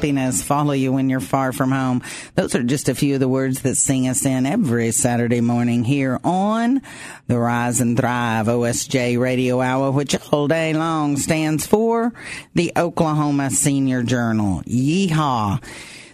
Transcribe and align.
happiness 0.00 0.42
follow 0.42 0.72
you 0.72 0.90
when 0.90 1.10
you're 1.10 1.20
far 1.20 1.52
from 1.52 1.72
home. 1.72 2.02
Those 2.34 2.54
are 2.54 2.62
just 2.62 2.88
a 2.88 2.94
few 2.94 3.12
of 3.12 3.20
the 3.20 3.28
words 3.28 3.60
that 3.60 3.74
sing 3.74 4.08
us 4.08 4.24
in 4.24 4.46
every 4.46 4.92
Saturday 4.92 5.42
morning 5.42 5.84
here 5.84 6.18
on 6.24 6.80
the 7.26 7.38
Rise 7.38 7.82
and 7.82 7.98
Thrive 7.98 8.46
OSJ 8.46 9.20
Radio 9.20 9.60
Hour, 9.60 9.90
which 9.90 10.16
all 10.32 10.48
day 10.48 10.72
long 10.72 11.18
stands 11.18 11.66
for 11.66 12.14
the 12.54 12.72
Oklahoma 12.78 13.50
Senior 13.50 14.02
Journal. 14.02 14.62
Yeehaw! 14.62 15.62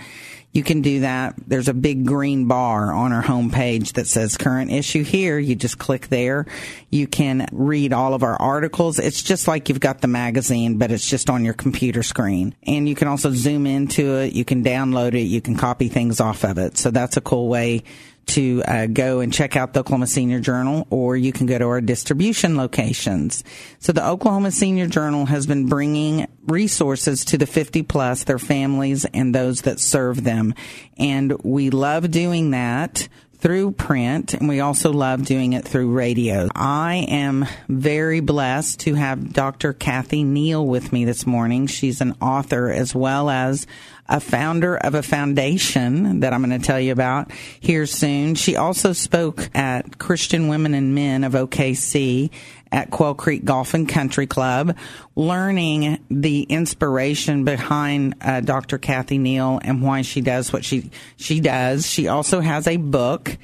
you 0.58 0.63
can 0.63 0.81
do 0.81 1.02
that. 1.02 1.36
There's 1.47 1.69
a 1.69 1.73
big 1.73 2.05
green 2.05 2.47
bar 2.47 2.91
on 2.91 3.13
our 3.13 3.23
homepage 3.23 3.94
that 3.94 4.08
says 4.08 4.36
current 4.36 4.72
issue 4.72 5.03
here. 5.03 5.38
You 5.38 5.55
just 5.55 5.77
click 5.77 6.08
there. 6.08 6.47
You 6.89 7.08
can 7.08 7.47
read 7.52 7.94
all 7.94 8.13
of 8.13 8.23
our 8.23 8.36
articles. 8.41 9.00
It's 9.00 9.22
just 9.22 9.47
like 9.47 9.69
you've 9.69 9.80
got 9.80 10.02
the 10.02 10.08
magazine, 10.08 10.78
but 10.78 10.91
it's 10.91 11.08
just 11.08 11.30
on 11.30 11.45
your 11.45 11.53
computer 11.53 12.03
screen. 12.03 12.55
And 12.63 12.89
you 12.89 12.95
can 12.95 13.08
also 13.08 13.31
zoom 13.31 13.67
into 13.67 14.17
it. 14.17 14.33
You 14.33 14.44
can 14.44 14.63
download 14.63 15.13
it. 15.13 15.28
You 15.28 15.41
can 15.41 15.55
copy 15.55 15.88
things 15.88 16.19
off 16.19 16.44
of 16.44 16.58
it. 16.58 16.78
So 16.78 16.91
that's 16.91 17.16
a 17.16 17.22
cool 17.22 17.47
way 17.47 17.83
to 18.28 18.64
uh, 18.67 18.86
go 18.88 19.20
and 19.20 19.33
check 19.33 19.56
out 19.56 19.73
the 19.73 19.80
Oklahoma 19.81 20.08
Senior 20.08 20.39
Journal, 20.39 20.88
or 20.89 21.18
you 21.18 21.31
can 21.31 21.46
go 21.46 21.57
to 21.57 21.66
our 21.66 21.81
distribution 21.81 22.57
locations. 22.57 23.44
So 23.79 23.91
the 23.91 24.07
Oklahoma 24.07 24.51
Senior 24.51 24.88
Journal 24.88 25.25
has 25.25 25.47
been 25.47 25.68
bringing 25.68 26.28
resources 26.46 27.25
to 27.25 27.38
the 27.38 27.47
50 27.47 27.84
plus, 27.84 28.24
their 28.24 28.40
families, 28.40 29.06
and 29.06 29.34
those 29.34 29.62
that 29.62 29.79
serve 29.79 30.24
them. 30.24 30.53
And 30.97 31.44
we 31.44 31.69
love 31.69 32.12
doing 32.12 32.51
that 32.51 33.07
through 33.40 33.72
print 33.72 34.34
and 34.34 34.50
we 34.50 34.59
also 34.59 34.91
love 34.91 35.24
doing 35.24 35.53
it 35.53 35.63
through 35.63 35.91
radio. 35.91 36.50
I 36.56 37.06
am 37.07 37.46
very 37.69 38.19
blessed 38.19 38.80
to 38.81 38.96
have 38.96 39.31
Dr. 39.34 39.74
Cathi 39.74 40.25
Neal 40.25 40.66
with 40.66 40.91
me 40.91 41.06
this 41.06 41.25
morning. 41.25 41.68
She's 41.68 42.01
an 42.01 42.16
author 42.22 42.72
as 42.72 42.96
well 42.96 43.30
as 43.30 43.68
a 44.09 44.19
founder 44.19 44.78
of 44.78 44.95
a 44.95 45.03
foundation 45.03 46.22
that 46.22 46.34
I'm 46.34 46.44
going 46.44 46.59
to 46.59 46.66
tell 46.66 46.79
you 46.79 46.91
about 46.91 47.31
here 47.59 47.85
soon. 47.85 48.35
She 48.35 48.56
also 48.56 48.94
spoke 48.94 49.50
at 49.56 49.97
Christian 49.97 50.47
Women 50.47 50.73
and 50.73 50.95
Men 50.95 51.23
of 51.23 51.34
OKC 51.34 52.29
at 52.72 52.91
Quail 52.91 53.16
Creek 53.16 53.45
Golf 53.45 53.73
and 53.73 53.88
Country 53.88 54.28
Club, 54.28 54.75
learning 55.16 56.03
the 56.09 56.44
inspiration 56.44 57.44
behind 57.44 58.16
uh, 58.22 58.41
Dr. 58.41 58.78
Cathi 58.78 59.19
Neal 59.19 59.59
and 59.63 59.81
why 59.81 60.01
she 60.01 60.22
does 60.22 60.51
what 60.51 60.66
she 60.66 60.89
she 61.16 61.39
does. 61.39 61.89
She 61.89 62.07
also 62.07 62.39
has 62.39 62.68
a 62.68 62.78
book. 62.78 63.38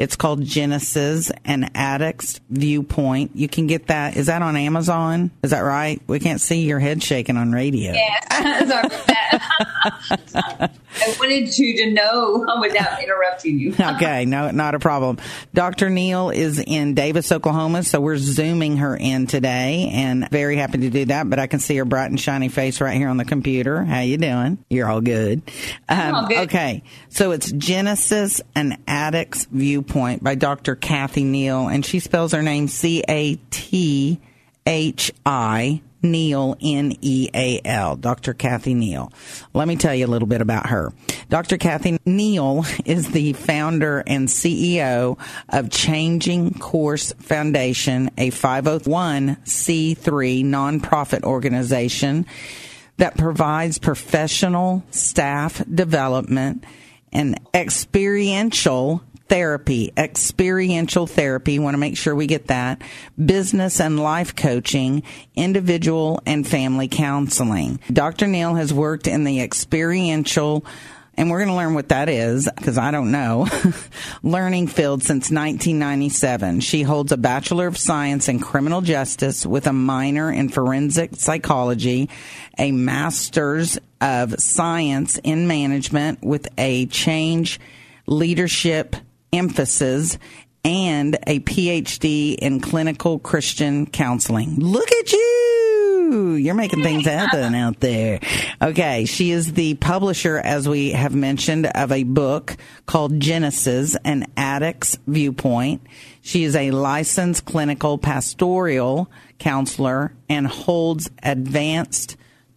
It's 0.00 0.16
called 0.16 0.42
Genesis 0.42 1.30
and 1.44 1.70
Addict's 1.74 2.40
Viewpoint. 2.48 3.32
You 3.34 3.48
can 3.48 3.66
get 3.66 3.88
that. 3.88 4.16
Is 4.16 4.28
that 4.28 4.40
on 4.40 4.56
Amazon? 4.56 5.30
Is 5.42 5.50
that 5.50 5.60
right? 5.60 6.00
We 6.06 6.18
can't 6.18 6.40
see 6.40 6.62
your 6.62 6.78
head 6.78 7.02
shaking 7.02 7.36
on 7.36 7.52
radio. 7.52 7.92
Yeah, 7.92 8.66
sorry 8.66 8.86
about 8.86 9.06
that. 9.08 10.72
I 11.02 11.16
wanted 11.20 11.56
you 11.58 11.76
to 11.84 11.90
know 11.90 12.46
without 12.62 13.02
interrupting 13.02 13.58
you. 13.58 13.74
okay, 13.80 14.24
no, 14.24 14.50
not 14.50 14.74
a 14.74 14.78
problem. 14.78 15.18
Dr. 15.52 15.90
Neal 15.90 16.30
is 16.30 16.58
in 16.58 16.94
Davis, 16.94 17.30
Oklahoma, 17.30 17.82
so 17.82 18.00
we're 18.00 18.16
zooming 18.16 18.78
her 18.78 18.96
in 18.96 19.26
today, 19.26 19.90
and 19.92 20.30
very 20.30 20.56
happy 20.56 20.78
to 20.78 20.88
do 20.88 21.04
that. 21.06 21.28
But 21.28 21.38
I 21.38 21.46
can 21.46 21.60
see 21.60 21.76
her 21.76 21.84
bright 21.84 22.06
and 22.06 22.18
shiny 22.18 22.48
face 22.48 22.80
right 22.80 22.96
here 22.96 23.10
on 23.10 23.18
the 23.18 23.26
computer. 23.26 23.84
How 23.84 24.00
you 24.00 24.16
doing? 24.16 24.64
You're 24.70 24.88
all 24.88 25.02
good. 25.02 25.42
Um, 25.90 26.14
all 26.14 26.26
good. 26.26 26.38
Okay, 26.38 26.84
so 27.10 27.32
it's 27.32 27.52
Genesis 27.52 28.40
and 28.54 28.78
Addict's 28.86 29.44
Viewpoint 29.50 29.89
by 30.22 30.36
Dr. 30.36 30.76
Cathi 30.76 31.24
Neal, 31.24 31.68
and 31.68 31.84
she 31.84 32.00
spells 32.00 32.32
her 32.32 32.42
name 32.42 32.68
C 32.68 33.04
A 33.08 33.36
T 33.50 34.20
H 34.66 35.12
I 35.26 35.82
Neal, 36.02 36.56
N 36.62 36.94
E 37.00 37.28
A 37.34 37.60
L, 37.64 37.96
Dr. 37.96 38.34
Cathi 38.34 38.76
Neal. 38.76 39.10
Let 39.52 39.66
me 39.68 39.76
tell 39.76 39.94
you 39.94 40.06
a 40.06 40.08
little 40.08 40.28
bit 40.28 40.40
about 40.40 40.68
her. 40.68 40.94
Dr. 41.28 41.58
Cathi 41.58 41.98
Neal 42.06 42.64
is 42.84 43.10
the 43.10 43.34
founder 43.34 44.02
and 44.06 44.28
CEO 44.28 45.18
of 45.48 45.70
Changing 45.70 46.54
Course 46.54 47.12
Foundation, 47.14 48.10
a 48.16 48.30
501c3 48.30 50.44
nonprofit 50.44 51.24
organization 51.24 52.26
that 52.96 53.16
provides 53.16 53.78
professional 53.78 54.84
staff 54.90 55.64
development 55.66 56.64
and 57.12 57.40
experiential 57.54 59.02
therapy, 59.30 59.92
experiential 59.96 61.06
therapy. 61.06 61.60
Want 61.60 61.74
to 61.74 61.78
make 61.78 61.96
sure 61.96 62.14
we 62.14 62.26
get 62.26 62.48
that. 62.48 62.82
Business 63.24 63.80
and 63.80 63.98
life 63.98 64.34
coaching, 64.34 65.04
individual 65.36 66.20
and 66.26 66.46
family 66.46 66.88
counseling. 66.88 67.78
Dr. 67.92 68.26
Neal 68.26 68.56
has 68.56 68.74
worked 68.74 69.06
in 69.06 69.22
the 69.22 69.40
experiential 69.40 70.66
and 71.16 71.30
we're 71.30 71.38
going 71.38 71.50
to 71.50 71.54
learn 71.54 71.74
what 71.74 71.90
that 71.90 72.08
is 72.08 72.48
because 72.56 72.78
I 72.78 72.90
don't 72.90 73.10
know. 73.10 73.46
learning 74.22 74.68
field 74.68 75.02
since 75.02 75.30
1997. 75.30 76.60
She 76.60 76.82
holds 76.82 77.12
a 77.12 77.18
Bachelor 77.18 77.66
of 77.66 77.76
Science 77.76 78.28
in 78.28 78.40
Criminal 78.40 78.80
Justice 78.80 79.44
with 79.44 79.66
a 79.66 79.72
minor 79.72 80.32
in 80.32 80.48
Forensic 80.48 81.16
Psychology, 81.16 82.08
a 82.58 82.72
Master's 82.72 83.78
of 84.00 84.40
Science 84.40 85.18
in 85.22 85.46
Management 85.46 86.22
with 86.22 86.48
a 86.56 86.86
Change 86.86 87.60
Leadership 88.06 88.96
emphasis 89.32 90.18
and 90.64 91.18
a 91.26 91.40
PhD 91.40 92.34
in 92.34 92.60
clinical 92.60 93.18
Christian 93.18 93.86
counseling. 93.86 94.56
Look 94.56 94.90
at 94.92 95.12
you! 95.12 96.34
You're 96.40 96.54
making 96.54 96.82
things 96.82 97.06
happen 97.06 97.54
out 97.54 97.80
there. 97.80 98.18
Okay, 98.60 99.04
she 99.04 99.30
is 99.30 99.52
the 99.52 99.74
publisher, 99.74 100.38
as 100.38 100.68
we 100.68 100.90
have 100.90 101.14
mentioned, 101.14 101.66
of 101.66 101.92
a 101.92 102.02
book 102.02 102.56
called 102.84 103.20
Genesis, 103.20 103.96
an 104.04 104.26
addict's 104.36 104.98
viewpoint. 105.06 105.82
She 106.20 106.44
is 106.44 106.56
a 106.56 106.72
licensed 106.72 107.44
clinical 107.44 107.96
pastoral 107.96 109.10
counselor 109.38 110.12
and 110.28 110.46
holds 110.46 111.10
advanced 111.22 112.16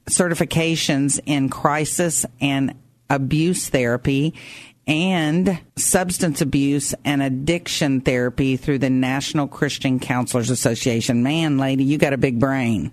certifications 0.10 1.20
in 1.26 1.50
crisis 1.50 2.26
and 2.42 2.74
abuse 3.10 3.70
therapy 3.70 4.34
and 4.88 5.60
substance 5.76 6.42
abuse 6.42 6.94
and 7.06 7.22
addiction 7.22 8.02
therapy 8.02 8.58
through 8.58 8.80
the 8.80 8.90
National 8.90 9.48
Christian 9.48 10.00
Counselors 10.00 10.50
Association. 10.50 11.24
Man, 11.24 11.58
lady, 11.58 11.84
you 11.84 11.98
got 11.98 12.14
a 12.14 12.18
big 12.18 12.40
brain. 12.40 12.92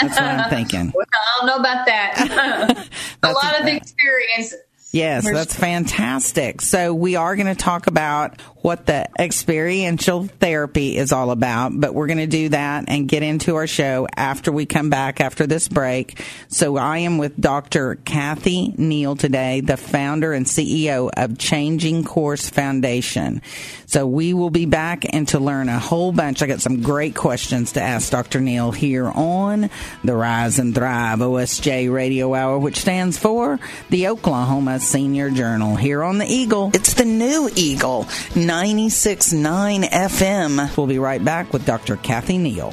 That's 0.00 0.14
what 0.14 0.24
I'm 0.24 0.50
thinking. 0.50 0.92
well, 0.94 1.06
I 1.12 1.38
don't 1.38 1.46
know 1.46 1.56
about 1.56 1.86
that. 1.86 2.88
a 3.22 3.32
lot 3.32 3.60
of 3.60 3.66
experience. 3.66 4.54
Yes, 4.96 5.30
that's 5.30 5.54
fantastic. 5.54 6.62
So 6.62 6.94
we 6.94 7.16
are 7.16 7.36
going 7.36 7.48
to 7.48 7.54
talk 7.54 7.86
about 7.86 8.40
what 8.66 8.86
the 8.86 9.08
experiential 9.16 10.24
therapy 10.24 10.96
is 10.96 11.12
all 11.12 11.30
about, 11.30 11.70
but 11.78 11.94
we're 11.94 12.08
going 12.08 12.18
to 12.18 12.26
do 12.26 12.48
that 12.48 12.86
and 12.88 13.08
get 13.08 13.22
into 13.22 13.54
our 13.54 13.68
show 13.68 14.08
after 14.16 14.50
we 14.50 14.66
come 14.66 14.90
back 14.90 15.20
after 15.20 15.46
this 15.46 15.68
break. 15.68 16.20
So 16.48 16.76
I 16.76 16.98
am 16.98 17.18
with 17.18 17.40
Dr. 17.40 17.94
Cathi 17.94 18.76
Neal 18.76 19.14
today, 19.14 19.60
the 19.60 19.76
founder 19.76 20.32
and 20.32 20.46
CEO 20.46 21.10
of 21.16 21.38
Changing 21.38 22.02
Course 22.02 22.48
Foundation. 22.48 23.40
So 23.86 24.04
we 24.04 24.34
will 24.34 24.50
be 24.50 24.66
back 24.66 25.04
and 25.14 25.28
to 25.28 25.38
learn 25.38 25.68
a 25.68 25.78
whole 25.78 26.10
bunch. 26.10 26.42
I 26.42 26.46
got 26.46 26.60
some 26.60 26.82
great 26.82 27.14
questions 27.14 27.72
to 27.72 27.82
ask 27.82 28.10
Dr. 28.10 28.40
Neal 28.40 28.72
here 28.72 29.06
on 29.06 29.70
the 30.02 30.16
Rise 30.16 30.58
and 30.58 30.74
Thrive 30.74 31.20
OSJ 31.20 31.92
Radio 31.92 32.34
Hour, 32.34 32.58
which 32.58 32.78
stands 32.78 33.16
for 33.16 33.60
the 33.90 34.08
Oklahoma 34.08 34.80
Senior 34.86 35.30
Journal 35.30 35.74
here 35.74 36.04
on 36.04 36.18
the 36.18 36.26
Eagle. 36.26 36.70
It's 36.72 36.94
the 36.94 37.04
new 37.04 37.50
Eagle, 37.56 38.04
96.9 38.34 39.90
FM. 39.90 40.76
We'll 40.76 40.86
be 40.86 41.00
right 41.00 41.22
back 41.24 41.52
with 41.52 41.66
Dr. 41.66 41.96
Cathi 41.96 42.38
Neal. 42.38 42.72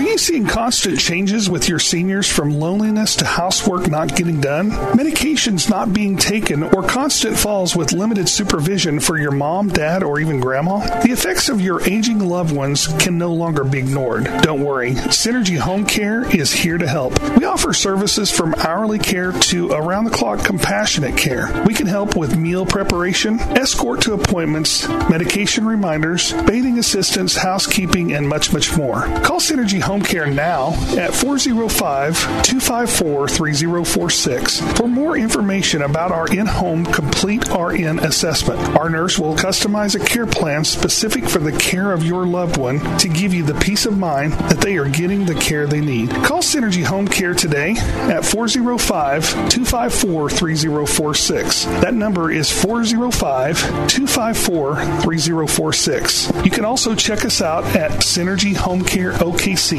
Are 0.00 0.02
you 0.02 0.16
seeing 0.16 0.46
constant 0.46 0.98
changes 0.98 1.50
with 1.50 1.68
your 1.68 1.78
seniors 1.78 2.26
from 2.26 2.58
loneliness 2.58 3.16
to 3.16 3.26
housework 3.26 3.90
not 3.90 4.16
getting 4.16 4.40
done, 4.40 4.70
medications 4.70 5.68
not 5.68 5.92
being 5.92 6.16
taken, 6.16 6.62
or 6.62 6.82
constant 6.82 7.36
falls 7.36 7.76
with 7.76 7.92
limited 7.92 8.26
supervision 8.26 8.98
for 8.98 9.18
your 9.18 9.30
mom, 9.30 9.68
dad, 9.68 10.02
or 10.02 10.18
even 10.18 10.40
grandma? 10.40 10.78
The 11.00 11.10
effects 11.12 11.50
of 11.50 11.60
your 11.60 11.82
aging 11.82 12.20
loved 12.20 12.56
ones 12.56 12.86
can 12.98 13.18
no 13.18 13.34
longer 13.34 13.62
be 13.62 13.78
ignored. 13.78 14.24
Don't 14.40 14.62
worry, 14.62 14.92
Synergy 14.92 15.58
Home 15.58 15.84
Care 15.84 16.24
is 16.34 16.50
here 16.50 16.78
to 16.78 16.88
help. 16.88 17.20
We 17.36 17.44
offer 17.44 17.74
services 17.74 18.30
from 18.30 18.54
hourly 18.54 18.98
care 18.98 19.32
to 19.32 19.72
around 19.72 20.04
the 20.04 20.12
clock 20.12 20.46
compassionate 20.46 21.18
care. 21.18 21.62
We 21.66 21.74
can 21.74 21.86
help 21.86 22.16
with 22.16 22.38
meal 22.38 22.64
preparation, 22.64 23.38
escort 23.38 24.00
to 24.02 24.14
appointments, 24.14 24.88
medication 25.10 25.66
reminders, 25.66 26.32
bathing 26.32 26.78
assistance, 26.78 27.36
housekeeping, 27.36 28.14
and 28.14 28.26
much, 28.26 28.50
much 28.50 28.74
more. 28.78 29.02
Call 29.22 29.40
Synergy 29.40 29.82
Home 29.82 29.89
Care 29.98 30.28
now 30.28 30.68
at 30.96 31.12
405 31.12 32.14
254 32.44 33.28
3046 33.28 34.60
for 34.78 34.86
more 34.86 35.16
information 35.16 35.82
about 35.82 36.12
our 36.12 36.32
in 36.32 36.46
home 36.46 36.84
complete 36.84 37.48
RN 37.48 37.98
assessment. 37.98 38.60
Our 38.76 38.88
nurse 38.88 39.18
will 39.18 39.34
customize 39.34 40.00
a 40.00 40.04
care 40.04 40.28
plan 40.28 40.64
specific 40.64 41.28
for 41.28 41.40
the 41.40 41.50
care 41.58 41.92
of 41.92 42.04
your 42.04 42.24
loved 42.24 42.56
one 42.56 42.78
to 42.98 43.08
give 43.08 43.34
you 43.34 43.42
the 43.42 43.54
peace 43.54 43.84
of 43.84 43.98
mind 43.98 44.32
that 44.34 44.60
they 44.60 44.78
are 44.78 44.88
getting 44.88 45.24
the 45.26 45.34
care 45.34 45.66
they 45.66 45.80
need. 45.80 46.10
Call 46.22 46.40
Synergy 46.40 46.84
Home 46.84 47.08
Care 47.08 47.34
today 47.34 47.72
at 47.72 48.24
405 48.24 49.24
254 49.50 50.30
3046. 50.30 51.64
That 51.64 51.94
number 51.94 52.30
is 52.30 52.48
405 52.62 53.58
254 53.88 54.76
3046. 55.02 56.32
You 56.44 56.50
can 56.52 56.64
also 56.64 56.94
check 56.94 57.24
us 57.24 57.42
out 57.42 57.64
at 57.74 57.90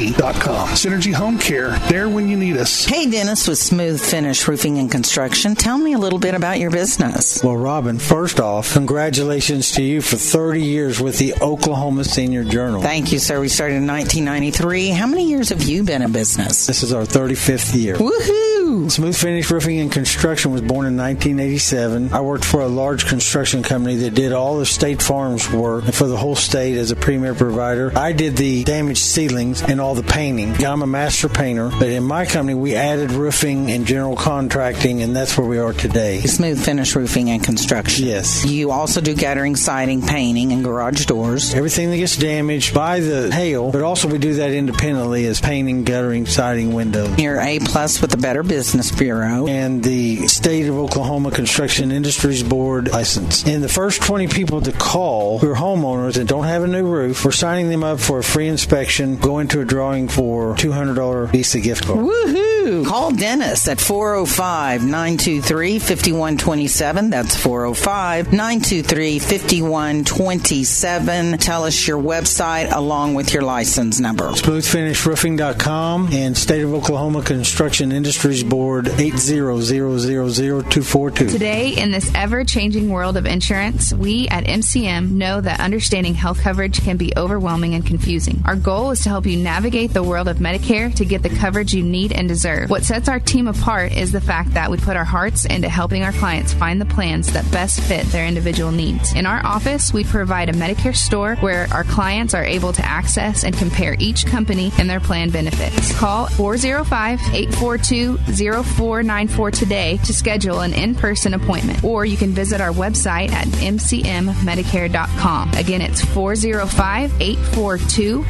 synergyhomecareokc.com. 0.02 0.68
Synergy 0.70 1.14
Home 1.14 1.38
Care, 1.38 1.78
there 1.88 2.08
when 2.08 2.28
you 2.28 2.36
need 2.36 2.56
us. 2.56 2.84
Hey, 2.84 3.08
Dennis 3.08 3.46
with 3.46 3.58
Smooth 3.58 4.00
Finish 4.00 4.46
Roofing 4.46 4.78
and 4.78 4.90
Construction. 4.90 5.54
Tell 5.54 5.78
me 5.78 5.92
a 5.92 5.98
little 5.98 6.18
bit 6.18 6.34
about 6.34 6.58
your 6.58 6.70
business. 6.70 7.42
Well, 7.42 7.56
Robin, 7.56 7.98
first 7.98 8.40
off, 8.40 8.72
congratulations 8.72 9.72
to 9.72 9.82
you 9.82 10.00
for 10.00 10.16
30 10.16 10.62
years 10.62 11.00
with 11.00 11.18
the 11.18 11.34
Oklahoma 11.40 12.04
Senior 12.04 12.44
Journal. 12.44 12.82
Thank 12.82 13.12
you, 13.12 13.18
sir. 13.18 13.40
We 13.40 13.48
started 13.48 13.76
in 13.76 13.86
1993. 13.86 14.90
How 14.90 15.06
many 15.06 15.28
years 15.28 15.50
have 15.50 15.62
you 15.62 15.82
been 15.84 16.02
in 16.02 16.12
business? 16.12 16.66
This 16.66 16.82
is 16.82 16.92
our 16.92 17.04
35th 17.04 17.74
year. 17.74 17.96
Woohoo! 17.96 18.51
Smooth 18.72 19.14
Finish 19.14 19.50
Roofing 19.50 19.80
and 19.80 19.92
Construction 19.92 20.50
was 20.50 20.62
born 20.62 20.86
in 20.86 20.96
1987. 20.96 22.10
I 22.10 22.22
worked 22.22 22.42
for 22.46 22.62
a 22.62 22.68
large 22.68 23.04
construction 23.04 23.62
company 23.62 23.96
that 23.96 24.14
did 24.14 24.32
all 24.32 24.56
the 24.56 24.64
State 24.64 25.02
Farm's 25.02 25.50
work 25.52 25.84
for 25.92 26.06
the 26.06 26.16
whole 26.16 26.36
state 26.36 26.78
as 26.78 26.90
a 26.90 26.96
premier 26.96 27.34
provider. 27.34 27.92
I 27.94 28.12
did 28.12 28.38
the 28.38 28.64
damaged 28.64 29.02
ceilings 29.02 29.60
and 29.60 29.78
all 29.78 29.94
the 29.94 30.02
painting. 30.02 30.64
I'm 30.64 30.80
a 30.80 30.86
master 30.86 31.28
painter, 31.28 31.68
but 31.68 31.90
in 31.90 32.02
my 32.02 32.24
company 32.24 32.54
we 32.54 32.74
added 32.74 33.12
roofing 33.12 33.70
and 33.70 33.84
general 33.84 34.16
contracting, 34.16 35.02
and 35.02 35.14
that's 35.14 35.36
where 35.36 35.46
we 35.46 35.58
are 35.58 35.74
today. 35.74 36.20
Smooth 36.22 36.64
Finish 36.64 36.96
Roofing 36.96 37.28
and 37.28 37.44
Construction. 37.44 38.06
Yes. 38.06 38.46
You 38.46 38.70
also 38.70 39.02
do 39.02 39.14
guttering, 39.14 39.54
siding, 39.54 40.00
painting, 40.00 40.50
and 40.50 40.64
garage 40.64 41.04
doors. 41.04 41.52
Everything 41.52 41.90
that 41.90 41.98
gets 41.98 42.16
damaged 42.16 42.72
by 42.72 43.00
the 43.00 43.30
hail, 43.30 43.70
but 43.70 43.82
also 43.82 44.08
we 44.08 44.16
do 44.16 44.32
that 44.36 44.52
independently 44.52 45.26
as 45.26 45.42
painting, 45.42 45.84
guttering, 45.84 46.24
siding, 46.24 46.72
windows. 46.72 47.18
You're 47.18 47.38
A 47.38 47.58
plus 47.58 48.00
with 48.00 48.10
the 48.10 48.16
Better 48.16 48.42
Business 48.42 48.61
Bureau. 48.96 49.48
And 49.48 49.82
the 49.82 50.28
State 50.28 50.68
of 50.68 50.76
Oklahoma 50.76 51.32
Construction 51.32 51.90
Industries 51.90 52.44
Board 52.44 52.92
license. 52.92 53.44
And 53.44 53.62
the 53.62 53.68
first 53.68 54.02
20 54.02 54.28
people 54.28 54.60
to 54.60 54.72
call 54.72 55.40
who 55.40 55.50
are 55.50 55.56
homeowners 55.56 56.14
that 56.14 56.28
don't 56.28 56.44
have 56.44 56.62
a 56.62 56.68
new 56.68 56.86
roof, 56.86 57.24
we're 57.24 57.32
signing 57.32 57.68
them 57.70 57.82
up 57.82 57.98
for 57.98 58.20
a 58.20 58.24
free 58.24 58.46
inspection, 58.46 59.16
go 59.16 59.40
into 59.40 59.60
a 59.60 59.64
drawing 59.64 60.08
for 60.08 60.54
$200 60.54 61.30
Visa 61.30 61.60
gift 61.60 61.86
card. 61.86 61.98
Woohoo! 61.98 62.51
Call 62.62 63.10
Dennis 63.10 63.66
at 63.66 63.80
405 63.80 64.84
923 64.84 65.80
5127. 65.80 67.10
That's 67.10 67.34
405 67.34 68.32
923 68.32 69.18
5127. 69.18 71.38
Tell 71.38 71.64
us 71.64 71.88
your 71.88 72.00
website 72.00 72.72
along 72.72 73.14
with 73.14 73.34
your 73.34 73.42
license 73.42 73.98
number. 73.98 74.28
SmoothFinishRoofing.com 74.28 76.10
and 76.12 76.36
State 76.36 76.62
of 76.62 76.72
Oklahoma 76.72 77.22
Construction 77.22 77.90
Industries 77.90 78.44
Board 78.44 78.84
8000242. 78.86 81.32
Today, 81.32 81.70
in 81.70 81.90
this 81.90 82.12
ever 82.14 82.44
changing 82.44 82.90
world 82.90 83.16
of 83.16 83.26
insurance, 83.26 83.92
we 83.92 84.28
at 84.28 84.44
MCM 84.44 85.10
know 85.10 85.40
that 85.40 85.58
understanding 85.58 86.14
health 86.14 86.40
coverage 86.40 86.80
can 86.84 86.96
be 86.96 87.12
overwhelming 87.16 87.74
and 87.74 87.84
confusing. 87.84 88.40
Our 88.44 88.54
goal 88.54 88.92
is 88.92 89.00
to 89.00 89.08
help 89.08 89.26
you 89.26 89.36
navigate 89.36 89.92
the 89.92 90.04
world 90.04 90.28
of 90.28 90.36
Medicare 90.36 90.94
to 90.94 91.04
get 91.04 91.24
the 91.24 91.30
coverage 91.30 91.74
you 91.74 91.82
need 91.82 92.12
and 92.12 92.28
deserve. 92.28 92.51
What 92.68 92.84
sets 92.84 93.08
our 93.08 93.20
team 93.20 93.48
apart 93.48 93.92
is 93.92 94.12
the 94.12 94.20
fact 94.20 94.54
that 94.54 94.70
we 94.70 94.76
put 94.76 94.96
our 94.96 95.04
hearts 95.04 95.44
into 95.44 95.68
helping 95.68 96.02
our 96.02 96.12
clients 96.12 96.52
find 96.52 96.80
the 96.80 96.86
plans 96.86 97.32
that 97.32 97.50
best 97.50 97.80
fit 97.80 98.06
their 98.06 98.26
individual 98.26 98.72
needs. 98.72 99.14
In 99.14 99.26
our 99.26 99.44
office, 99.44 99.92
we 99.92 100.04
provide 100.04 100.48
a 100.48 100.52
Medicare 100.52 100.96
store 100.96 101.36
where 101.36 101.66
our 101.72 101.84
clients 101.84 102.34
are 102.34 102.44
able 102.44 102.72
to 102.72 102.84
access 102.84 103.44
and 103.44 103.56
compare 103.56 103.96
each 103.98 104.26
company 104.26 104.72
and 104.78 104.88
their 104.88 105.00
plan 105.00 105.30
benefits. 105.30 105.96
Call 105.98 106.26
405 106.26 107.20
842 107.34 108.16
0494 108.62 109.50
today 109.50 109.96
to 109.98 110.12
schedule 110.12 110.60
an 110.60 110.72
in 110.72 110.94
person 110.94 111.34
appointment, 111.34 111.82
or 111.84 112.04
you 112.04 112.16
can 112.16 112.30
visit 112.30 112.60
our 112.60 112.72
website 112.72 113.32
at 113.32 113.46
mcmmedicare.com. 113.48 115.52
Again, 115.54 115.80
it's 115.80 116.04
405 116.04 117.20
842 117.20 118.24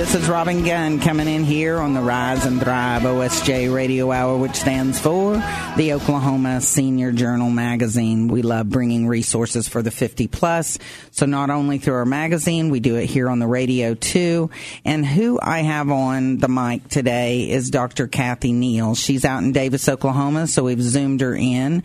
This 0.03 0.17
is 0.17 0.29
Robin 0.29 0.65
Gunn 0.65 0.99
coming 0.99 1.29
in 1.29 1.45
here 1.45 1.79
on 1.79 1.95
the 1.95 2.01
Rise 2.01 2.45
and 2.45 2.61
Thrive 2.61 3.03
OSJ 3.03 3.73
Radio 3.73 4.11
Hour, 4.11 4.37
which 4.37 4.57
stands 4.57 4.99
for 4.99 5.35
the 5.77 5.93
Oklahoma 5.93 6.61
Senior 6.61 7.13
Journal 7.13 7.51
Magazine. 7.51 8.27
We 8.27 8.43
love 8.43 8.69
bringing 8.69 9.07
resources 9.07 9.69
for 9.69 9.81
the 9.81 9.93
50 9.93 10.27
plus. 10.27 10.81
So 11.13 11.25
not 11.25 11.51
only 11.51 11.79
through 11.79 11.95
our 11.95 12.05
magazine, 12.05 12.71
we 12.71 12.81
do 12.81 12.97
it 12.97 13.07
here 13.07 13.31
on 13.31 13.39
the 13.39 13.47
radio 13.47 13.95
too. 13.95 14.51
And 14.85 15.07
who 15.07 15.39
I 15.41 15.61
have 15.61 15.89
on 15.89 16.39
the 16.39 16.49
mic 16.49 16.89
today 16.89 17.49
is 17.49 17.71
Dr. 17.71 18.09
Cathi 18.09 18.53
Neal. 18.53 18.97
She's 18.97 19.25
out 19.25 19.45
in 19.45 19.53
Davis, 19.53 19.89
Oklahoma, 19.89 20.49
so 20.49 20.65
we've 20.65 20.83
zoomed 20.83 21.21
her 21.21 21.37
in. 21.37 21.85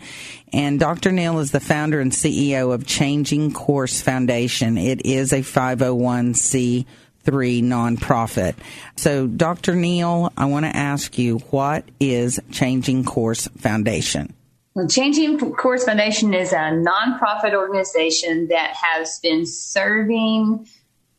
And 0.52 0.80
Dr. 0.80 1.12
Neal 1.12 1.38
is 1.38 1.52
the 1.52 1.60
founder 1.60 2.00
and 2.00 2.10
CEO 2.10 2.74
of 2.74 2.84
Changing 2.84 3.52
Course 3.52 4.00
Foundation. 4.00 4.76
It 4.76 5.06
is 5.06 5.32
a 5.32 5.42
501c 5.42 6.84
three 7.28 7.60
nonprofit. 7.60 8.54
So, 8.96 9.26
Dr. 9.26 9.74
Neal, 9.74 10.32
I 10.34 10.46
want 10.46 10.64
to 10.64 10.74
ask 10.74 11.18
you, 11.18 11.38
what 11.50 11.84
is 12.00 12.40
Changing 12.50 13.04
Course 13.04 13.48
Foundation? 13.58 14.32
Well, 14.74 14.88
Changing 14.88 15.38
Course 15.38 15.84
Foundation 15.84 16.32
is 16.32 16.54
a 16.54 16.56
nonprofit 16.56 17.52
organization 17.52 18.48
that 18.48 18.74
has 18.74 19.20
been 19.20 19.44
serving 19.44 20.66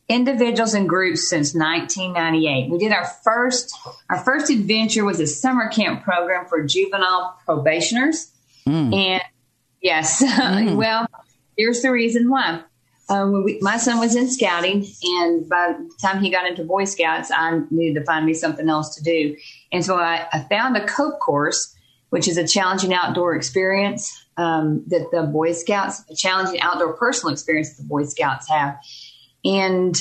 individuals 0.08 0.74
and 0.74 0.88
groups 0.88 1.30
since 1.30 1.54
1998. 1.54 2.72
We 2.72 2.78
did 2.78 2.90
our 2.90 3.06
first 3.22 3.78
our 4.10 4.18
first 4.18 4.50
adventure 4.50 5.04
was 5.04 5.20
a 5.20 5.28
summer 5.28 5.68
camp 5.68 6.02
program 6.02 6.46
for 6.46 6.64
juvenile 6.64 7.38
probationers, 7.44 8.32
mm. 8.66 8.92
and 8.92 9.22
yes, 9.80 10.24
mm. 10.24 10.74
well, 10.74 11.06
here's 11.56 11.82
the 11.82 11.92
reason 11.92 12.28
why. 12.28 12.64
Um, 13.10 13.32
when 13.32 13.42
we, 13.42 13.58
my 13.60 13.76
son 13.76 13.98
was 13.98 14.14
in 14.14 14.30
scouting, 14.30 14.86
and 15.02 15.48
by 15.48 15.74
the 15.76 15.90
time 16.00 16.22
he 16.22 16.30
got 16.30 16.46
into 16.46 16.62
Boy 16.62 16.84
Scouts, 16.84 17.30
I 17.30 17.60
needed 17.70 17.98
to 17.98 18.04
find 18.04 18.24
me 18.24 18.34
something 18.34 18.68
else 18.68 18.94
to 18.94 19.02
do. 19.02 19.36
And 19.72 19.84
so 19.84 19.96
I, 19.96 20.26
I 20.32 20.46
found 20.48 20.76
a 20.76 20.86
COPE 20.86 21.18
course, 21.18 21.74
which 22.10 22.28
is 22.28 22.38
a 22.38 22.46
challenging 22.46 22.94
outdoor 22.94 23.34
experience 23.34 24.24
um, 24.36 24.84
that 24.86 25.10
the 25.10 25.24
Boy 25.24 25.52
Scouts, 25.52 26.04
a 26.08 26.14
challenging 26.14 26.60
outdoor 26.60 26.94
personal 26.94 27.32
experience 27.32 27.76
that 27.76 27.82
the 27.82 27.88
Boy 27.88 28.04
Scouts 28.04 28.48
have. 28.48 28.78
And 29.44 29.96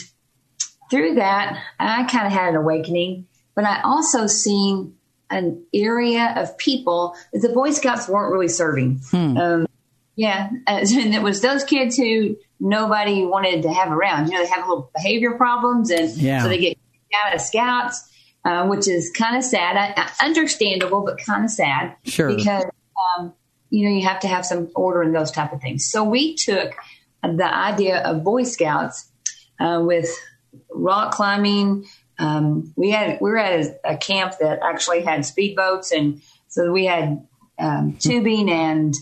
through 0.92 1.16
that, 1.16 1.60
I 1.80 2.04
kind 2.04 2.28
of 2.28 2.34
had 2.34 2.50
an 2.50 2.56
awakening, 2.56 3.28
but 3.56 3.66
I 3.66 3.82
also 3.82 4.28
seen 4.28 4.96
an 5.32 5.63
area 5.74 6.34
of 6.38 6.58
people 6.58 7.16
that 7.34 7.39
the 7.39 7.50
Boy 7.50 7.72
Scouts 7.72 8.08
weren't 8.08 8.32
really 8.32 8.48
serving. 8.48 9.01
Um, 9.38 9.68
yeah, 10.19 10.49
as- 10.67 10.91
and 10.91 11.15
it 11.15 11.21
was 11.21 11.39
those 11.41 11.63
kids 11.63 11.95
who 11.95 12.35
nobody 12.59 13.25
wanted 13.25 13.63
to 13.63 13.71
have 13.73 13.89
around. 13.91 14.27
You 14.27 14.33
know, 14.33 14.43
they 14.43 14.49
have 14.49 14.67
little 14.67 14.91
behavior 14.93 15.31
problems, 15.38 15.89
and 15.91 16.09
Yeah. 16.17 16.43
so 16.43 16.49
they 16.49 16.57
get 16.57 16.77
out 17.25 17.33
of 17.33 17.39
scouts, 17.41 17.97
uh, 18.43 18.67
which 18.67 18.88
is 18.88 19.11
kind 19.17 19.38
of 19.38 19.43
sad. 19.43 19.77
I, 19.77 20.25
understandable, 20.25 21.01
but 21.05 21.17
kind 21.25 21.45
of 21.45 21.51
sad. 21.51 21.95
Sure. 22.03 22.35
because 22.35 22.65
um, 23.17 23.33
you 23.69 23.88
know 23.88 23.95
you 23.95 24.05
have 24.05 24.19
to 24.19 24.27
have 24.27 24.45
some 24.45 24.69
order 24.75 25.01
and 25.03 25.15
those 25.15 25.31
type 25.31 25.53
of 25.53 25.61
things. 25.61 25.89
So 25.89 26.03
we 26.03 26.35
took 26.35 26.73
the 27.23 27.45
idea 27.71 27.99
of 27.99 28.23
Boy 28.25 28.43
Scouts 28.43 29.09
uh, 29.59 29.81
with 29.85 30.09
rock 30.69 31.13
climbing. 31.13 31.85
Um, 32.17 32.73
we 32.75 32.91
had 32.91 33.19
we 33.21 33.29
were 33.29 33.38
at 33.38 33.53
a, 33.65 33.91
a 33.93 33.97
camp 33.97 34.33
that 34.41 34.59
actually 34.61 35.01
had 35.03 35.21
speedboats, 35.21 35.93
and 35.97 36.21
so 36.49 36.71
we 36.73 36.85
had 36.85 37.25
um, 37.57 37.95
tubing 37.99 38.49
and 38.51 38.93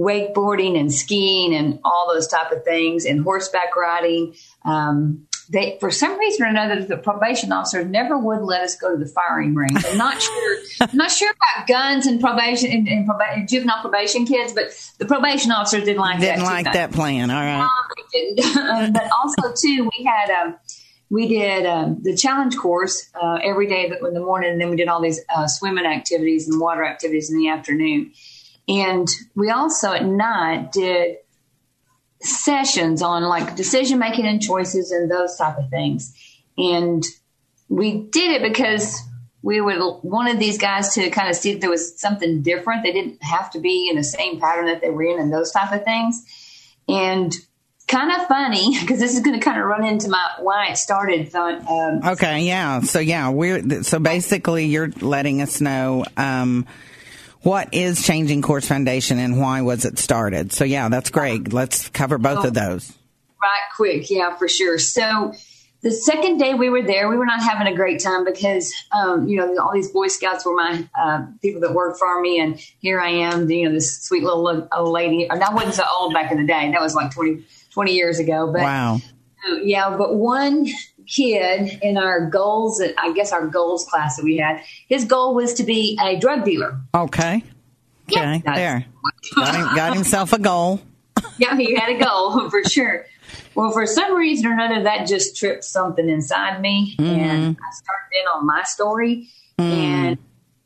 wakeboarding 0.00 0.78
and 0.78 0.92
skiing 0.92 1.54
and 1.54 1.78
all 1.84 2.10
those 2.12 2.26
type 2.26 2.50
of 2.52 2.64
things, 2.64 3.04
and 3.04 3.22
horseback 3.22 3.76
riding. 3.76 4.34
Um, 4.64 5.26
they, 5.50 5.78
for 5.80 5.90
some 5.90 6.16
reason 6.16 6.46
or 6.46 6.48
another, 6.48 6.84
the 6.84 6.96
probation 6.96 7.50
officers 7.50 7.84
never 7.86 8.16
would 8.16 8.42
let 8.42 8.62
us 8.62 8.76
go 8.76 8.92
to 8.92 8.96
the 8.96 9.10
firing 9.10 9.56
range. 9.56 9.84
I'm 9.84 9.98
not 9.98 10.22
sure, 10.22 10.58
I'm 10.80 10.96
not 10.96 11.10
sure 11.10 11.30
about 11.30 11.66
guns 11.66 12.06
and 12.06 12.20
probation 12.20 12.70
and, 12.70 12.88
and, 12.88 13.10
and 13.10 13.48
juvenile 13.48 13.80
probation 13.80 14.26
kids, 14.26 14.52
but 14.52 14.70
the 14.98 15.06
probation 15.06 15.50
officers 15.50 15.84
didn't 15.84 16.00
like 16.00 16.20
that. 16.20 16.36
Didn't 16.36 16.40
too 16.40 16.44
like 16.44 16.64
much. 16.66 16.74
that 16.74 16.92
plan. 16.92 17.30
All 17.30 17.40
right. 17.40 17.68
Um, 18.60 18.92
but 18.92 19.08
also 19.12 19.54
too, 19.56 19.88
we 19.96 20.04
had 20.04 20.30
um, 20.30 20.56
we 21.10 21.28
did 21.28 21.66
um, 21.66 21.98
the 22.02 22.16
challenge 22.16 22.56
course 22.56 23.10
uh, 23.20 23.38
every 23.42 23.66
day 23.66 23.86
in 23.86 24.14
the 24.14 24.20
morning, 24.20 24.52
and 24.52 24.60
then 24.60 24.70
we 24.70 24.76
did 24.76 24.88
all 24.88 25.00
these 25.00 25.20
uh, 25.34 25.46
swimming 25.46 25.86
activities 25.86 26.48
and 26.48 26.60
water 26.60 26.84
activities 26.84 27.30
in 27.30 27.38
the 27.38 27.48
afternoon. 27.48 28.12
And 28.70 29.08
we 29.34 29.50
also 29.50 29.92
at 29.92 30.04
night 30.04 30.70
did 30.70 31.16
sessions 32.22 33.02
on 33.02 33.24
like 33.24 33.56
decision 33.56 33.98
making 33.98 34.26
and 34.26 34.40
choices 34.40 34.92
and 34.92 35.10
those 35.10 35.36
type 35.36 35.58
of 35.58 35.68
things. 35.70 36.14
And 36.56 37.04
we 37.68 37.98
did 37.98 38.40
it 38.40 38.42
because 38.42 38.96
we 39.42 39.60
would 39.60 39.78
wanted 40.04 40.38
these 40.38 40.56
guys 40.56 40.94
to 40.94 41.10
kind 41.10 41.28
of 41.28 41.34
see 41.34 41.50
if 41.50 41.60
there 41.60 41.70
was 41.70 41.98
something 42.00 42.42
different. 42.42 42.84
They 42.84 42.92
didn't 42.92 43.20
have 43.24 43.50
to 43.52 43.58
be 43.58 43.88
in 43.90 43.96
the 43.96 44.04
same 44.04 44.38
pattern 44.38 44.66
that 44.66 44.80
they 44.80 44.90
were 44.90 45.02
in 45.02 45.18
and 45.18 45.32
those 45.32 45.50
type 45.50 45.72
of 45.72 45.82
things. 45.82 46.24
And 46.88 47.34
kind 47.88 48.12
of 48.12 48.28
funny 48.28 48.78
because 48.80 49.00
this 49.00 49.14
is 49.14 49.20
going 49.20 49.38
to 49.38 49.44
kind 49.44 49.58
of 49.58 49.66
run 49.66 49.84
into 49.84 50.08
my 50.08 50.34
why 50.38 50.68
it 50.68 50.76
started. 50.76 51.34
Um, 51.34 52.00
Okay, 52.04 52.42
yeah. 52.42 52.82
So 52.82 53.00
yeah, 53.00 53.30
we're 53.30 53.82
so 53.82 53.98
basically 53.98 54.66
you're 54.66 54.90
letting 55.00 55.42
us 55.42 55.60
know 55.60 56.04
um, 56.16 56.68
what 57.42 57.72
is 57.72 58.02
Changing 58.04 58.42
Course 58.42 58.66
Foundation 58.66 59.18
and 59.18 59.40
why 59.40 59.62
was 59.62 59.84
it 59.84 59.98
started. 59.98 60.52
So 60.52 60.64
yeah, 60.64 60.88
that's 60.88 61.10
great. 61.10 61.52
Let's 61.52 61.88
cover 61.88 62.18
both 62.18 62.44
of 62.44 62.54
those. 62.54 62.92
right 63.42 63.62
quick, 63.76 64.10
yeah, 64.10 64.36
for 64.36 64.48
sure. 64.48 64.78
So 64.78 65.32
the 65.82 65.90
second 65.90 66.36
day 66.36 66.52
we 66.52 66.68
were 66.68 66.82
there, 66.82 67.08
we 67.08 67.16
were 67.16 67.24
not 67.24 67.42
having 67.42 67.66
a 67.66 67.74
great 67.74 68.00
time 68.02 68.24
because, 68.24 68.72
um, 68.92 69.26
you 69.28 69.36
know, 69.38 69.58
all 69.62 69.72
these 69.72 69.90
Boy 69.90 70.08
Scouts 70.08 70.44
were 70.44 70.54
my 70.54 70.86
uh, 71.00 71.24
people 71.40 71.62
that 71.62 71.72
worked 71.72 71.98
for 71.98 72.20
me, 72.20 72.38
and 72.38 72.58
here 72.80 73.00
I 73.00 73.08
am, 73.08 73.50
you 73.50 73.66
know, 73.66 73.74
this 73.74 74.02
sweet 74.02 74.22
little 74.22 74.68
old 74.72 74.92
lady. 74.92 75.26
And 75.30 75.42
I 75.42 75.54
wasn't 75.54 75.74
so 75.74 75.84
old 75.90 76.12
back 76.12 76.30
in 76.30 76.38
the 76.38 76.46
day; 76.46 76.70
that 76.70 76.80
was 76.80 76.94
like 76.94 77.12
20, 77.12 77.44
20 77.70 77.92
years 77.94 78.18
ago. 78.18 78.52
But 78.52 78.60
Wow. 78.60 78.96
uh, 79.48 79.54
yeah, 79.62 79.96
but 79.96 80.14
one 80.14 80.66
kid 81.06 81.78
in 81.82 81.96
our 81.96 82.28
goals, 82.28 82.78
that 82.78 82.94
I 82.98 83.12
guess 83.12 83.32
our 83.32 83.46
goals 83.46 83.86
class 83.86 84.16
that 84.16 84.24
we 84.24 84.36
had, 84.38 84.62
his 84.88 85.04
goal 85.04 85.34
was 85.34 85.54
to 85.54 85.62
be 85.62 85.98
a 86.02 86.18
drug 86.18 86.44
dealer. 86.44 86.80
Okay. 86.94 87.42
Yeah. 88.08 88.38
There. 88.38 88.86
Got, 89.36 89.54
him, 89.54 89.76
got 89.76 89.94
himself 89.94 90.32
a 90.32 90.38
goal. 90.38 90.80
yeah, 91.38 91.56
he 91.56 91.74
had 91.74 91.90
a 91.90 91.98
goal 91.98 92.50
for 92.50 92.62
sure. 92.64 93.06
Well, 93.54 93.70
for 93.72 93.86
some 93.86 94.14
reason 94.14 94.46
or 94.46 94.52
another, 94.52 94.82
that 94.84 95.06
just 95.06 95.36
tripped 95.36 95.64
something 95.64 96.08
inside 96.08 96.60
me, 96.60 96.94
and 96.98 97.06
mm-hmm. 97.06 97.62
I 97.62 97.70
started 97.72 98.20
in 98.20 98.26
on 98.34 98.46
my 98.46 98.62
story. 98.62 99.28
Mm. 99.58 99.64
And 99.64 100.18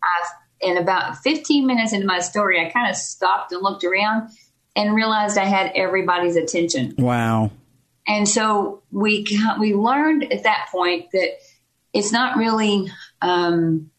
I, 0.03 0.29
in 0.61 0.79
about 0.79 1.19
15 1.19 1.67
minutes 1.67 1.93
into 1.93 2.07
my 2.07 2.21
story, 2.21 2.65
I 2.65 2.71
kind 2.71 2.89
of 2.89 2.97
stopped 2.97 3.53
and 3.53 3.63
looked 3.63 3.85
around 3.85 4.31
and 4.77 4.95
realized 4.95 5.39
I 5.39 5.45
had 5.45 5.73
everybody's 5.75 6.37
attention. 6.37 6.95
Wow. 6.99 7.51
And 8.07 8.29
so 8.29 8.83
we 8.91 9.27
we 9.59 9.75
learned 9.75 10.33
at 10.33 10.43
that 10.45 10.69
point 10.71 11.11
that 11.13 11.39
it's 11.93 12.13
not 12.13 12.37
really 12.37 12.91
um, 13.23 13.91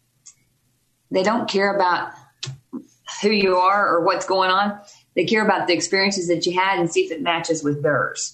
they 1.12 1.24
don't 1.24 1.50
care 1.50 1.74
about 1.76 2.12
who 3.22 3.30
you 3.30 3.56
are 3.56 3.88
or 3.88 4.04
what's 4.06 4.26
going 4.26 4.52
on. 4.52 4.80
They 5.16 5.26
care 5.26 5.44
about 5.46 5.68
the 5.68 5.74
experiences 5.74 6.28
that 6.28 6.46
you 6.46 6.60
had 6.60 6.80
and 6.80 6.92
see 6.92 7.02
if 7.06 7.12
it 7.12 7.22
matches 7.22 7.64
with 7.64 7.82
theirs. 7.82 8.34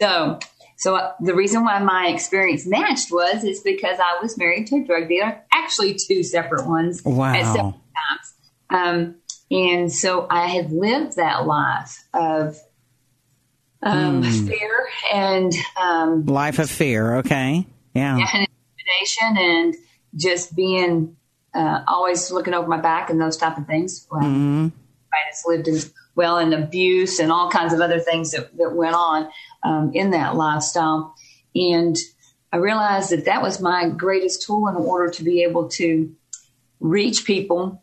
So, 0.00 0.38
so 0.78 0.96
uh, 0.96 1.12
the 1.20 1.34
reason 1.34 1.62
why 1.62 1.78
my 1.80 2.08
experience 2.08 2.66
matched 2.66 3.12
was 3.12 3.44
is 3.44 3.60
because 3.60 3.98
I 4.00 4.18
was 4.22 4.36
married 4.38 4.66
to 4.68 4.76
a 4.76 4.84
drug 4.84 5.08
dealer, 5.08 5.40
actually 5.52 5.94
two 6.08 6.22
separate 6.22 6.66
ones 6.66 7.02
Wow. 7.04 7.34
at 7.34 7.44
separate 7.44 7.74
times. 7.74 8.34
Um, 8.70 9.14
and 9.50 9.92
so 9.92 10.26
I 10.30 10.46
had 10.46 10.72
lived 10.72 11.16
that 11.16 11.46
life 11.46 12.02
of 12.14 12.56
um, 13.82 14.22
fear 14.22 14.88
and 15.12 15.52
um, 15.80 16.26
Life 16.26 16.58
of 16.58 16.70
fear. 16.70 17.16
Okay. 17.16 17.66
Yeah. 17.94 18.16
and 18.16 18.48
intimidation 18.78 19.36
and 19.36 19.74
just 20.14 20.54
being 20.54 21.16
uh, 21.54 21.82
always 21.86 22.30
looking 22.30 22.54
over 22.54 22.68
my 22.68 22.80
back 22.80 23.10
and 23.10 23.20
those 23.20 23.36
type 23.36 23.58
of 23.58 23.66
things. 23.66 24.06
Well, 24.10 24.22
I 24.22 25.30
just 25.30 25.46
lived 25.46 25.68
in 25.68 25.78
well 26.14 26.38
in 26.38 26.52
abuse 26.52 27.18
and 27.18 27.32
all 27.32 27.50
kinds 27.50 27.72
of 27.72 27.80
other 27.80 27.98
things 27.98 28.32
that, 28.32 28.56
that 28.56 28.74
went 28.74 28.94
on 28.94 29.28
um, 29.62 29.92
in 29.94 30.10
that 30.10 30.36
lifestyle. 30.36 31.14
And 31.54 31.96
I 32.52 32.58
realized 32.58 33.10
that 33.10 33.24
that 33.24 33.42
was 33.42 33.60
my 33.60 33.88
greatest 33.88 34.42
tool 34.42 34.68
in 34.68 34.76
order 34.76 35.10
to 35.10 35.24
be 35.24 35.42
able 35.42 35.68
to 35.70 36.14
reach 36.80 37.24
people 37.24 37.82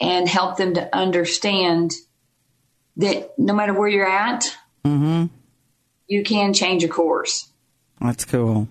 and 0.00 0.28
help 0.28 0.56
them 0.56 0.74
to 0.74 0.94
understand 0.94 1.92
that 2.96 3.38
no 3.38 3.54
matter 3.54 3.72
where 3.72 3.88
you're 3.88 4.06
at, 4.06 4.44
Mm-hmm. 4.84 5.26
you 6.08 6.24
can 6.24 6.52
change 6.52 6.82
a 6.84 6.88
course. 6.88 7.48
That's 8.00 8.24
cool. 8.24 8.68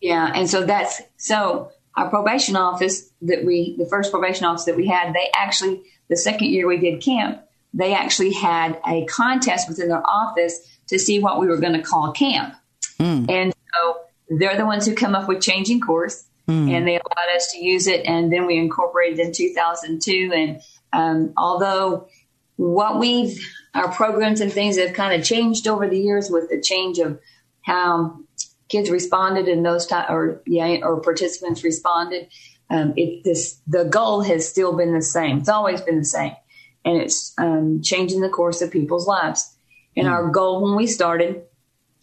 Yeah, 0.00 0.32
and 0.34 0.48
so 0.48 0.64
that's 0.64 1.02
so 1.16 1.72
our 1.94 2.08
probation 2.08 2.56
office 2.56 3.10
that 3.22 3.44
we 3.44 3.76
the 3.76 3.86
first 3.86 4.10
probation 4.10 4.46
office 4.46 4.64
that 4.64 4.76
we 4.76 4.86
had, 4.86 5.12
they 5.12 5.30
actually 5.34 5.82
the 6.08 6.16
second 6.16 6.48
year 6.48 6.66
we 6.66 6.78
did 6.78 7.02
camp, 7.02 7.42
they 7.74 7.94
actually 7.94 8.32
had 8.32 8.80
a 8.86 9.04
contest 9.06 9.68
within 9.68 9.88
their 9.88 10.06
office 10.06 10.78
to 10.88 10.98
see 10.98 11.20
what 11.20 11.38
we 11.38 11.46
were 11.46 11.58
going 11.58 11.74
to 11.74 11.82
call 11.82 12.12
camp. 12.12 12.54
Mm. 12.98 13.30
And 13.30 13.54
so 13.74 14.00
they're 14.28 14.56
the 14.56 14.66
ones 14.66 14.86
who 14.86 14.94
come 14.94 15.14
up 15.14 15.28
with 15.28 15.40
changing 15.40 15.80
course 15.80 16.24
mm. 16.48 16.70
and 16.70 16.86
they 16.86 16.94
allowed 16.94 17.36
us 17.36 17.52
to 17.52 17.58
use 17.58 17.86
it 17.86 18.04
and 18.06 18.32
then 18.32 18.46
we 18.46 18.58
incorporated 18.58 19.18
in 19.18 19.32
2002 19.32 20.32
and 20.34 20.60
um, 20.92 21.32
although 21.36 22.08
what 22.56 22.98
we've 22.98 23.38
our 23.74 23.90
programs 23.92 24.40
and 24.40 24.52
things 24.52 24.78
have 24.78 24.94
kind 24.94 25.18
of 25.18 25.26
changed 25.26 25.68
over 25.68 25.88
the 25.88 25.98
years 25.98 26.30
with 26.30 26.48
the 26.48 26.60
change 26.60 26.98
of 26.98 27.20
how 27.62 28.18
kids 28.68 28.90
responded 28.90 29.48
and 29.48 29.64
those 29.64 29.86
time 29.86 30.06
or 30.08 30.42
yeah 30.46 30.78
or 30.82 31.00
participants 31.00 31.62
responded. 31.62 32.28
Um, 32.70 32.94
it 32.96 33.24
this 33.24 33.60
the 33.66 33.84
goal 33.84 34.22
has 34.22 34.48
still 34.48 34.76
been 34.76 34.94
the 34.94 35.02
same. 35.02 35.38
It's 35.38 35.48
always 35.48 35.80
been 35.80 35.98
the 35.98 36.04
same. 36.04 36.32
And 36.84 36.96
it's 36.96 37.34
um, 37.36 37.82
changing 37.82 38.20
the 38.20 38.30
course 38.30 38.62
of 38.62 38.70
people's 38.70 39.06
lives. 39.06 39.54
And 39.96 40.08
our 40.08 40.30
goal 40.30 40.62
when 40.62 40.76
we 40.76 40.86
started 40.86 41.42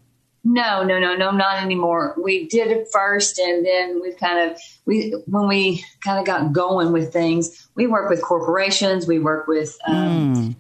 No, 0.46 0.84
no, 0.84 1.00
no, 1.00 1.18
no, 1.18 1.32
not 1.32 1.62
anymore. 1.62 2.16
We 2.24 2.48
did 2.48 2.72
it 2.72 2.88
first, 2.94 3.40
and 3.40 3.66
then 3.66 4.00
we've 4.02 4.18
kind 4.18 4.50
of 4.50 4.58
we 4.86 5.12
when 5.28 5.50
we 5.50 5.84
kind 6.02 6.18
of 6.18 6.26
got 6.26 6.54
going 6.54 6.94
with 6.94 7.12
things. 7.12 7.68
We 7.76 7.88
work 7.88 8.10
with 8.10 8.22
corporations. 8.22 9.06
We 9.06 9.20
work 9.20 9.48
with 9.48 9.78
um, 9.86 10.56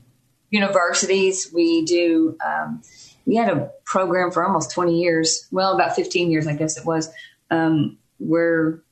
universities. 0.49 1.49
We 1.54 1.86
do. 1.86 2.36
Um, 2.45 2.82
we 3.29 3.35
had 3.35 3.55
a 3.55 3.69
program 3.85 4.31
for 4.31 4.43
almost 4.43 4.71
twenty 4.71 4.99
years. 4.99 5.47
Well, 5.51 5.75
about 5.75 5.95
fifteen 5.95 6.31
years, 6.31 6.47
I 6.47 6.55
guess 6.55 6.77
it 6.77 6.85
was. 6.85 7.09
Um, 7.51 7.99
we're 8.17 8.83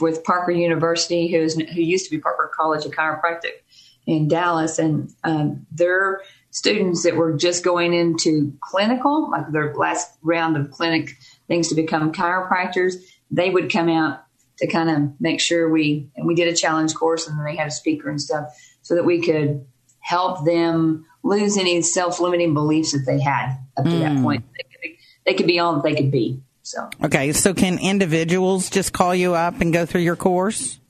with 0.00 0.24
Parker 0.24 0.52
University, 0.52 1.28
who's 1.28 1.54
who 1.54 1.82
used 1.82 2.06
to 2.06 2.10
be 2.10 2.18
Parker 2.18 2.50
College 2.56 2.86
of 2.86 2.92
Chiropractic 2.92 3.52
in 4.06 4.26
Dallas, 4.26 4.78
and 4.78 5.12
um, 5.22 5.66
their 5.70 6.22
students 6.50 7.02
that 7.02 7.16
were 7.16 7.36
just 7.36 7.62
going 7.62 7.92
into 7.92 8.56
clinical, 8.60 9.30
like 9.30 9.52
their 9.52 9.74
last 9.74 10.16
round 10.22 10.56
of 10.56 10.70
clinic 10.70 11.10
things 11.46 11.68
to 11.68 11.74
become 11.74 12.10
chiropractors, 12.10 12.94
they 13.30 13.50
would 13.50 13.70
come 13.70 13.90
out 13.90 14.24
to 14.58 14.66
kind 14.66 14.88
of 14.88 15.20
make 15.20 15.40
sure 15.40 15.68
we 15.68 16.08
and 16.16 16.26
we 16.26 16.34
did 16.34 16.48
a 16.48 16.56
challenge 16.56 16.94
course, 16.94 17.28
and 17.28 17.38
then 17.38 17.44
they 17.44 17.56
had 17.56 17.68
a 17.68 17.70
speaker 17.70 18.08
and 18.08 18.20
stuff, 18.20 18.46
so 18.80 18.94
that 18.94 19.04
we 19.04 19.20
could 19.20 19.66
help 20.00 20.46
them 20.46 21.04
lose 21.22 21.58
any 21.58 21.82
self-limiting 21.82 22.54
beliefs 22.54 22.92
that 22.92 23.04
they 23.06 23.20
had 23.20 23.58
up 23.76 23.84
to 23.84 23.98
that 23.98 24.22
point. 24.22 24.44
They 24.56 24.64
could, 24.70 24.80
be, 24.82 24.98
they 25.26 25.34
could 25.34 25.46
be 25.46 25.58
all 25.58 25.74
that 25.74 25.82
they 25.82 25.94
could 25.94 26.10
be. 26.10 26.40
So. 26.62 26.88
Okay, 27.02 27.32
so 27.32 27.52
can 27.52 27.78
individuals 27.78 28.70
just 28.70 28.92
call 28.92 29.14
you 29.14 29.34
up 29.34 29.60
and 29.60 29.72
go 29.72 29.84
through 29.84 30.00
your 30.00 30.16
course? 30.16 30.80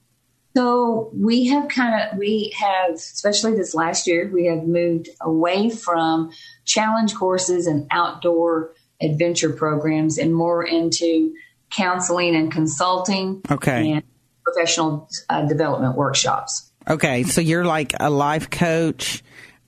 So 0.57 1.11
we 1.13 1.47
have 1.49 1.69
kind 1.69 2.01
of 2.13 2.17
we 2.17 2.55
have 2.57 2.95
especially 2.95 3.57
this 3.57 3.75
last 3.75 4.07
year 4.07 4.31
we 4.33 4.47
have 4.47 4.63
moved 4.63 5.09
away 5.21 5.69
from 5.69 6.31
challenge 6.65 7.17
courses 7.17 7.67
and 7.67 7.89
outdoor 7.91 8.71
adventure 9.03 9.51
programs 9.51 10.17
and 10.17 10.33
more 10.33 10.65
into 10.65 11.35
counseling 11.71 12.37
and 12.37 12.53
consulting 12.53 13.43
Okay. 13.51 13.91
and 13.91 14.05
professional 14.45 15.09
uh, 15.29 15.43
development 15.43 15.97
workshops. 15.97 16.71
Okay, 16.89 17.25
so 17.25 17.41
you're 17.41 17.65
like 17.65 17.93
a 17.99 18.11
life 18.11 18.49
coach, 18.49 19.25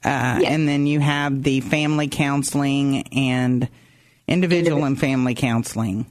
uh, 0.07 0.39
Yes. 0.41 0.45
and 0.53 0.69
then 0.69 0.87
you 0.87 1.01
have 1.01 1.43
the 1.43 1.61
family 1.61 2.09
counseling 2.09 3.03
and 3.09 3.69
individual 4.29 4.85
and 4.85 4.99
family 4.99 5.35
counseling. 5.35 6.07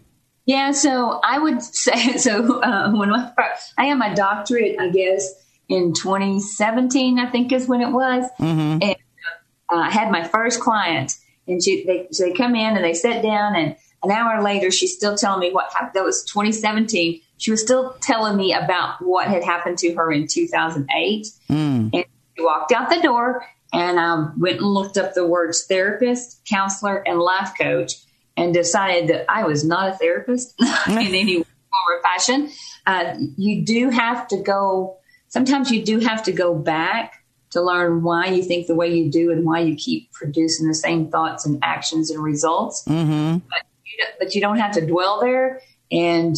Yeah, 0.46 0.72
so 0.72 1.20
I 1.24 1.40
would 1.40 1.62
say 1.64 2.18
so. 2.18 2.62
Uh, 2.62 2.92
when 2.92 3.12
I, 3.14 3.32
I 3.78 3.86
had 3.86 3.98
my 3.98 4.14
doctorate, 4.14 4.76
I 4.80 4.90
guess 4.90 5.34
in 5.70 5.94
2017, 5.94 7.20
I 7.20 7.30
think 7.32 7.52
is 7.52 7.68
when 7.68 7.82
it 7.82 7.90
was, 7.92 8.30
and 8.40 8.84
uh, 8.84 9.76
I 9.76 9.90
had 9.90 10.12
my 10.12 10.28
first 10.28 10.60
client, 10.60 11.16
and 11.48 11.64
she 11.64 11.84
they 11.86 12.08
so 12.12 12.26
they 12.26 12.34
come 12.34 12.56
in 12.56 12.76
and 12.76 12.84
they 12.86 12.94
sit 12.94 13.24
down, 13.24 13.56
and 13.56 13.76
an 14.04 14.12
hour 14.12 14.44
later, 14.44 14.70
she's 14.72 14.94
still 14.96 15.18
telling 15.18 15.40
me 15.40 15.52
what 15.52 15.72
happened. 15.74 15.92
That 15.96 16.04
was 16.04 16.24
2017. 16.26 17.22
She 17.38 17.52
was 17.52 17.62
still 17.62 17.96
telling 18.02 18.38
me 18.38 18.54
about 18.54 19.02
what 19.02 19.28
had 19.28 19.44
happened 19.44 19.78
to 19.80 19.94
her 19.96 20.12
in 20.12 20.28
2008, 20.28 21.28
and 21.50 21.92
she 22.38 22.44
walked 22.44 22.72
out 22.72 22.90
the 22.90 23.02
door, 23.02 23.46
and 23.76 24.00
I 24.00 24.30
went 24.38 24.58
and 24.58 24.68
looked 24.68 24.98
up 24.98 25.14
the 25.14 25.28
words 25.28 25.66
therapist, 25.66 26.42
counselor, 26.46 27.04
and 27.06 27.20
life 27.20 27.52
coach 27.60 27.94
and 28.38 28.54
decided 28.54 29.10
that 29.10 29.26
I 29.30 29.44
was 29.44 29.64
not 29.64 29.90
a 29.90 29.94
therapist 29.94 30.56
in 30.88 30.98
any 30.98 31.36
form 31.36 31.46
or 31.90 32.02
fashion. 32.02 32.52
Uh, 32.86 33.16
you 33.38 33.66
do 33.66 33.90
have 33.90 34.28
to 34.30 34.42
go, 34.42 34.98
sometimes 35.28 35.72
you 35.72 35.84
do 35.84 36.00
have 36.00 36.24
to 36.24 36.32
go 36.32 36.56
back 36.56 37.24
to 37.52 37.62
learn 37.62 38.04
why 38.04 38.28
you 38.28 38.44
think 38.44 38.68
the 38.68 38.76
way 38.76 38.94
you 38.94 39.10
do 39.10 39.32
and 39.32 39.46
why 39.46 39.60
you 39.60 39.76
keep 39.76 40.12
producing 40.12 40.68
the 40.68 40.76
same 40.76 41.10
thoughts 41.10 41.46
and 41.46 41.60
actions 41.64 42.12
and 42.12 42.22
results. 42.22 42.84
Mm-hmm. 42.86 43.38
But, 43.50 43.62
you 43.86 43.98
don't, 43.98 44.20
but 44.20 44.36
you 44.36 44.42
don't 44.42 44.58
have 44.58 44.74
to 44.74 44.86
dwell 44.86 45.22
there 45.22 45.62
and 45.92 46.36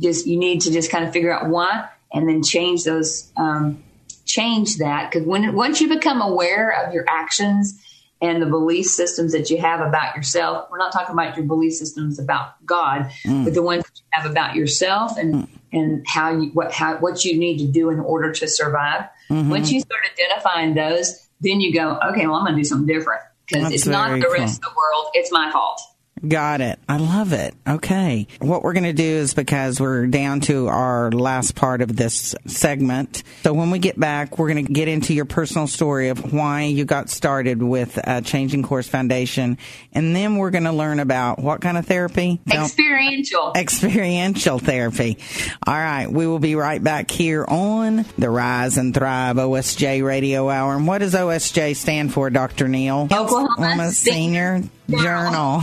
just, 0.00 0.26
you 0.26 0.38
need 0.38 0.62
to 0.62 0.72
just 0.72 0.90
kind 0.90 1.04
of 1.04 1.12
figure 1.12 1.32
out 1.32 1.48
why 1.48 1.88
and 2.12 2.28
then 2.28 2.42
change 2.42 2.84
those, 2.84 3.30
um, 3.36 3.82
change 4.24 4.78
that. 4.78 5.10
Cause 5.10 5.22
when, 5.22 5.54
once 5.54 5.80
you 5.80 5.88
become 5.88 6.20
aware 6.20 6.70
of 6.70 6.92
your 6.94 7.04
actions 7.08 7.80
and 8.22 8.42
the 8.42 8.46
belief 8.46 8.86
systems 8.86 9.32
that 9.32 9.50
you 9.50 9.58
have 9.58 9.80
about 9.80 10.14
yourself. 10.14 10.68
We're 10.70 10.78
not 10.78 10.92
talking 10.92 11.12
about 11.12 11.36
your 11.36 11.46
belief 11.46 11.74
systems 11.74 12.18
about 12.18 12.64
God, 12.66 13.10
mm. 13.24 13.44
but 13.44 13.54
the 13.54 13.62
ones 13.62 13.84
that 13.84 13.92
you 13.96 14.04
have 14.10 14.30
about 14.30 14.54
yourself 14.54 15.16
and 15.16 15.34
mm. 15.34 15.48
and 15.72 16.06
how 16.06 16.30
you 16.30 16.50
what 16.50 16.72
how 16.72 16.96
what 16.98 17.24
you 17.24 17.38
need 17.38 17.58
to 17.58 17.66
do 17.66 17.90
in 17.90 18.00
order 18.00 18.32
to 18.32 18.48
survive. 18.48 19.04
Mm-hmm. 19.30 19.50
Once 19.50 19.72
you 19.72 19.80
start 19.80 20.02
identifying 20.12 20.74
those, 20.74 21.28
then 21.40 21.60
you 21.60 21.72
go, 21.72 21.98
okay, 22.10 22.26
well, 22.26 22.36
I'm 22.36 22.44
going 22.44 22.56
to 22.56 22.60
do 22.60 22.64
something 22.64 22.86
different 22.86 23.22
because 23.46 23.72
it's 23.72 23.86
not 23.86 24.10
the 24.10 24.24
cool. 24.24 24.32
rest 24.34 24.58
of 24.58 24.64
the 24.64 24.76
world; 24.76 25.10
it's 25.14 25.32
my 25.32 25.50
fault. 25.50 25.80
Got 26.26 26.60
it. 26.60 26.78
I 26.88 26.98
love 26.98 27.32
it. 27.32 27.54
Okay. 27.66 28.26
What 28.40 28.62
we're 28.62 28.74
going 28.74 28.84
to 28.84 28.92
do 28.92 29.02
is 29.02 29.32
because 29.32 29.80
we're 29.80 30.06
down 30.06 30.40
to 30.42 30.68
our 30.68 31.10
last 31.10 31.54
part 31.54 31.80
of 31.80 31.96
this 31.96 32.34
segment. 32.46 33.22
So 33.42 33.54
when 33.54 33.70
we 33.70 33.78
get 33.78 33.98
back, 33.98 34.38
we're 34.38 34.52
going 34.52 34.66
to 34.66 34.72
get 34.72 34.88
into 34.88 35.14
your 35.14 35.24
personal 35.24 35.66
story 35.66 36.08
of 36.08 36.32
why 36.32 36.62
you 36.62 36.84
got 36.84 37.08
started 37.08 37.62
with 37.62 37.98
uh, 38.06 38.20
Changing 38.20 38.62
Course 38.62 38.86
Foundation. 38.86 39.56
And 39.92 40.14
then 40.14 40.36
we're 40.36 40.50
going 40.50 40.64
to 40.64 40.72
learn 40.72 41.00
about 41.00 41.38
what 41.38 41.62
kind 41.62 41.78
of 41.78 41.86
therapy? 41.86 42.40
Experiential. 42.50 43.52
experiential 43.56 44.58
therapy. 44.58 45.18
All 45.66 45.74
right, 45.74 46.06
we 46.10 46.26
will 46.26 46.38
be 46.38 46.54
right 46.54 46.82
back 46.82 47.10
here 47.10 47.44
on 47.46 48.04
the 48.18 48.28
Rise 48.28 48.76
and 48.76 48.92
Thrive 48.92 49.36
OSJ 49.36 50.04
Radio 50.04 50.50
Hour. 50.50 50.76
And 50.76 50.86
what 50.86 50.98
does 50.98 51.14
OSJ 51.14 51.76
stand 51.76 52.12
for, 52.12 52.28
Dr. 52.28 52.68
Neal? 52.68 53.08
Oklahoma 53.10 53.92
Senior 53.92 54.62
Journal 54.90 55.60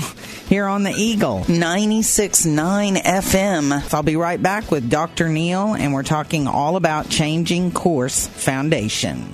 here 0.48 0.66
on 0.66 0.84
the 0.84 0.92
Eagle 0.92 1.42
96.9 1.42 3.02
FM. 3.02 3.82
So 3.90 3.98
I'll 3.98 4.04
be 4.04 4.16
right 4.16 4.42
back 4.42 4.72
with 4.72 4.90
Dr. 4.90 5.30
Neal, 5.30 5.74
and 5.74 5.94
we're 5.94 6.04
talking 6.04 6.48
all 6.48 6.76
about 6.76 7.10
Changing 7.10 7.72
Course 7.72 8.28
Foundation. 8.28 9.30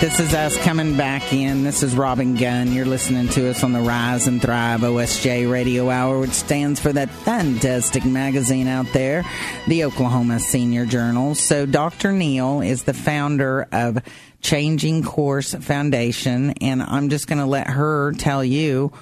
This 0.00 0.20
is 0.20 0.32
us 0.32 0.56
coming 0.58 0.96
back 0.96 1.32
in. 1.32 1.64
This 1.64 1.82
is 1.82 1.96
Robin 1.96 2.36
Gunn. 2.36 2.72
You're 2.72 2.86
listening 2.86 3.26
to 3.30 3.50
us 3.50 3.64
on 3.64 3.72
the 3.72 3.80
Rise 3.80 4.28
and 4.28 4.40
Thrive 4.40 4.82
OSJ 4.82 5.50
Radio 5.50 5.90
Hour, 5.90 6.20
which 6.20 6.30
stands 6.30 6.78
for 6.78 6.92
that 6.92 7.10
fantastic 7.10 8.04
magazine 8.04 8.68
out 8.68 8.86
there, 8.92 9.24
the 9.66 9.82
Oklahoma 9.82 10.38
Senior 10.38 10.86
Journal. 10.86 11.34
So, 11.34 11.66
Dr. 11.66 12.12
Neal 12.12 12.60
is 12.60 12.84
the 12.84 12.94
founder 12.94 13.66
of 13.72 13.98
Changing 14.40 15.02
Course 15.02 15.54
Foundation, 15.54 16.52
and 16.60 16.80
I'm 16.80 17.08
just 17.08 17.26
going 17.26 17.40
to 17.40 17.46
let 17.46 17.66
her 17.66 18.12
tell 18.12 18.44
you 18.44 18.92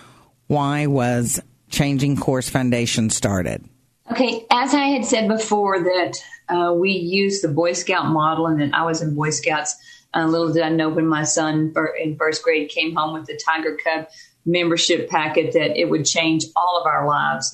why 0.47 0.87
was 0.87 1.43
Changing 1.69 2.17
Course 2.17 2.49
Foundation 2.49 3.11
started. 3.11 3.63
Okay, 4.11 4.47
as 4.51 4.73
I 4.73 4.87
had 4.87 5.05
said 5.05 5.29
before, 5.29 5.79
that 5.79 6.15
uh, 6.49 6.73
we 6.73 6.93
use 6.93 7.43
the 7.43 7.49
Boy 7.49 7.75
Scout 7.75 8.07
model, 8.07 8.47
and 8.47 8.59
that 8.63 8.71
I 8.73 8.85
was 8.87 9.03
in 9.03 9.15
Boy 9.15 9.29
Scouts. 9.29 9.77
Uh, 10.17 10.27
little 10.27 10.53
did 10.53 10.63
I 10.63 10.71
know 10.71 10.89
when 10.89 11.07
my 11.07 11.25
son 11.25 11.75
in 12.01 12.17
first 12.17 12.43
grade 12.43 12.71
came 12.71 12.95
home 12.95 13.13
with 13.13 13.27
the 13.27 13.39
Tiger 13.45 13.77
Cub 13.85 14.07
membership 14.47 15.11
packet 15.11 15.53
that 15.53 15.79
it 15.79 15.91
would 15.91 16.07
change 16.07 16.45
all 16.57 16.81
of 16.81 16.87
our 16.87 17.07
lives. 17.07 17.53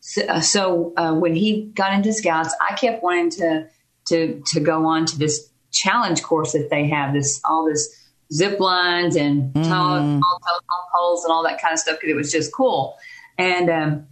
So, 0.00 0.22
uh, 0.26 0.40
so 0.40 0.92
uh, 0.96 1.14
when 1.14 1.36
he 1.36 1.66
got 1.74 1.92
into 1.92 2.12
Scouts, 2.12 2.54
I 2.60 2.74
kept 2.74 3.02
wanting 3.02 3.30
to 3.30 3.68
to 4.08 4.42
to 4.46 4.60
go 4.60 4.86
on 4.86 5.06
to 5.06 5.18
this 5.18 5.48
challenge 5.70 6.22
course 6.22 6.52
that 6.52 6.68
they 6.68 6.88
have. 6.88 7.14
This 7.14 7.40
all 7.44 7.66
this 7.66 7.96
zip 8.32 8.58
lines 8.58 9.14
and 9.14 9.54
tele- 9.54 9.68
telephone 9.68 10.84
poles 10.96 11.24
and 11.24 11.32
all 11.32 11.44
that 11.44 11.60
kind 11.60 11.72
of 11.72 11.78
stuff 11.78 11.98
because 12.00 12.10
it 12.10 12.16
was 12.16 12.32
just 12.32 12.52
cool. 12.52 12.96
And 13.38 13.70
um, 13.70 14.06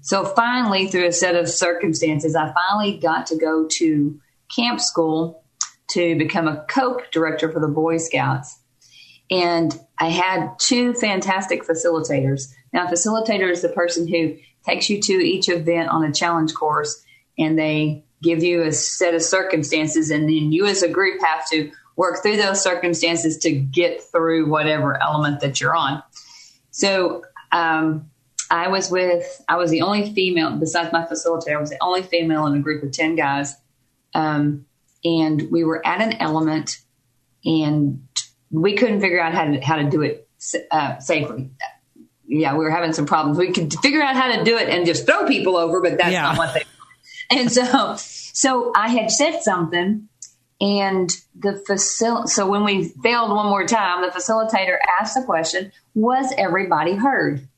so 0.00 0.24
finally, 0.24 0.86
through 0.86 1.06
a 1.06 1.12
set 1.12 1.36
of 1.36 1.48
circumstances, 1.48 2.34
I 2.34 2.52
finally 2.52 2.98
got 2.98 3.26
to 3.26 3.36
go 3.36 3.66
to 3.72 4.20
camp 4.54 4.80
school 4.80 5.41
to 5.92 6.16
become 6.16 6.48
a 6.48 6.64
COPE 6.68 7.10
director 7.10 7.50
for 7.50 7.60
the 7.60 7.68
Boy 7.68 7.98
Scouts. 7.98 8.58
And 9.30 9.78
I 9.98 10.08
had 10.08 10.50
two 10.58 10.94
fantastic 10.94 11.64
facilitators. 11.64 12.52
Now, 12.72 12.86
a 12.86 12.90
facilitator 12.90 13.50
is 13.50 13.62
the 13.62 13.68
person 13.68 14.06
who 14.06 14.36
takes 14.66 14.90
you 14.90 15.00
to 15.00 15.12
each 15.12 15.48
event 15.48 15.88
on 15.88 16.04
a 16.04 16.12
challenge 16.12 16.54
course 16.54 17.02
and 17.38 17.58
they 17.58 18.04
give 18.22 18.42
you 18.42 18.62
a 18.62 18.72
set 18.72 19.14
of 19.14 19.22
circumstances, 19.22 20.10
and 20.10 20.24
then 20.24 20.52
you 20.52 20.66
as 20.66 20.82
a 20.82 20.88
group 20.88 21.20
have 21.22 21.48
to 21.50 21.72
work 21.96 22.22
through 22.22 22.36
those 22.36 22.62
circumstances 22.62 23.38
to 23.38 23.50
get 23.50 24.02
through 24.02 24.48
whatever 24.48 25.00
element 25.02 25.40
that 25.40 25.60
you're 25.60 25.74
on. 25.74 26.02
So, 26.70 27.24
um, 27.50 28.10
I 28.50 28.68
was 28.68 28.90
with, 28.90 29.42
I 29.48 29.56
was 29.56 29.70
the 29.70 29.80
only 29.80 30.12
female, 30.12 30.56
besides 30.56 30.92
my 30.92 31.04
facilitator, 31.04 31.56
I 31.56 31.60
was 31.60 31.70
the 31.70 31.82
only 31.82 32.02
female 32.02 32.46
in 32.46 32.54
a 32.54 32.60
group 32.60 32.82
of 32.82 32.92
10 32.92 33.16
guys. 33.16 33.54
Um, 34.14 34.66
and 35.04 35.50
we 35.50 35.64
were 35.64 35.84
at 35.86 36.00
an 36.00 36.14
element 36.14 36.78
and 37.44 38.06
we 38.50 38.74
couldn't 38.76 39.00
figure 39.00 39.20
out 39.20 39.34
how 39.34 39.44
to, 39.44 39.60
how 39.60 39.76
to 39.76 39.84
do 39.90 40.02
it 40.02 40.28
uh, 40.70 40.98
safely. 40.98 41.50
Yeah, 42.26 42.52
we 42.56 42.64
were 42.64 42.70
having 42.70 42.92
some 42.92 43.06
problems. 43.06 43.36
We 43.38 43.52
could 43.52 43.72
figure 43.80 44.02
out 44.02 44.14
how 44.16 44.36
to 44.36 44.44
do 44.44 44.56
it 44.56 44.68
and 44.68 44.86
just 44.86 45.06
throw 45.06 45.26
people 45.26 45.56
over, 45.56 45.80
but 45.80 45.98
that's 45.98 46.12
Yeah. 46.12 46.22
not 46.22 46.38
what 46.38 46.54
they. 46.54 46.62
And 47.30 47.50
so, 47.50 47.94
so 47.96 48.72
I 48.76 48.88
had 48.88 49.10
said 49.10 49.40
something, 49.40 50.08
and 50.60 51.10
the 51.38 51.62
facil. 51.68 52.28
So 52.28 52.46
when 52.48 52.62
we 52.64 52.84
failed 53.02 53.30
one 53.30 53.46
more 53.46 53.66
time, 53.66 54.02
the 54.02 54.08
facilitator 54.08 54.76
asked 55.00 55.14
the 55.14 55.22
question: 55.24 55.72
Was 55.94 56.32
everybody 56.36 56.94
heard? 56.94 57.48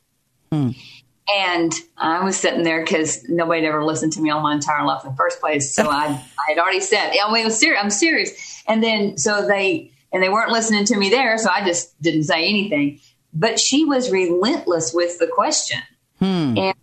And 1.32 1.72
I 1.96 2.22
was 2.22 2.36
sitting 2.36 2.64
there 2.64 2.82
because 2.82 3.26
nobody 3.28 3.62
had 3.62 3.68
ever 3.68 3.84
listened 3.84 4.12
to 4.14 4.20
me 4.20 4.30
all 4.30 4.40
my 4.40 4.54
entire 4.54 4.84
life 4.84 5.04
in 5.04 5.10
the 5.10 5.16
first 5.16 5.40
place. 5.40 5.74
So 5.74 5.88
I, 5.88 6.06
I 6.06 6.50
had 6.50 6.58
already 6.58 6.80
said, 6.80 7.14
I 7.22 7.32
mean, 7.32 7.50
serious. 7.50 7.80
I'm 7.82 7.90
serious. 7.90 8.62
And 8.68 8.82
then, 8.82 9.16
so 9.16 9.46
they, 9.46 9.90
and 10.12 10.22
they 10.22 10.28
weren't 10.28 10.52
listening 10.52 10.84
to 10.86 10.96
me 10.96 11.08
there. 11.08 11.38
So 11.38 11.48
I 11.50 11.64
just 11.64 12.00
didn't 12.02 12.24
say 12.24 12.46
anything. 12.48 13.00
But 13.32 13.58
she 13.58 13.84
was 13.84 14.10
relentless 14.10 14.92
with 14.92 15.18
the 15.18 15.26
question. 15.26 15.80
Hmm. 16.18 16.56
And 16.58 16.74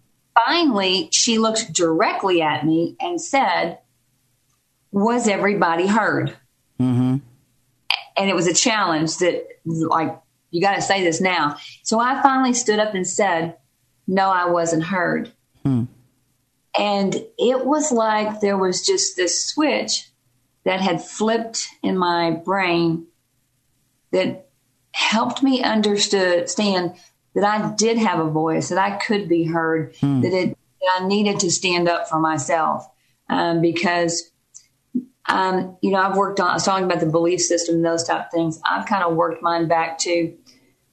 finally, 0.45 1.10
she 1.12 1.38
looked 1.38 1.71
directly 1.71 2.41
at 2.41 2.65
me 2.65 2.95
and 2.99 3.21
said, 3.21 3.77
Was 4.91 5.27
everybody 5.27 5.88
heard? 5.88 6.36
Mm-hmm. 6.80 7.17
And 8.17 8.30
it 8.30 8.36
was 8.36 8.47
a 8.47 8.54
challenge 8.54 9.17
that, 9.17 9.47
like, 9.65 10.19
you 10.49 10.62
got 10.62 10.75
to 10.75 10.82
say 10.82 11.04
this 11.04 11.21
now. 11.21 11.58
So 11.84 11.99
I 11.99 12.21
finally 12.21 12.54
stood 12.54 12.80
up 12.80 12.93
and 12.93 13.08
said, 13.08 13.56
No, 14.12 14.30
I 14.30 14.50
wasn't 14.50 14.84
heard. 14.84 15.32
And 16.78 17.15
it 17.39 17.65
was 17.65 17.93
like 17.93 18.41
there 18.41 18.58
was 18.58 18.86
just 18.86 19.15
this 19.15 19.47
switch 19.47 20.10
that 20.65 20.82
had 20.82 21.02
flipped 21.02 21.65
in 21.82 21.97
my 21.97 22.32
brain 22.32 23.08
that 24.12 24.50
helped 24.91 25.41
me 25.41 25.63
understand 25.63 26.93
that 27.36 27.43
I 27.45 27.74
did 27.78 27.97
have 27.97 28.19
a 28.19 28.30
voice, 28.30 28.67
that 28.67 28.78
I 28.78 28.97
could 28.97 29.30
be 29.30 29.45
heard, 29.45 29.95
that, 30.24 30.34
it, 30.34 30.58
that 30.82 31.00
I 31.00 31.08
needed 31.08 31.39
to 31.39 31.50
stand 31.50 31.88
up 31.88 32.10
for 32.10 32.19
myself. 32.19 32.86
Um, 33.30 33.62
because, 33.62 34.30
um, 35.30 35.78
you 35.82 35.91
know, 35.91 36.00
I've 36.00 36.17
worked 36.17 36.41
on, 36.41 36.50
I 36.50 36.54
was 36.56 36.65
talking 36.65 36.84
about 36.84 37.00
the 37.00 37.06
belief 37.06 37.39
system 37.39 37.76
and 37.76 37.86
those 37.86 38.04
type 38.04 38.26
of 38.26 38.32
things. 38.32 38.60
I've 38.69 38.86
kind 38.86 39.06
of 39.06 39.15
worked 39.15 39.41
mine 39.41 39.69
back 39.69 40.00
to 40.00 40.36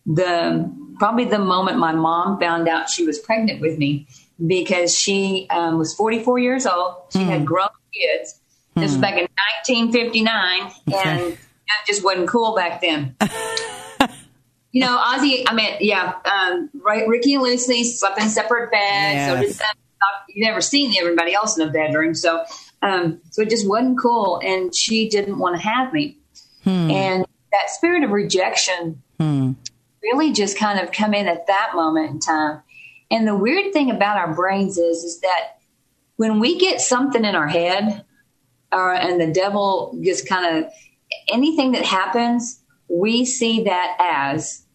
the 0.09 0.73
probably 0.99 1.27
the 1.27 1.39
moment 1.39 1.79
my 1.79 1.93
mom 1.93 2.41
found 2.41 2.67
out 2.67 2.91
she 2.91 3.05
was 3.07 3.19
pregnant 3.19 3.61
with 3.61 3.79
me 3.79 4.09
because 4.45 4.97
she 4.97 5.47
um, 5.51 5.79
was 5.79 5.95
44 5.95 6.39
years 6.39 6.67
old. 6.67 6.97
She 7.13 7.21
had 7.21 7.45
grown 7.45 7.69
kids. 7.93 8.41
This 8.75 8.93
was 8.93 9.01
back 9.01 9.15
in 9.15 9.27
1959, 9.69 10.73
and 10.87 11.33
that 11.33 11.87
just 11.87 12.05
wasn't 12.05 12.29
cool 12.29 12.55
back 12.55 12.81
then. 12.81 13.17
you 14.73 14.81
know, 14.85 14.97
Ozzie. 14.97 15.47
I 15.49 15.53
mean, 15.53 15.77
yeah, 15.81 16.15
um, 16.25 16.71
right. 16.83 17.07
Ricky 17.09 17.35
and 17.35 17.43
Lucy 17.43 17.83
slept 17.85 18.21
in 18.21 18.29
separate 18.29 18.71
beds. 18.71 19.27
So 19.27 19.35
Yes. 19.35 19.47
did 19.47 19.59
that. 19.59 19.75
You 20.29 20.45
never 20.45 20.61
seen 20.61 20.95
everybody 21.01 21.35
else 21.35 21.59
in 21.59 21.69
a 21.69 21.73
bedroom, 21.73 22.15
so 22.15 22.45
um, 22.83 23.21
so 23.31 23.43
it 23.43 23.51
just 23.51 23.69
wasn't 23.69 23.99
cool. 23.99 24.41
And 24.45 24.73
she 24.75 25.09
didn't 25.09 25.39
want 25.39 25.57
to 25.57 25.63
have 25.63 25.93
me. 25.93 26.19
And 26.93 27.27
that 27.51 27.71
spirit 27.71 28.05
of 28.05 28.11
rejection 28.11 29.03
really 30.03 30.33
just 30.33 30.59
kind 30.59 30.81
of 30.81 30.93
come 30.93 31.15
in 31.15 31.27
at 31.27 31.47
that 31.47 31.73
moment 31.75 32.11
in 32.11 32.21
time. 32.21 32.63
And 33.11 33.27
the 33.27 33.37
weird 33.37 33.73
thing 33.73 33.91
about 33.91 34.19
our 34.19 34.35
brains 34.35 34.79
is, 34.79 35.03
is 35.03 35.21
that 35.21 35.59
when 36.17 36.41
we 36.41 36.59
get 36.59 36.81
something 36.81 37.25
in 37.25 37.35
our 37.35 37.49
head, 37.49 38.05
or 38.71 38.93
and 38.93 39.21
the 39.21 39.33
devil 39.33 39.99
just 40.05 40.29
kind 40.29 40.59
of 40.59 40.71
anything 41.33 41.73
that 41.73 41.85
happens, 41.85 42.61
we 42.89 43.25
see 43.25 43.65
that 43.65 43.97
as 43.99 44.67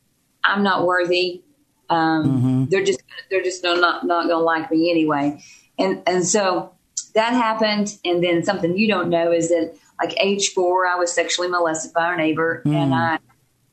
I'm 0.43 0.63
not 0.63 0.85
worthy. 0.85 1.43
Um, 1.89 2.67
They're 2.69 2.83
just 2.83 3.03
they're 3.29 3.43
just 3.43 3.63
not 3.63 3.79
not, 3.79 4.05
not 4.05 4.23
going 4.23 4.39
to 4.39 4.43
like 4.43 4.71
me 4.71 4.89
anyway. 4.89 5.39
And 5.77 6.01
and 6.07 6.25
so 6.25 6.73
that 7.13 7.33
happened. 7.33 7.97
And 8.03 8.23
then 8.23 8.43
something 8.43 8.75
you 8.75 8.87
don't 8.87 9.09
know 9.09 9.31
is 9.31 9.49
that 9.49 9.75
like 10.01 10.15
age 10.19 10.49
four, 10.49 10.87
I 10.87 10.95
was 10.95 11.13
sexually 11.13 11.49
molested 11.49 11.93
by 11.93 12.05
our 12.05 12.17
neighbor, 12.17 12.63
and 12.65 12.93
I 12.95 13.19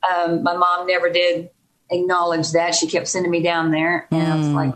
um, 0.08 0.42
my 0.42 0.56
mom 0.56 0.86
never 0.86 1.10
did 1.10 1.50
acknowledge 1.90 2.52
that. 2.52 2.74
She 2.74 2.86
kept 2.86 3.08
sending 3.08 3.30
me 3.30 3.42
down 3.42 3.70
there, 3.70 4.06
and 4.10 4.32
I 4.32 4.36
was 4.36 4.48
like, 4.48 4.74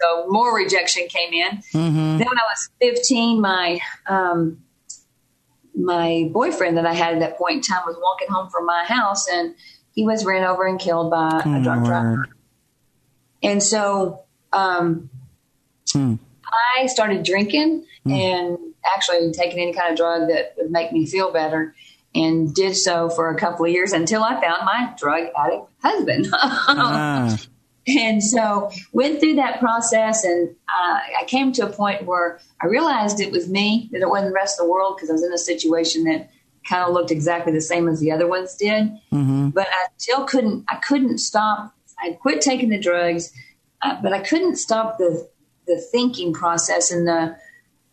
so 0.00 0.26
more 0.28 0.54
rejection 0.54 1.06
came 1.08 1.32
in. 1.32 1.62
Then 1.72 2.26
when 2.26 2.38
I 2.38 2.42
was 2.42 2.70
15, 2.80 3.40
my 3.40 3.80
um, 4.06 4.62
my 5.74 6.28
boyfriend 6.32 6.76
that 6.76 6.86
I 6.86 6.92
had 6.92 7.14
at 7.14 7.20
that 7.20 7.38
point 7.38 7.56
in 7.56 7.62
time 7.62 7.82
was 7.86 7.96
walking 8.00 8.28
home 8.28 8.50
from 8.50 8.66
my 8.66 8.84
house, 8.84 9.28
and 9.28 9.54
he 9.92 10.04
was 10.04 10.24
ran 10.24 10.44
over 10.44 10.66
and 10.66 10.78
killed 10.78 11.10
by 11.10 11.40
a 11.44 11.62
drunk 11.62 11.86
driver. 11.86 12.26
And 13.42 13.62
so 13.62 14.22
um, 14.52 15.08
I 16.76 16.86
started 16.86 17.24
drinking 17.24 17.84
and 18.06 18.58
actually 18.94 19.32
taking 19.32 19.60
any 19.60 19.72
kind 19.72 19.90
of 19.90 19.96
drug 19.96 20.28
that 20.28 20.54
would 20.56 20.70
make 20.70 20.92
me 20.92 21.06
feel 21.06 21.32
better 21.32 21.74
and 22.18 22.54
did 22.54 22.76
so 22.76 23.08
for 23.08 23.30
a 23.30 23.36
couple 23.38 23.64
of 23.64 23.70
years 23.70 23.92
until 23.92 24.22
I 24.22 24.40
found 24.40 24.64
my 24.64 24.92
drug 24.98 25.28
addict 25.36 25.66
husband. 25.82 26.28
Ah, 26.70 27.36
and 27.86 28.22
so 28.22 28.70
went 28.92 29.18
through 29.18 29.36
that 29.36 29.60
process 29.60 30.24
and 30.24 30.50
uh, 30.68 30.98
I 31.20 31.24
came 31.26 31.52
to 31.52 31.66
a 31.66 31.70
point 31.72 32.04
where 32.04 32.38
I 32.60 32.66
realized 32.66 33.18
it 33.18 33.32
was 33.32 33.48
me, 33.48 33.88
that 33.92 34.02
it 34.02 34.08
wasn't 34.08 34.30
the 34.30 34.34
rest 34.34 34.60
of 34.60 34.66
the 34.66 34.70
world 34.70 34.96
because 34.96 35.08
I 35.08 35.14
was 35.14 35.22
in 35.24 35.32
a 35.32 35.38
situation 35.38 36.04
that 36.04 36.30
kind 36.68 36.84
of 36.86 36.92
looked 36.92 37.10
exactly 37.10 37.52
the 37.52 37.62
same 37.62 37.88
as 37.88 38.00
the 38.00 38.12
other 38.12 38.26
ones 38.26 38.54
did. 38.56 38.92
But 39.50 39.68
I 39.68 39.86
still 39.96 40.24
couldn't, 40.24 40.66
I 40.68 40.76
couldn't 40.76 41.18
stop. 41.18 41.74
I 41.98 42.12
quit 42.12 42.42
taking 42.42 42.68
the 42.68 42.78
drugs, 42.78 43.32
uh, 43.80 43.96
but 44.02 44.12
I 44.12 44.20
couldn't 44.20 44.56
stop 44.56 44.98
the, 44.98 45.26
the 45.66 45.80
thinking 45.80 46.34
process 46.34 46.90
and 46.90 47.08
the, 47.08 47.36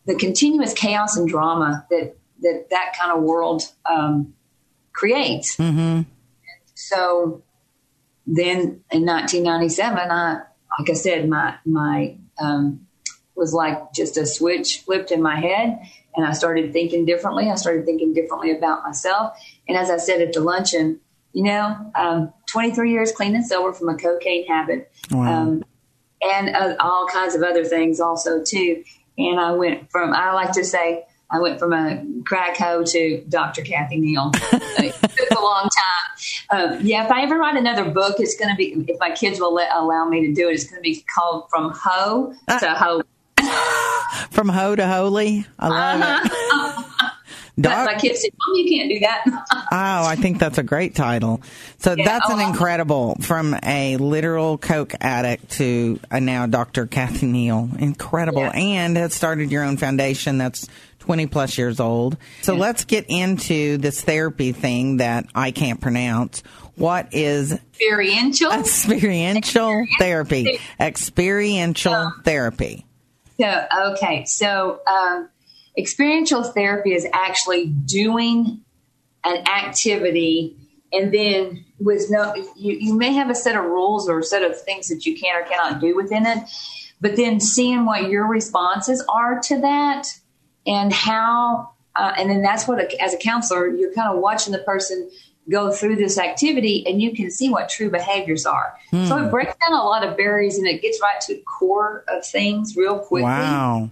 the 0.06 0.16
continuous 0.16 0.74
chaos 0.74 1.16
and 1.16 1.28
drama 1.28 1.86
that, 1.90 2.18
that 2.46 2.68
that 2.70 2.96
kind 2.98 3.12
of 3.12 3.24
world 3.24 3.64
um, 3.86 4.34
creates. 4.94 5.58
So 6.76 7.44
then 8.28 8.84
in 8.92 9.06
1997, 9.06 9.98
I, 10.12 10.42
like 10.80 10.90
I 10.90 10.94
said, 10.94 11.30
my, 11.30 11.56
my, 11.66 12.18
um, 12.40 12.88
was 13.36 13.54
like 13.54 13.92
just 13.94 14.16
a 14.18 14.26
switch 14.26 14.82
flipped 14.82 15.12
in 15.12 15.22
my 15.22 15.36
head, 15.36 15.80
and 16.16 16.26
I 16.26 16.32
started 16.32 16.72
thinking 16.72 17.06
differently. 17.06 17.50
I 17.52 17.56
started 17.56 17.86
thinking 17.86 18.14
differently 18.14 18.52
about 18.52 18.84
myself. 18.84 19.38
And 19.68 19.78
as 19.78 19.90
I 19.90 19.98
said 19.98 20.22
at 20.22 20.32
the 20.32 20.40
luncheon, 20.40 21.02
you 21.34 21.44
know, 21.44 21.92
um, 21.96 22.34
23 22.50 22.92
years 22.92 23.12
clean 23.12 23.36
and 23.36 23.46
sober 23.46 23.74
from 23.74 23.90
a 23.90 23.98
cocaine 23.98 24.48
habit, 24.48 24.90
Wow. 25.12 25.34
um, 25.34 25.66
and 26.22 26.56
uh, 26.56 26.76
all 26.80 27.08
kinds 27.08 27.36
of 27.36 27.44
other 27.44 27.66
things 27.66 28.00
also 28.00 28.42
too. 28.42 28.84
And 29.18 29.40
I 29.40 29.52
went 29.52 29.92
from 29.92 30.14
I 30.14 30.32
like 30.32 30.54
to 30.54 30.64
say 30.64 31.04
I 31.30 31.40
went 31.40 31.60
from 31.60 31.74
a 31.74 32.04
crack 32.24 32.58
hoe 32.58 32.84
to 32.84 33.24
Dr. 33.28 33.62
Cathi 33.62 34.00
Neal. 34.00 34.32
it 34.36 34.94
took 34.94 35.32
a 35.32 35.42
long 35.42 35.70
time. 35.70 36.76
Um, 36.76 36.86
yeah, 36.86 37.06
if 37.06 37.12
I 37.12 37.24
ever 37.24 37.38
write 37.38 37.56
another 37.56 37.90
book, 37.90 38.16
it's 38.20 38.38
going 38.38 38.50
to 38.50 38.56
be 38.56 38.86
if 38.88 39.00
my 39.00 39.12
kids 39.12 39.40
will 39.40 39.54
let, 39.54 39.70
allow 39.74 40.08
me 40.08 40.28
to 40.28 40.34
do 40.34 40.50
it. 40.50 40.54
It's 40.54 40.66
going 40.66 40.82
to 40.82 40.82
be 40.82 41.04
called 41.14 41.50
From 41.50 41.72
Hoe 41.76 42.34
to 42.48 42.70
Hoe. 42.74 43.02
From 44.32 44.50
hoe 44.50 44.76
to 44.76 44.88
holy. 44.88 45.46
I 45.60 45.68
love 45.68 46.26
it. 46.26 47.12
But 47.58 47.70
Doc- 47.70 47.86
my 47.86 47.96
kids 47.96 48.22
said, 48.22 48.32
"Mom, 48.38 48.56
you 48.58 48.70
can't 48.70 48.90
do 48.90 49.00
that." 49.00 49.24
Oh, 49.72 50.06
I 50.06 50.18
think 50.18 50.40
that's 50.40 50.58
a 50.58 50.64
great 50.64 50.94
title. 50.94 51.42
So 51.78 51.94
Yeah, 51.94 52.04
that's 52.04 52.30
an 52.30 52.42
oh, 52.42 52.50
incredible 52.50 53.16
from 53.22 53.56
a 53.64 53.96
literal 53.96 54.58
coke 54.58 54.94
addict 55.00 55.52
to 55.52 56.00
a 56.12 56.20
now 56.20 56.48
Dr. 56.48 56.86
Cathi 56.86 57.24
Neal. 57.24 57.70
Incredible. 57.80 58.42
Yeah. 58.42 58.52
And 58.54 58.98
has 58.98 59.14
started 59.14 59.52
your 59.52 59.64
own 59.64 59.78
foundation 59.78 60.38
that's 60.38 60.68
20 61.06 61.28
plus 61.28 61.58
years 61.58 61.80
old. 61.80 62.18
So 62.41 62.56
let's 62.56 62.84
get 62.86 63.06
into 63.08 63.78
this 63.78 64.02
therapy 64.02 64.52
thing 64.52 64.98
that 64.98 65.28
I 65.36 65.52
can't 65.52 65.80
pronounce. 65.80 66.41
What 66.76 67.13
is 67.13 67.54
Experiential. 67.54 68.52
experiential 68.52 69.86
therapy? 70.00 70.60
Experiential 70.80 72.12
therapy. 72.24 72.86
So, 73.39 73.65
okay. 73.91 74.26
So, 74.26 74.80
um, 74.88 75.30
experiential 75.78 76.44
therapy 76.44 76.94
is 76.94 77.06
actually 77.13 77.68
doing 77.68 78.62
an 79.24 79.48
activity 79.48 80.58
and 80.91 81.13
then 81.13 81.65
with 81.80 82.10
no, 82.10 82.34
you, 82.56 82.78
you 82.80 82.94
may 82.94 83.13
have 83.13 83.30
a 83.30 83.36
set 83.36 83.56
of 83.56 83.65
rules 83.65 84.08
or 84.08 84.20
a 84.20 84.24
set 84.24 84.44
of 84.44 84.60
things 84.62 84.88
that 84.88 85.06
you 85.06 85.18
can 85.20 85.36
or 85.36 85.46
cannot 85.46 85.82
do 85.82 85.96
within 85.96 86.26
it, 86.26 86.39
but 87.02 87.15
then 87.18 87.39
seeing 87.39 87.86
what 87.86 88.10
your 88.10 88.28
responses 88.28 89.04
are 89.10 89.39
to 89.41 89.60
that 89.62 90.08
and 90.65 90.91
how, 90.91 91.71
uh, 91.95 92.13
and 92.17 92.30
then 92.30 92.41
that's 92.41 92.67
what, 92.67 92.80
a, 92.80 93.01
as 93.01 93.13
a 93.13 93.17
counselor, 93.17 93.67
you're 93.67 93.93
kind 93.93 94.13
of 94.13 94.21
watching 94.21 94.51
the 94.51 94.60
person 94.60 95.10
go 95.49 95.71
through 95.71 95.95
this 95.95 96.17
activity 96.17 96.84
and 96.88 97.01
you 97.01 97.13
can 97.13 97.30
see 97.30 97.49
what 97.49 97.69
true 97.69 97.89
behaviors 97.91 98.45
are. 98.47 98.73
So 98.91 99.23
it 99.23 99.30
breaks 99.30 99.54
down 99.67 99.78
a 99.78 99.84
lot 99.84 100.04
of 100.04 100.17
barriers 100.17 100.58
and 100.58 100.65
it 100.65 100.82
gets 100.82 100.99
right 101.01 101.21
to 101.21 101.36
the 101.36 101.41
core 101.41 102.04
of 102.08 102.25
things 102.25 102.75
real 102.75 102.97
quickly. 102.97 103.23
Wow. 103.23 103.91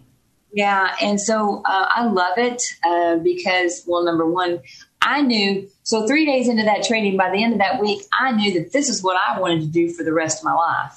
Yeah, 0.51 0.95
and 1.01 1.19
so 1.19 1.61
uh, 1.65 1.87
I 1.89 2.05
love 2.05 2.37
it 2.37 2.61
uh, 2.83 3.17
because, 3.17 3.83
well, 3.87 4.03
number 4.03 4.25
one, 4.25 4.61
I 5.01 5.21
knew. 5.21 5.67
So 5.83 6.07
three 6.07 6.25
days 6.25 6.47
into 6.47 6.63
that 6.63 6.83
training, 6.83 7.17
by 7.17 7.31
the 7.31 7.43
end 7.43 7.53
of 7.53 7.59
that 7.59 7.79
week, 7.81 8.03
I 8.19 8.31
knew 8.31 8.53
that 8.59 8.71
this 8.71 8.87
is 8.87 9.03
what 9.03 9.17
I 9.17 9.39
wanted 9.39 9.61
to 9.61 9.67
do 9.67 9.89
for 9.89 10.03
the 10.03 10.13
rest 10.13 10.39
of 10.39 10.45
my 10.45 10.53
life. 10.53 10.93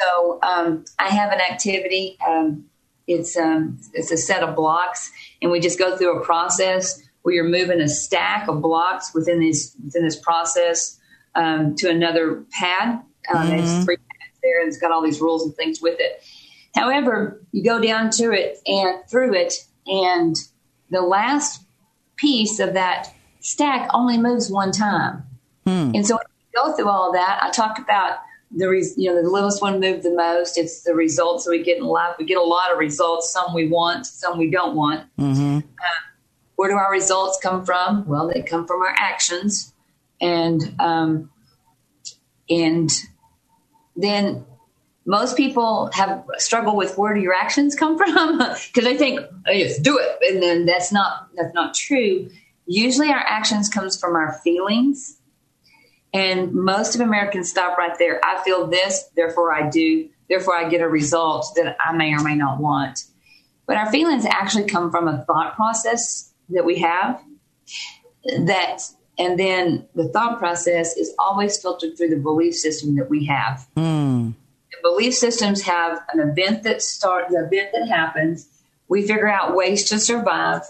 So 0.00 0.38
um, 0.42 0.84
I 0.98 1.08
have 1.08 1.32
an 1.32 1.40
activity. 1.40 2.16
Um, 2.26 2.66
it's 3.06 3.36
um, 3.36 3.78
it's 3.92 4.10
a 4.10 4.16
set 4.16 4.42
of 4.42 4.56
blocks, 4.56 5.10
and 5.40 5.50
we 5.50 5.60
just 5.60 5.78
go 5.78 5.96
through 5.96 6.20
a 6.20 6.24
process 6.24 7.02
where 7.22 7.34
you're 7.34 7.48
moving 7.48 7.80
a 7.80 7.88
stack 7.88 8.48
of 8.48 8.62
blocks 8.62 9.14
within 9.14 9.40
this 9.40 9.76
within 9.84 10.04
this 10.04 10.16
process 10.16 10.98
um, 11.34 11.74
to 11.76 11.88
another 11.88 12.44
pad. 12.50 13.02
Um, 13.34 13.48
There's 13.48 13.84
three 13.84 13.96
pads 13.96 14.38
there, 14.42 14.60
and 14.60 14.68
it's 14.68 14.78
got 14.78 14.92
all 14.92 15.02
these 15.02 15.20
rules 15.20 15.44
and 15.44 15.54
things 15.56 15.80
with 15.80 15.96
it. 15.98 16.22
However, 16.74 17.40
you 17.52 17.64
go 17.64 17.80
down 17.80 18.10
to 18.10 18.32
it 18.32 18.58
and 18.66 19.00
through 19.08 19.34
it, 19.34 19.54
and 19.86 20.36
the 20.90 21.02
last 21.02 21.64
piece 22.16 22.60
of 22.60 22.74
that 22.74 23.12
stack 23.40 23.88
only 23.92 24.18
moves 24.18 24.50
one 24.50 24.72
time. 24.72 25.24
And 25.94 26.06
so 26.06 26.18
go 26.54 26.72
through 26.74 26.88
all 26.88 27.12
that, 27.12 27.40
I 27.42 27.50
talk 27.50 27.78
about 27.78 28.18
the 28.50 28.68
res- 28.68 28.96
you 28.96 29.08
know 29.08 29.22
the 29.22 29.28
littlest 29.28 29.60
one 29.60 29.80
moved 29.80 30.02
the 30.02 30.14
most. 30.14 30.58
It's 30.58 30.82
the 30.82 30.94
results 30.94 31.44
that 31.44 31.50
we 31.50 31.62
get 31.62 31.78
in 31.78 31.84
life. 31.84 32.16
We 32.18 32.24
get 32.24 32.38
a 32.38 32.42
lot 32.42 32.72
of 32.72 32.78
results. 32.78 33.32
Some 33.32 33.54
we 33.54 33.68
want, 33.68 34.06
some 34.06 34.38
we 34.38 34.50
don't 34.50 34.76
want. 34.76 35.06
Uh, 35.58 35.62
where 36.56 36.70
do 36.70 36.76
our 36.76 36.90
results 36.90 37.38
come 37.42 37.64
from? 37.64 38.06
Well, 38.06 38.30
they 38.32 38.42
come 38.42 38.66
from 38.66 38.82
our 38.82 38.94
actions, 38.96 39.74
and 40.20 40.74
um, 40.78 41.30
and 42.48 42.90
then 43.96 44.44
most 45.06 45.36
people 45.36 45.90
have 45.94 46.24
struggle 46.38 46.76
with 46.76 46.98
where 46.98 47.14
do 47.14 47.20
your 47.20 47.34
actions 47.34 47.74
come 47.74 47.96
from 47.98 48.38
because 48.38 48.84
they 48.84 48.96
think 48.96 49.20
oh, 49.20 49.52
yes 49.52 49.78
do 49.78 49.98
it 49.98 50.32
and 50.32 50.42
then 50.42 50.66
that's 50.66 50.92
not 50.92 51.28
that's 51.36 51.54
not 51.54 51.74
true 51.74 52.28
usually 52.66 53.08
our 53.08 53.24
actions 53.26 53.68
comes 53.68 53.98
from 53.98 54.14
our 54.14 54.32
feelings 54.44 55.18
and 56.12 56.52
most 56.52 56.94
of 56.94 57.00
americans 57.00 57.50
stop 57.50 57.76
right 57.78 57.98
there. 57.98 58.20
I 58.24 58.42
feel 58.44 58.66
this 58.66 59.04
therefore 59.14 59.52
i 59.52 59.68
do. 59.68 60.08
Therefore 60.28 60.56
i 60.56 60.68
get 60.68 60.80
a 60.80 60.88
result 60.88 61.52
that 61.56 61.76
i 61.84 61.92
may 61.92 62.14
or 62.14 62.22
may 62.22 62.34
not 62.34 62.60
want. 62.60 63.04
But 63.66 63.76
our 63.76 63.90
feelings 63.90 64.24
actually 64.24 64.66
come 64.66 64.90
from 64.90 65.08
a 65.08 65.24
thought 65.24 65.56
process 65.56 66.32
that 66.50 66.64
we 66.64 66.78
have 66.78 67.20
that 68.44 68.80
and 69.18 69.38
then 69.38 69.88
the 69.94 70.08
thought 70.08 70.38
process 70.38 70.96
is 70.96 71.14
always 71.18 71.60
filtered 71.60 71.96
through 71.96 72.10
the 72.10 72.16
belief 72.16 72.54
system 72.54 72.96
that 72.96 73.08
we 73.08 73.24
have. 73.26 73.66
The 74.70 74.78
belief 74.82 75.14
systems 75.14 75.62
have 75.62 76.02
an 76.12 76.20
event 76.20 76.64
that 76.64 76.82
start 76.82 77.28
the 77.30 77.46
event 77.46 77.70
that 77.72 77.88
happens. 77.88 78.48
We 78.88 79.02
figure 79.02 79.28
out 79.28 79.56
ways 79.56 79.88
to 79.88 79.98
survive. 79.98 80.62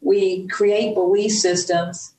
We 0.00 0.46
create 0.48 0.94
belief 0.94 1.32
systems 1.32 2.14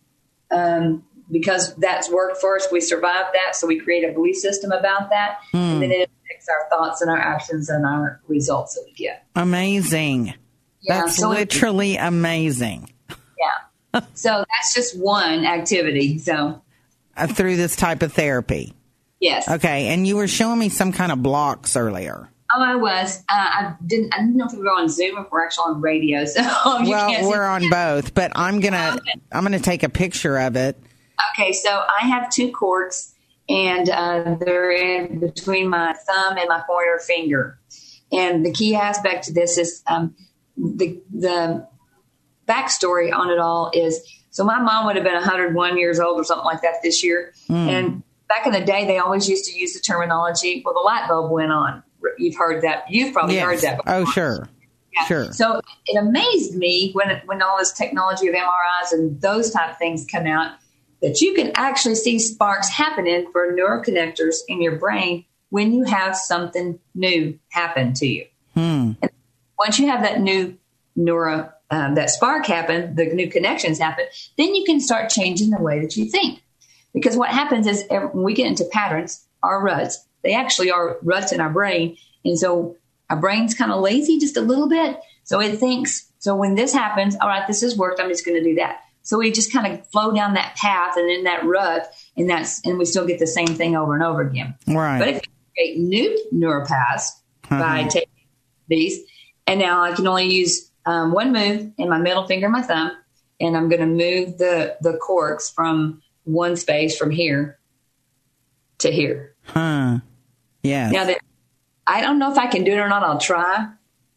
um, 0.49 1.03
because 1.31 1.75
that's 1.75 2.09
worked 2.11 2.37
for 2.37 2.55
us 2.55 2.67
we 2.71 2.79
survived 2.79 3.29
that 3.33 3.55
so 3.55 3.65
we 3.67 3.79
create 3.79 4.03
a 4.07 4.13
belief 4.13 4.35
system 4.35 4.71
about 4.71 5.09
that 5.09 5.37
and 5.53 5.81
then 5.81 5.91
it 5.91 6.09
affects 6.25 6.47
our 6.49 6.69
thoughts 6.69 7.01
and 7.01 7.09
our 7.09 7.17
actions 7.17 7.69
and 7.69 7.85
our 7.85 8.21
results 8.27 8.75
that 8.75 8.83
we 8.85 8.93
get 8.93 9.25
Amazing. 9.35 10.33
Yeah, 10.81 11.01
That's 11.01 11.17
so 11.17 11.31
it- 11.31 11.39
literally 11.53 11.97
amazing. 11.97 12.93
yeah 13.93 14.01
so 14.13 14.45
that's 14.49 14.73
just 14.73 14.99
one 14.99 15.45
activity 15.45 16.17
so 16.19 16.61
Uh, 17.17 17.27
through 17.27 17.55
this 17.57 17.75
type 17.75 18.01
of 18.03 18.13
therapy. 18.13 18.73
yes 19.19 19.47
Okay, 19.49 19.87
and 19.87 20.05
you 20.05 20.15
were 20.17 20.27
showing 20.27 20.59
me 20.59 20.69
some 20.69 20.91
kind 20.91 21.11
of 21.11 21.23
blocks 21.23 21.75
earlier. 21.75 22.29
Oh, 22.53 22.61
I 22.61 22.75
was. 22.75 23.19
Uh, 23.27 23.33
I 23.33 23.73
didn't. 23.85 24.13
I 24.13 24.19
didn't 24.19 24.37
know 24.37 24.45
if 24.45 24.53
we 24.53 24.59
were 24.59 24.69
on 24.69 24.87
Zoom 24.87 25.17
or 25.17 25.25
if 25.25 25.31
we're 25.31 25.43
actually 25.43 25.73
on 25.73 25.81
radio. 25.81 26.23
So 26.25 26.41
you 26.83 26.91
well, 26.91 27.27
we're 27.29 27.43
on 27.43 27.69
both, 27.71 28.13
but 28.13 28.31
I'm 28.35 28.59
gonna 28.59 28.93
Okay. 28.97 29.19
I'm 29.31 29.43
gonna 29.43 29.59
take 29.59 29.81
a 29.83 29.89
picture 29.89 30.37
of 30.37 30.55
it. 30.55 30.77
Okay, 31.33 31.51
so 31.51 31.69
I 31.69 32.07
have 32.07 32.29
two 32.29 32.51
corks, 32.51 33.13
and 33.49 33.89
uh, 33.89 34.35
they're 34.39 34.71
in 34.71 35.19
between 35.19 35.69
my 35.69 35.93
thumb 35.93 36.37
and 36.37 36.47
my 36.47 36.61
pointer 36.67 36.99
finger. 37.05 37.59
And 38.11 38.45
the 38.45 38.51
key 38.51 38.75
aspect 38.75 39.25
to 39.25 39.33
this 39.33 39.57
is 39.57 39.83
um, 39.87 40.15
the 40.57 41.01
the 41.13 41.67
backstory 42.47 43.13
on 43.13 43.31
it 43.31 43.39
all 43.39 43.71
is 43.73 43.99
so 44.29 44.43
my 44.43 44.59
mom 44.59 44.85
would 44.85 44.95
have 44.95 45.05
been 45.05 45.13
101 45.13 45.77
years 45.77 45.99
old 45.99 46.19
or 46.19 46.23
something 46.23 46.45
like 46.45 46.61
that 46.61 46.75
this 46.83 47.03
year, 47.03 47.33
and 47.49 48.03
back 48.27 48.45
in 48.45 48.53
the 48.53 48.63
day 48.63 48.85
they 48.85 48.97
always 48.97 49.29
used 49.29 49.45
to 49.45 49.57
use 49.57 49.73
the 49.73 49.79
terminology. 49.79 50.61
Well, 50.63 50.73
the 50.73 50.81
light 50.81 51.07
bulb 51.07 51.31
went 51.31 51.51
on. 51.51 51.83
You've 52.17 52.35
heard 52.35 52.63
that. 52.63 52.85
You've 52.89 53.13
probably 53.13 53.37
heard 53.37 53.59
that. 53.61 53.77
Before. 53.77 53.93
Oh, 53.93 54.05
sure. 54.05 54.49
Yeah. 54.93 55.05
Sure. 55.05 55.33
So 55.33 55.61
it 55.87 55.97
amazed 55.97 56.55
me 56.55 56.91
when 56.93 57.21
when 57.25 57.41
all 57.41 57.57
this 57.57 57.73
technology 57.73 58.27
of 58.27 58.35
MRIs 58.35 58.91
and 58.91 59.19
those 59.21 59.51
type 59.51 59.71
of 59.71 59.77
things 59.77 60.05
come 60.09 60.25
out 60.25 60.57
that 61.05 61.21
you 61.21 61.35
can 61.35 61.51
actually 61.53 61.93
see 61.93 62.17
sparks 62.17 62.67
happening 62.67 63.27
for 63.31 63.53
neuroconnectors 63.53 64.37
in 64.47 64.59
your 64.59 64.75
brain 64.75 65.23
when 65.49 65.71
you 65.71 65.83
have 65.83 66.15
something 66.15 66.79
new 66.95 67.37
happen 67.49 67.93
to 67.93 68.07
you. 68.07 68.25
And 69.03 69.11
once 69.59 69.77
you 69.77 69.87
have 69.87 70.01
that 70.01 70.19
new 70.19 70.57
neuro 70.95 71.51
um, 71.69 71.93
that 71.93 72.09
spark 72.09 72.47
happen, 72.47 72.95
the 72.95 73.05
new 73.05 73.29
connections 73.29 73.77
happen, 73.77 74.05
then 74.37 74.55
you 74.55 74.65
can 74.65 74.79
start 74.79 75.11
changing 75.11 75.51
the 75.51 75.61
way 75.61 75.79
that 75.81 75.95
you 75.95 76.05
think. 76.05 76.41
Because 76.91 77.15
what 77.15 77.29
happens 77.29 77.67
is 77.67 77.85
ev- 77.91 78.09
when 78.13 78.23
we 78.23 78.33
get 78.33 78.47
into 78.47 78.65
patterns, 78.65 79.23
our 79.43 79.61
ruts, 79.61 80.03
they 80.23 80.33
actually 80.33 80.71
are 80.71 80.97
ruts 81.03 81.31
in 81.31 81.39
our 81.39 81.51
brain. 81.51 81.97
And 82.23 82.39
so 82.39 82.77
our 83.11 83.17
brain's 83.17 83.53
kind 83.53 83.71
of 83.71 83.79
lazy 83.79 84.17
just 84.17 84.37
a 84.37 84.41
little 84.41 84.67
bit. 84.67 84.99
So 85.23 85.39
it 85.39 85.59
thinks, 85.59 86.11
so 86.17 86.35
when 86.35 86.55
this 86.55 86.73
happens, 86.73 87.15
all 87.21 87.27
right, 87.27 87.45
this 87.45 87.61
has 87.61 87.77
worked. 87.77 87.99
I'm 87.99 88.09
just 88.09 88.25
going 88.25 88.41
to 88.41 88.43
do 88.43 88.55
that. 88.55 88.84
So 89.05 89.19
we 89.19 89.31
just 89.31 89.53
kind 89.53 89.71
of 89.71 89.87
flow 89.91 90.11
down 90.13 90.33
that 90.33 90.55
path 90.55 90.97
and 90.97 91.09
in 91.09 91.23
that 91.25 91.45
rut, 91.45 91.93
and 92.17 92.27
that's, 92.27 92.65
and 92.65 92.79
we 92.79 92.85
still 92.85 93.05
get 93.05 93.19
the 93.19 93.27
same 93.27 93.47
thing 93.47 93.75
over 93.75 93.93
and 93.93 94.03
over 94.03 94.21
again. 94.21 94.55
Right. 94.67 94.97
But 94.99 95.07
if 95.09 95.15
you 95.15 95.31
create 95.55 95.77
new 95.79 96.25
neuropaths 96.33 97.11
by 97.47 97.83
taking 97.83 98.09
these, 98.67 98.99
and 99.45 99.59
now 99.59 99.83
I 99.83 99.93
can 99.93 100.07
only 100.07 100.33
use 100.33 100.71
um, 100.87 101.11
one 101.11 101.31
move 101.31 101.71
in 101.77 101.87
my 101.87 101.99
middle 101.99 102.25
finger 102.25 102.47
and 102.47 102.53
my 102.53 102.63
thumb, 102.63 102.91
and 103.39 103.55
I'm 103.55 103.69
going 103.69 103.81
to 103.81 103.87
move 103.87 104.39
the 104.39 104.75
the 104.81 104.97
corks 104.97 105.51
from 105.51 106.01
one 106.23 106.55
space 106.55 106.97
from 106.97 107.11
here 107.11 107.59
to 108.79 108.91
here. 108.91 109.35
Huh. 109.43 109.99
Yes. 110.63 110.91
Now 110.91 111.05
that 111.05 111.19
I 111.85 112.01
don't 112.01 112.17
know 112.17 112.31
if 112.31 112.39
I 112.39 112.47
can 112.47 112.63
do 112.63 112.71
it 112.71 112.79
or 112.79 112.89
not. 112.89 113.03
I'll 113.03 113.19
try. 113.19 113.67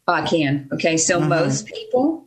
Oh, 0.06 0.12
I 0.14 0.22
can. 0.22 0.70
Okay, 0.72 0.96
so 0.96 1.20
most 1.20 1.66
people 1.66 2.26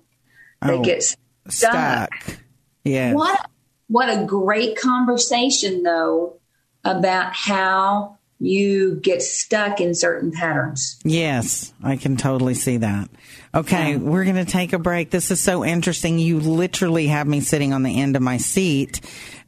they 0.62 0.74
Oh, 0.78 0.84
get 0.84 1.02
stuck. 1.02 2.13
Stuck. 2.13 2.38
Yeah. 2.84 3.13
What 3.13 3.50
what 3.88 4.10
a 4.10 4.26
great 4.26 4.78
conversation 4.80 5.84
though 5.84 6.38
about 6.84 7.34
how 7.34 8.17
you 8.39 8.96
get 8.96 9.22
stuck 9.22 9.80
in 9.80 9.94
certain 9.94 10.32
patterns. 10.32 11.00
Yes, 11.04 11.74
I 11.84 11.96
can 11.96 12.17
totally 12.17 12.56
see 12.56 12.78
that. 12.78 13.10
Okay, 13.54 13.98
we're 13.98 14.24
going 14.24 14.38
to 14.38 14.46
take 14.46 14.74
a 14.74 14.80
break. 14.80 15.12
This 15.12 15.30
is 15.30 15.39
so 15.39 15.63
interesting. 15.63 16.17
You 16.17 16.39
literally 16.39 17.08
have 17.08 17.28
me 17.28 17.41
sitting 17.41 17.74
on 17.74 17.84
the 17.84 18.00
end 18.00 18.15
of 18.15 18.22
my 18.22 18.38
seat. 18.38 19.02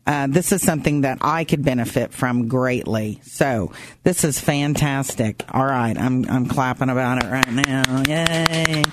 Uh, 0.05 0.27
this 0.27 0.51
is 0.51 0.61
something 0.61 1.01
that 1.01 1.19
I 1.21 1.45
could 1.45 1.63
benefit 1.63 2.13
from 2.13 2.49
greatly. 2.49 3.21
So 3.23 3.71
this 4.03 4.23
is 4.25 4.39
fantastic. 4.39 5.43
All 5.49 5.65
right, 5.65 5.97
I'm 5.97 6.29
I'm 6.29 6.45
clapping 6.47 6.89
about 6.89 7.23
it 7.23 7.29
right 7.29 7.67
now. 7.67 8.03
Yay! 8.07 8.83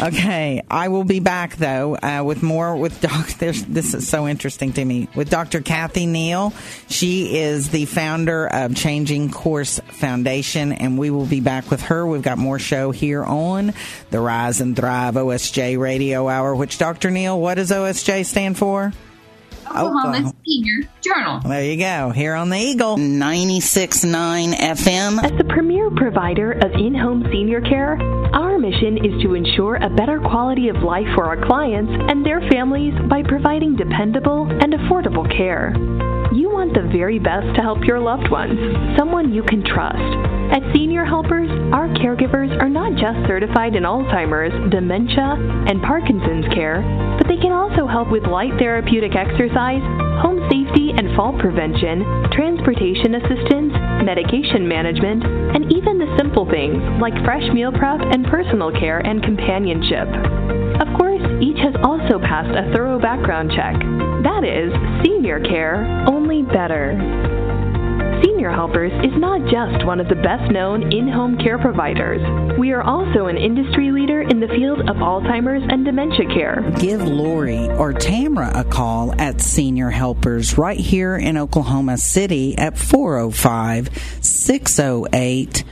Okay, 0.00 0.62
I 0.70 0.88
will 0.88 1.04
be 1.04 1.20
back 1.20 1.56
though 1.56 1.96
uh, 1.96 2.22
with 2.24 2.42
more 2.42 2.76
with 2.76 3.00
Doc. 3.02 3.28
This 3.34 3.94
is 3.94 4.08
so 4.08 4.26
interesting 4.26 4.72
to 4.74 4.84
me 4.84 5.08
with 5.14 5.30
Dr. 5.30 5.60
Cathi 5.60 6.08
Neal. 6.08 6.52
She 6.88 7.38
is 7.38 7.70
the 7.70 7.84
founder 7.84 8.46
of 8.46 8.74
Changing 8.74 9.30
Course 9.30 9.80
Foundation, 9.80 10.72
and 10.72 10.98
we 10.98 11.10
will 11.10 11.26
be 11.26 11.40
back 11.40 11.70
with 11.70 11.82
her. 11.82 12.06
We've 12.06 12.22
got 12.22 12.38
more 12.38 12.58
show 12.58 12.90
here 12.90 13.24
on 13.24 13.72
the 14.10 14.20
Rise 14.20 14.60
and 14.60 14.76
Thrive 14.76 15.14
OSJ 15.14 15.78
Radio 15.78 16.28
Hour. 16.28 16.54
Which 16.54 16.78
Dr. 16.78 17.10
Neal, 17.10 17.40
what 17.40 17.54
does 17.54 17.70
OSJ 17.70 18.24
stand 18.26 18.58
for? 18.58 18.92
Oklahoma 19.72 20.08
Oklahoma. 20.08 20.34
Senior 20.46 20.88
Journal. 21.00 21.40
There 21.40 21.64
you 21.64 21.76
go. 21.78 22.10
Here 22.10 22.34
on 22.34 22.48
the 22.48 22.58
Eagle, 22.58 22.96
ninety-six 22.96 24.04
nine 24.04 24.52
FM. 24.52 25.22
As 25.22 25.36
the 25.38 25.44
premier 25.44 25.90
provider 25.90 26.52
of 26.52 26.72
in 26.72 26.94
home 26.94 27.26
senior 27.32 27.60
care, 27.60 27.96
our 28.34 28.58
mission 28.58 28.98
is 29.04 29.22
to 29.22 29.34
ensure 29.34 29.76
a 29.76 29.90
better 29.90 30.20
quality 30.20 30.68
of 30.68 30.76
life 30.76 31.06
for 31.14 31.24
our 31.26 31.46
clients 31.46 31.92
and 32.08 32.24
their 32.24 32.40
families 32.50 32.94
by 33.08 33.22
providing 33.22 33.76
dependable 33.76 34.46
and 34.50 34.72
affordable 34.74 35.28
care. 35.36 35.72
You 36.32 36.50
want 36.50 36.74
the 36.74 36.88
very 36.92 37.18
best 37.18 37.54
to 37.56 37.62
help 37.62 37.84
your 37.84 38.00
loved 38.00 38.30
ones, 38.30 38.58
someone 38.96 39.32
you 39.32 39.42
can 39.42 39.64
trust. 39.64 40.41
At 40.52 40.60
Senior 40.74 41.06
Helpers, 41.06 41.48
our 41.72 41.88
caregivers 41.96 42.52
are 42.60 42.68
not 42.68 42.92
just 43.00 43.26
certified 43.26 43.74
in 43.74 43.84
Alzheimer's, 43.84 44.52
dementia, 44.70 45.32
and 45.64 45.80
Parkinson's 45.80 46.44
care, 46.52 46.84
but 47.16 47.26
they 47.26 47.40
can 47.40 47.52
also 47.52 47.86
help 47.86 48.12
with 48.12 48.28
light 48.28 48.52
therapeutic 48.58 49.16
exercise, 49.16 49.80
home 50.20 50.44
safety 50.52 50.92
and 50.92 51.16
fall 51.16 51.32
prevention, 51.40 52.04
transportation 52.36 53.16
assistance, 53.16 53.72
medication 54.04 54.68
management, 54.68 55.24
and 55.24 55.72
even 55.72 55.96
the 55.96 56.12
simple 56.20 56.44
things 56.44 56.84
like 57.00 57.16
fresh 57.24 57.48
meal 57.54 57.72
prep 57.72 58.04
and 58.12 58.26
personal 58.26 58.70
care 58.70 59.00
and 59.00 59.24
companionship. 59.24 60.04
Of 60.84 60.92
course, 61.00 61.24
each 61.40 61.64
has 61.64 61.72
also 61.80 62.20
passed 62.20 62.52
a 62.52 62.68
thorough 62.76 63.00
background 63.00 63.56
check. 63.56 63.80
That 64.20 64.44
is, 64.44 64.68
senior 65.00 65.40
care, 65.40 65.80
only 66.04 66.42
better. 66.42 67.40
Senior 68.22 68.50
Helpers 68.50 68.92
is 69.04 69.12
not 69.18 69.40
just 69.50 69.84
one 69.84 70.00
of 70.00 70.08
the 70.08 70.14
best 70.14 70.50
known 70.52 70.92
in 70.92 71.08
home 71.08 71.36
care 71.38 71.58
providers. 71.58 72.20
We 72.58 72.72
are 72.72 72.82
also 72.82 73.26
an 73.26 73.36
industry 73.36 73.90
leader 73.90 74.22
in 74.22 74.40
the 74.40 74.48
field 74.48 74.80
of 74.80 74.96
Alzheimer's 74.96 75.62
and 75.68 75.84
dementia 75.84 76.26
care. 76.26 76.72
Give 76.78 77.02
Lori 77.02 77.68
or 77.70 77.92
Tamra 77.92 78.54
a 78.54 78.64
call 78.64 79.20
at 79.20 79.40
Senior 79.40 79.90
Helpers 79.90 80.56
right 80.56 80.78
here 80.78 81.16
in 81.16 81.36
Oklahoma 81.36 81.98
City 81.98 82.56
at 82.56 82.78
405 82.78 83.90
608 84.20 85.64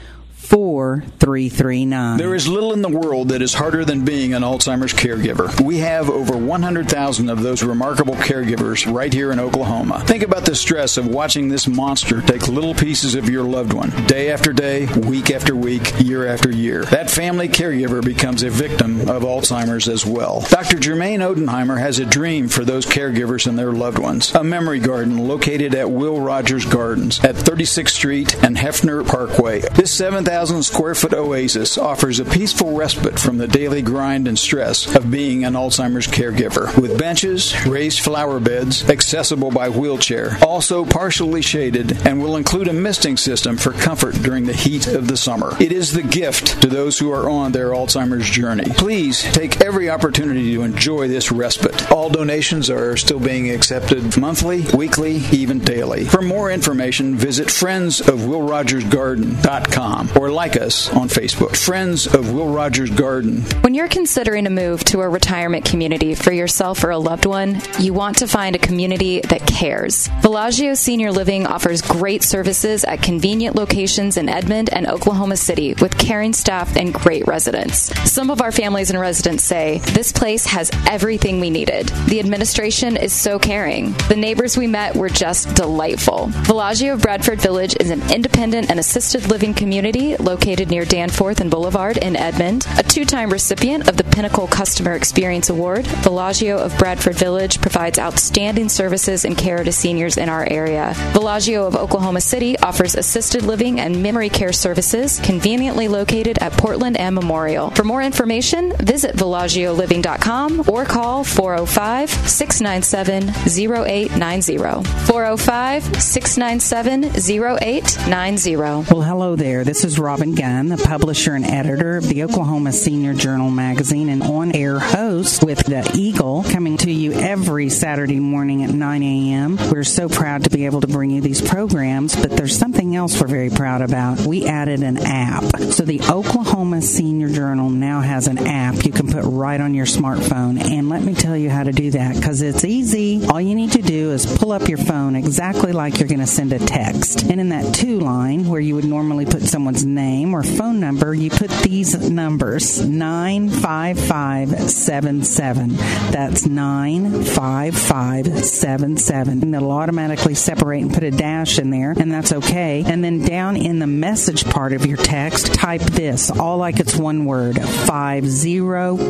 4339. 0.51 2.17
There 2.17 2.35
is 2.35 2.45
little 2.45 2.73
in 2.73 2.81
the 2.81 2.89
world 2.89 3.29
that 3.29 3.41
is 3.41 3.53
harder 3.53 3.85
than 3.85 4.03
being 4.03 4.33
an 4.33 4.41
Alzheimer's 4.43 4.93
caregiver. 4.93 5.61
We 5.61 5.77
have 5.77 6.09
over 6.09 6.35
100,000 6.35 7.29
of 7.29 7.41
those 7.41 7.63
remarkable 7.63 8.15
caregivers 8.15 8.91
right 8.93 9.13
here 9.13 9.31
in 9.31 9.39
Oklahoma. 9.39 10.03
Think 10.05 10.23
about 10.23 10.43
the 10.43 10.53
stress 10.53 10.97
of 10.97 11.07
watching 11.07 11.47
this 11.47 11.69
monster 11.69 12.19
take 12.19 12.49
little 12.49 12.73
pieces 12.73 13.15
of 13.15 13.29
your 13.29 13.45
loved 13.45 13.71
one 13.71 13.91
day 14.07 14.29
after 14.29 14.51
day, 14.51 14.87
week 14.87 15.31
after 15.31 15.55
week, 15.55 15.89
year 16.01 16.27
after 16.27 16.51
year. 16.51 16.83
That 16.83 17.09
family 17.09 17.47
caregiver 17.47 18.03
becomes 18.03 18.43
a 18.43 18.49
victim 18.49 19.07
of 19.07 19.23
Alzheimer's 19.23 19.87
as 19.87 20.05
well. 20.05 20.43
Dr. 20.49 20.77
Germaine 20.79 21.21
Odenheimer 21.21 21.79
has 21.79 21.97
a 21.99 22.05
dream 22.05 22.49
for 22.49 22.65
those 22.65 22.85
caregivers 22.85 23.47
and 23.47 23.57
their 23.57 23.71
loved 23.71 23.99
ones. 23.99 24.35
A 24.35 24.43
memory 24.43 24.79
garden 24.79 25.29
located 25.29 25.73
at 25.75 25.89
Will 25.89 26.19
Rogers 26.19 26.65
Gardens 26.65 27.23
at 27.23 27.35
36th 27.35 27.91
Street 27.91 28.43
and 28.43 28.57
Hefner 28.57 29.07
Parkway. 29.07 29.61
This 29.61 29.91
7,000 29.91 30.40
square 30.41 30.95
foot 30.95 31.13
oasis 31.13 31.77
offers 31.77 32.19
a 32.19 32.25
peaceful 32.25 32.75
respite 32.75 33.19
from 33.19 33.37
the 33.37 33.47
daily 33.47 33.83
grind 33.83 34.27
and 34.27 34.39
stress 34.39 34.95
of 34.95 35.11
being 35.11 35.45
an 35.45 35.53
Alzheimer's 35.53 36.07
caregiver. 36.07 36.75
With 36.81 36.97
benches, 36.97 37.53
raised 37.67 37.99
flower 37.99 38.39
beds, 38.39 38.89
accessible 38.89 39.51
by 39.51 39.69
wheelchair, 39.69 40.39
also 40.41 40.83
partially 40.83 41.43
shaded, 41.43 42.07
and 42.07 42.23
will 42.23 42.37
include 42.37 42.67
a 42.67 42.73
misting 42.73 43.17
system 43.17 43.55
for 43.55 43.71
comfort 43.71 44.15
during 44.15 44.45
the 44.45 44.53
heat 44.53 44.87
of 44.87 45.07
the 45.07 45.15
summer. 45.15 45.55
It 45.59 45.71
is 45.71 45.93
the 45.93 46.01
gift 46.01 46.59
to 46.63 46.67
those 46.67 46.97
who 46.97 47.11
are 47.11 47.29
on 47.29 47.51
their 47.51 47.69
Alzheimer's 47.69 48.27
journey. 48.27 48.65
Please 48.77 49.21
take 49.21 49.61
every 49.61 49.91
opportunity 49.91 50.55
to 50.55 50.63
enjoy 50.63 51.07
this 51.07 51.31
respite. 51.31 51.91
All 51.91 52.09
donations 52.09 52.71
are 52.71 52.97
still 52.97 53.19
being 53.19 53.51
accepted 53.51 54.17
monthly, 54.17 54.65
weekly, 54.75 55.17
even 55.31 55.59
daily. 55.59 56.05
For 56.05 56.23
more 56.23 56.49
information, 56.49 57.13
visit 57.15 57.49
friendsofwillrogersgarden.com 57.49 60.07
or 60.21 60.29
like 60.29 60.55
us 60.55 60.87
on 60.93 61.07
Facebook. 61.07 61.55
Friends 61.55 62.05
of 62.05 62.31
Will 62.31 62.47
Rogers 62.47 62.91
Garden. 62.91 63.41
When 63.61 63.73
you're 63.73 63.87
considering 63.87 64.45
a 64.45 64.51
move 64.51 64.83
to 64.83 65.01
a 65.01 65.09
retirement 65.09 65.65
community 65.65 66.13
for 66.13 66.31
yourself 66.31 66.83
or 66.83 66.91
a 66.91 66.97
loved 66.99 67.25
one, 67.25 67.59
you 67.79 67.91
want 67.91 68.19
to 68.19 68.27
find 68.27 68.55
a 68.55 68.59
community 68.59 69.21
that 69.21 69.47
cares. 69.47 70.09
Villaggio 70.21 70.77
Senior 70.77 71.11
Living 71.11 71.47
offers 71.47 71.81
great 71.81 72.21
services 72.21 72.83
at 72.83 73.01
convenient 73.01 73.55
locations 73.55 74.15
in 74.15 74.29
Edmond 74.29 74.71
and 74.71 74.85
Oklahoma 74.85 75.37
City 75.37 75.73
with 75.81 75.97
caring 75.97 76.33
staff 76.33 76.77
and 76.77 76.93
great 76.93 77.25
residents. 77.25 77.91
Some 78.07 78.29
of 78.29 78.43
our 78.43 78.51
families 78.51 78.91
and 78.91 78.99
residents 78.99 79.43
say 79.43 79.79
this 79.79 80.11
place 80.11 80.45
has 80.45 80.69
everything 80.87 81.39
we 81.39 81.49
needed. 81.49 81.87
The 82.07 82.19
administration 82.19 82.95
is 82.95 83.11
so 83.11 83.39
caring. 83.39 83.93
The 84.07 84.15
neighbors 84.15 84.55
we 84.55 84.67
met 84.67 84.95
were 84.95 85.09
just 85.09 85.55
delightful. 85.55 86.27
Villaggio 86.43 87.01
Bradford 87.01 87.41
Village 87.41 87.75
is 87.79 87.89
an 87.89 88.03
independent 88.13 88.69
and 88.69 88.77
assisted 88.77 89.27
living 89.27 89.55
community 89.55 90.10
located 90.19 90.69
near 90.69 90.85
Danforth 90.85 91.41
and 91.41 91.49
Boulevard 91.51 91.97
in 91.97 92.15
Edmond. 92.15 92.65
A 92.77 92.83
two 92.83 93.05
time 93.05 93.29
recipient 93.29 93.87
of 93.87 93.97
the 93.97 94.03
Pinnacle 94.03 94.47
Customer 94.47 94.93
Experience 94.93 95.49
Award, 95.49 95.85
Villaggio 95.85 96.57
of 96.57 96.77
Bradford 96.77 97.15
Village 97.15 97.61
provides 97.61 97.99
outstanding 97.99 98.69
services 98.69 99.25
and 99.25 99.37
care 99.37 99.63
to 99.63 99.71
seniors 99.71 100.17
in 100.17 100.29
our 100.29 100.47
area. 100.49 100.93
Villaggio 101.13 101.67
of 101.67 101.75
Oklahoma 101.75 102.21
City 102.21 102.57
offers 102.59 102.95
assisted 102.95 103.43
living 103.43 103.79
and 103.79 104.01
memory 104.03 104.29
care 104.29 104.53
services 104.53 105.19
conveniently 105.19 105.87
located 105.87 106.37
at 106.39 106.51
Portland 106.53 106.97
and 106.97 107.15
Memorial. 107.15 107.69
For 107.71 107.83
more 107.83 108.01
information, 108.01 108.73
visit 108.77 109.15
VillaggioLiving.com 109.15 110.65
or 110.67 110.85
call 110.85 111.23
405 111.23 112.09
697 112.09 113.29
0890. 113.29 114.57
405 115.05 116.01
697 116.01 117.03
0890. 117.05 118.55
Well, 118.55 119.01
hello 119.01 119.35
there. 119.35 119.63
This 119.63 119.83
is 119.83 119.99
Robin 120.01 120.33
Gunn, 120.33 120.69
the 120.69 120.77
publisher 120.77 121.35
and 121.35 121.45
editor 121.45 121.95
of 121.95 122.07
the 122.07 122.23
Oklahoma 122.23 122.71
Senior 122.71 123.13
Journal 123.13 123.51
magazine 123.51 124.09
and 124.09 124.23
on 124.23 124.55
air 124.55 124.79
host 124.79 125.43
with 125.43 125.59
the 125.59 125.89
Eagle, 125.93 126.43
coming 126.43 126.77
to 126.77 126.91
you 126.91 127.13
every 127.13 127.69
Saturday 127.69 128.19
morning 128.19 128.63
at 128.63 128.71
9 128.71 129.03
a.m. 129.03 129.57
We're 129.69 129.83
so 129.83 130.09
proud 130.09 130.45
to 130.45 130.49
be 130.49 130.65
able 130.65 130.81
to 130.81 130.87
bring 130.87 131.11
you 131.11 131.21
these 131.21 131.41
programs, 131.41 132.15
but 132.15 132.31
there's 132.31 132.57
something 132.57 132.95
else 132.95 133.21
we're 133.21 133.27
very 133.27 133.51
proud 133.51 133.81
about. 133.81 134.21
We 134.21 134.47
added 134.47 134.81
an 134.81 134.97
app. 134.97 135.43
So 135.59 135.83
the 135.83 136.01
Oklahoma 136.09 136.81
Senior 136.81 137.29
Journal 137.29 137.69
now 137.69 138.01
has 138.01 138.27
an 138.27 138.39
app 138.39 138.83
you 138.85 138.91
can 138.91 139.07
put 139.07 139.23
right 139.23 139.61
on 139.61 139.75
your 139.75 139.85
smartphone. 139.85 140.59
And 140.59 140.89
let 140.89 141.03
me 141.03 141.13
tell 141.13 141.37
you 141.37 141.49
how 141.51 141.63
to 141.63 141.71
do 141.71 141.91
that 141.91 142.15
because 142.15 142.41
it's 142.41 142.65
easy. 142.65 143.25
All 143.27 143.39
you 143.39 143.53
need 143.53 143.73
to 143.73 143.81
do 143.81 144.11
is 144.11 144.25
pull 144.37 144.51
up 144.51 144.67
your 144.67 144.79
phone 144.79 145.15
exactly 145.15 145.71
like 145.71 145.99
you're 145.99 146.09
going 146.09 146.19
to 146.19 146.27
send 146.27 146.53
a 146.53 146.59
text. 146.59 147.23
And 147.23 147.39
in 147.39 147.49
that 147.49 147.75
to 147.75 147.99
line 147.99 148.47
where 148.47 148.59
you 148.59 148.75
would 148.75 148.85
normally 148.85 149.25
put 149.25 149.43
someone's 149.43 149.85
name 149.91 150.33
or 150.33 150.43
phone 150.43 150.79
number, 150.79 151.13
you 151.13 151.29
put 151.29 151.49
these 151.61 152.09
numbers 152.09 152.85
95577. 152.85 155.75
That's 156.11 156.45
95577. 156.45 159.43
And 159.43 159.55
it'll 159.55 159.71
automatically 159.71 160.35
separate 160.35 160.81
and 160.81 160.93
put 160.93 161.03
a 161.03 161.11
dash 161.11 161.59
in 161.59 161.69
there, 161.69 161.91
and 161.91 162.09
that's 162.11 162.33
okay. 162.33 162.83
And 162.85 163.03
then 163.03 163.25
down 163.25 163.57
in 163.57 163.79
the 163.79 163.87
message 163.87 164.45
part 164.45 164.71
of 164.73 164.85
your 164.85 164.97
text, 164.97 165.53
type 165.53 165.81
this, 165.81 166.29
all 166.31 166.57
like 166.57 166.79
it's 166.79 166.95
one 166.95 167.25
word 167.25 167.55
50PLUS. 167.55 169.01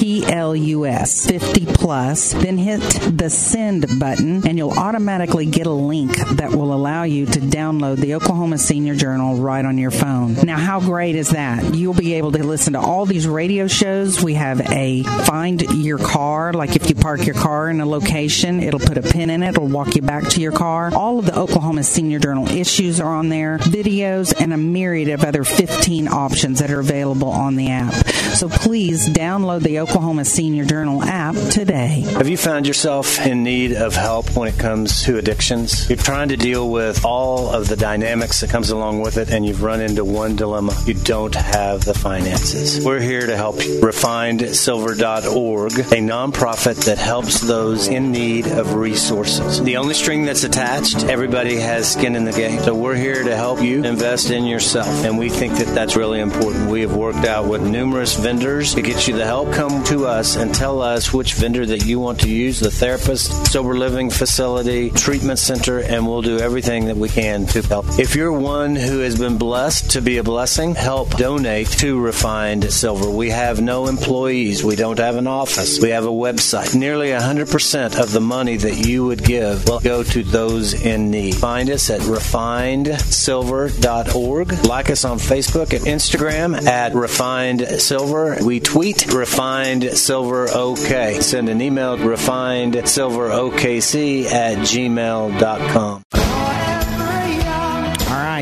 50PLUS. 0.00 1.28
50 1.28 1.66
plus. 1.66 2.32
Then 2.32 2.56
hit 2.58 2.80
the 3.16 3.30
send 3.30 3.98
button, 3.98 4.46
and 4.46 4.58
you'll 4.58 4.78
automatically 4.78 5.46
get 5.46 5.66
a 5.66 5.72
link 5.72 6.16
that 6.36 6.52
will 6.52 6.72
allow 6.72 7.02
you 7.02 7.09
to 7.10 7.40
download 7.40 7.96
the 7.96 8.14
Oklahoma 8.14 8.56
Senior 8.56 8.94
Journal 8.94 9.36
right 9.36 9.64
on 9.64 9.78
your 9.78 9.90
phone. 9.90 10.34
Now, 10.34 10.58
how 10.58 10.80
great 10.80 11.16
is 11.16 11.30
that? 11.30 11.74
You'll 11.74 11.92
be 11.92 12.14
able 12.14 12.32
to 12.32 12.44
listen 12.44 12.74
to 12.74 12.80
all 12.80 13.04
these 13.04 13.26
radio 13.26 13.66
shows. 13.66 14.22
We 14.22 14.34
have 14.34 14.60
a 14.60 15.02
find 15.02 15.60
your 15.60 15.98
car, 15.98 16.52
like 16.52 16.76
if 16.76 16.88
you 16.88 16.94
park 16.94 17.26
your 17.26 17.34
car 17.34 17.68
in 17.68 17.80
a 17.80 17.86
location, 17.86 18.62
it'll 18.62 18.80
put 18.80 18.96
a 18.96 19.02
pin 19.02 19.28
in 19.30 19.42
it, 19.42 19.50
it'll 19.50 19.66
walk 19.66 19.96
you 19.96 20.02
back 20.02 20.28
to 20.30 20.40
your 20.40 20.52
car. 20.52 20.94
All 20.94 21.18
of 21.18 21.26
the 21.26 21.36
Oklahoma 21.36 21.82
Senior 21.82 22.20
Journal 22.20 22.48
issues 22.48 23.00
are 23.00 23.14
on 23.14 23.28
there, 23.28 23.58
videos, 23.58 24.32
and 24.40 24.52
a 24.52 24.56
myriad 24.56 25.08
of 25.08 25.24
other 25.24 25.42
15 25.44 26.06
options 26.08 26.60
that 26.60 26.70
are 26.70 26.80
available 26.80 27.30
on 27.30 27.56
the 27.56 27.70
app. 27.70 27.94
So 28.34 28.48
please 28.48 29.08
download 29.08 29.62
the 29.62 29.80
Oklahoma 29.80 30.24
Senior 30.24 30.64
Journal 30.64 31.02
app 31.02 31.34
today. 31.50 32.00
Have 32.14 32.28
you 32.28 32.36
found 32.36 32.66
yourself 32.66 33.18
in 33.26 33.42
need 33.42 33.72
of 33.72 33.94
help 33.94 34.36
when 34.36 34.48
it 34.48 34.58
comes 34.58 35.02
to 35.02 35.18
addictions? 35.18 35.88
You're 35.90 35.98
trying 35.98 36.28
to 36.30 36.36
deal 36.36 36.70
with 36.70 37.04
all 37.04 37.50
of 37.50 37.68
the 37.68 37.76
dynamics 37.76 38.40
that 38.40 38.50
comes 38.50 38.70
along 38.70 39.00
with 39.00 39.18
it 39.18 39.30
and 39.30 39.44
you've 39.44 39.62
run 39.62 39.80
into 39.80 40.04
one 40.04 40.36
dilemma. 40.36 40.74
You 40.86 40.94
don't 40.94 41.34
have 41.34 41.84
the 41.84 41.92
finances. 41.92 42.84
We're 42.84 43.00
here 43.00 43.26
to 43.26 43.36
help 43.36 43.56
you. 43.64 43.80
RefinedSilver.org, 43.80 45.72
a 45.72 46.00
nonprofit 46.00 46.84
that 46.86 46.98
helps 46.98 47.40
those 47.40 47.88
in 47.88 48.12
need 48.12 48.46
of 48.46 48.74
resources. 48.74 49.60
The 49.62 49.76
only 49.76 49.94
string 49.94 50.24
that's 50.24 50.44
attached, 50.44 51.04
everybody 51.04 51.56
has 51.56 51.92
skin 51.92 52.14
in 52.16 52.24
the 52.24 52.32
game. 52.32 52.60
So 52.60 52.74
we're 52.74 52.94
here 52.96 53.22
to 53.24 53.36
help 53.36 53.60
you 53.60 53.82
invest 53.84 54.30
in 54.30 54.44
yourself. 54.44 55.04
And 55.04 55.18
we 55.18 55.28
think 55.28 55.54
that 55.54 55.74
that's 55.74 55.96
really 55.96 56.20
important. 56.20 56.70
We 56.70 56.82
have 56.82 56.94
worked 56.94 57.24
out 57.24 57.46
with 57.46 57.62
numerous 57.62 58.19
vendors 58.20 58.74
to 58.74 58.82
get 58.82 59.08
you 59.08 59.16
the 59.16 59.24
help. 59.24 59.52
Come 59.52 59.82
to 59.84 60.06
us 60.06 60.36
and 60.36 60.54
tell 60.54 60.82
us 60.82 61.12
which 61.12 61.34
vendor 61.34 61.66
that 61.66 61.86
you 61.86 61.98
want 61.98 62.20
to 62.20 62.28
use, 62.28 62.60
the 62.60 62.70
therapist, 62.70 63.46
sober 63.46 63.76
living 63.76 64.10
facility, 64.10 64.90
treatment 64.90 65.38
center, 65.38 65.80
and 65.80 66.06
we'll 66.06 66.22
do 66.22 66.38
everything 66.38 66.84
that 66.86 66.96
we 66.96 67.08
can 67.08 67.46
to 67.46 67.62
help. 67.62 67.86
If 67.98 68.14
you're 68.14 68.32
one 68.32 68.76
who 68.76 69.00
has 69.00 69.18
been 69.18 69.38
blessed 69.38 69.90
to 69.92 70.02
be 70.02 70.18
a 70.18 70.22
blessing, 70.22 70.74
help 70.74 71.16
donate 71.16 71.68
to 71.78 71.98
Refined 71.98 72.70
Silver. 72.72 73.10
We 73.10 73.30
have 73.30 73.60
no 73.60 73.86
employees. 73.86 74.62
We 74.62 74.76
don't 74.76 74.98
have 74.98 75.16
an 75.16 75.26
office. 75.26 75.80
We 75.80 75.88
have 75.90 76.04
a 76.04 76.08
website. 76.08 76.74
Nearly 76.74 77.08
100% 77.08 77.98
of 77.98 78.12
the 78.12 78.20
money 78.20 78.56
that 78.56 78.86
you 78.86 79.06
would 79.06 79.24
give 79.24 79.66
will 79.68 79.80
go 79.80 80.02
to 80.02 80.22
those 80.22 80.74
in 80.74 81.10
need. 81.10 81.36
Find 81.36 81.70
us 81.70 81.88
at 81.90 82.00
refinedsilver.org. 82.02 84.66
Like 84.66 84.90
us 84.90 85.04
on 85.04 85.18
Facebook 85.18 85.72
and 85.74 85.86
Instagram 85.86 86.66
at 86.66 86.94
Refined 86.94 87.66
Silver. 87.80 88.09
We 88.44 88.60
tweet 88.60 89.12
Refined 89.12 89.84
Silver 89.96 90.48
OK. 90.50 91.20
Send 91.20 91.48
an 91.48 91.60
email 91.60 91.96
refined 91.96 92.88
silver 92.88 93.30
OKC 93.30 94.24
at 94.26 94.58
gmail.com. 94.58 96.29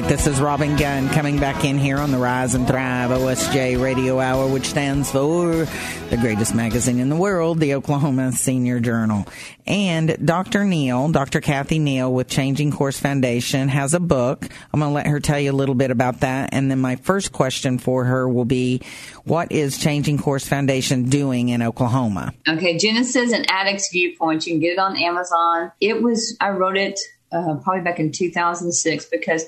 This 0.07 0.27
is 0.27 0.41
Robin 0.41 0.77
Gunn 0.77 1.09
coming 1.09 1.41
back 1.41 1.65
in 1.65 1.77
here 1.77 1.99
on 1.99 2.13
the 2.13 2.19
Rise 2.19 2.55
and 2.55 2.69
Thrive 2.69 3.11
OSJ 3.11 3.83
Radio 3.83 4.21
Hour, 4.21 4.47
which 4.47 4.67
stands 4.67 5.11
for 5.11 5.67
the 6.11 6.17
greatest 6.21 6.55
magazine 6.55 7.01
in 7.01 7.09
the 7.09 7.17
world, 7.17 7.59
the 7.59 7.75
Oklahoma 7.75 8.33
Senior 8.33 8.81
Journal. 8.81 9.27
And 9.67 10.17
Dr. 10.25 10.65
Neal, 10.65 11.09
Dr. 11.09 11.41
Cathi 11.41 11.81
Neal 11.81 12.13
with 12.13 12.29
Changing 12.29 12.71
Course 12.71 12.99
Foundation 13.01 13.69
has 13.69 13.93
a 13.93 14.01
book. 14.01 14.47
I'm 14.73 14.81
going 14.81 14.91
to 14.91 14.95
let 14.95 15.07
her 15.09 15.21
tell 15.21 15.41
you 15.41 15.51
a 15.51 15.53
little 15.53 15.75
bit 15.75 15.91
about 15.91 16.21
that. 16.21 16.51
And 16.53 16.71
then 16.71 16.79
my 16.79 16.97
first 16.97 17.33
question 17.33 17.79
for 17.79 18.05
her 18.05 18.29
will 18.29 18.45
be, 18.45 18.83
what 19.25 19.51
is 19.53 19.79
Changing 19.79 20.17
Course 20.17 20.47
Foundation 20.47 21.05
doing 21.11 21.49
in 21.49 21.61
Oklahoma? 21.61 22.33
Okay, 22.47 22.79
Genesis 22.79 23.33
and 23.33 23.51
Addicts 23.51 23.91
Viewpoint. 23.91 24.47
You 24.47 24.53
can 24.53 24.61
get 24.61 24.73
it 24.73 24.79
on 24.79 24.97
Amazon. 24.97 25.73
It 25.81 26.03
was, 26.03 26.37
I 26.41 26.51
wrote 26.51 26.77
it 26.77 26.99
uh, 27.33 27.57
probably 27.63 27.83
back 27.83 27.99
in 27.99 28.13
2006 28.13 29.07
because 29.07 29.45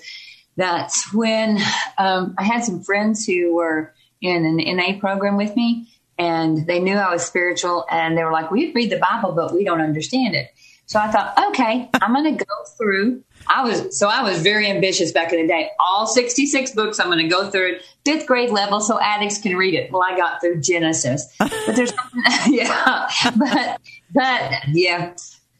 that's 0.60 1.12
when 1.12 1.58
um, 1.98 2.34
I 2.38 2.44
had 2.44 2.64
some 2.64 2.82
friends 2.82 3.24
who 3.24 3.54
were 3.54 3.94
in 4.20 4.44
an 4.44 4.76
NA 4.76 4.98
program 4.98 5.36
with 5.36 5.56
me 5.56 5.88
and 6.18 6.66
they 6.66 6.80
knew 6.80 6.96
I 6.96 7.10
was 7.10 7.24
spiritual 7.24 7.86
and 7.90 8.16
they 8.16 8.22
were 8.22 8.32
like, 8.32 8.50
we 8.50 8.72
read 8.72 8.90
the 8.90 8.98
Bible, 8.98 9.32
but 9.32 9.54
we 9.54 9.64
don't 9.64 9.80
understand 9.80 10.34
it. 10.34 10.50
So 10.84 10.98
I 10.98 11.08
thought, 11.08 11.38
okay, 11.50 11.88
I'm 12.02 12.12
going 12.12 12.36
to 12.36 12.44
go 12.44 12.54
through. 12.76 13.22
I 13.46 13.62
was, 13.62 13.96
so 13.98 14.08
I 14.08 14.22
was 14.22 14.42
very 14.42 14.66
ambitious 14.66 15.12
back 15.12 15.32
in 15.32 15.40
the 15.40 15.46
day. 15.46 15.70
All 15.78 16.06
66 16.06 16.72
books, 16.72 16.98
I'm 16.98 17.06
going 17.06 17.18
to 17.18 17.28
go 17.28 17.48
through 17.48 17.74
it, 17.74 17.82
fifth 18.04 18.26
grade 18.26 18.50
level 18.50 18.80
so 18.80 19.00
addicts 19.00 19.38
can 19.38 19.56
read 19.56 19.74
it. 19.74 19.92
Well, 19.92 20.02
I 20.02 20.16
got 20.16 20.40
through 20.40 20.60
Genesis, 20.60 21.32
but 21.38 21.76
there's, 21.76 21.92
yeah, 22.48 23.08
but, 23.38 23.80
but 24.12 24.52
yeah, 24.72 25.14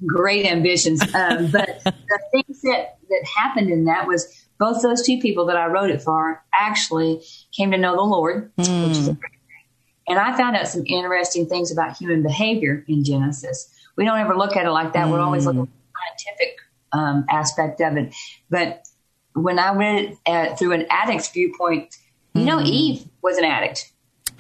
great 0.05 0.47
ambitions. 0.47 1.01
Um, 1.15 1.51
but 1.51 1.81
the 1.85 2.21
things 2.33 2.61
that, 2.63 2.99
that 3.09 3.25
happened 3.37 3.71
in 3.71 3.85
that 3.85 4.07
was 4.07 4.40
both 4.61 4.83
those 4.83 5.05
two 5.05 5.19
people 5.19 5.47
that 5.47 5.57
I 5.57 5.67
wrote 5.67 5.91
it 5.91 6.03
for 6.03 6.45
actually 6.53 7.23
came 7.51 7.71
to 7.71 7.79
know 7.79 7.97
the 7.97 8.03
Lord, 8.03 8.53
which 8.57 8.69
is 8.69 9.09
a 9.09 9.15
great 9.15 9.33
thing. 9.33 9.67
And 10.07 10.19
I 10.19 10.37
found 10.37 10.55
out 10.55 10.69
some 10.69 10.85
interesting 10.87 11.47
things 11.47 11.73
about 11.73 11.97
human 11.97 12.23
behavior 12.23 12.85
in 12.87 13.03
Genesis. 13.03 13.75
We 13.97 14.05
don't 14.05 14.19
ever 14.19 14.37
look 14.37 14.57
at 14.57 14.67
it 14.67 14.71
like 14.71 14.93
that. 14.93 15.09
We're 15.09 15.19
always 15.19 15.47
looking 15.47 15.63
at 15.63 15.69
the 15.69 16.23
scientific 16.23 16.59
um, 16.93 17.25
aspect 17.31 17.81
of 17.81 17.97
it. 17.97 18.15
But 18.51 18.87
when 19.33 19.59
I 19.59 19.73
read 19.75 20.05
it 20.05 20.19
uh, 20.27 20.55
through 20.57 20.73
an 20.73 20.87
addict's 20.91 21.31
viewpoint, 21.31 21.97
you 22.35 22.45
know, 22.45 22.61
Eve 22.61 23.09
was 23.23 23.39
an 23.39 23.45
addict. 23.45 23.91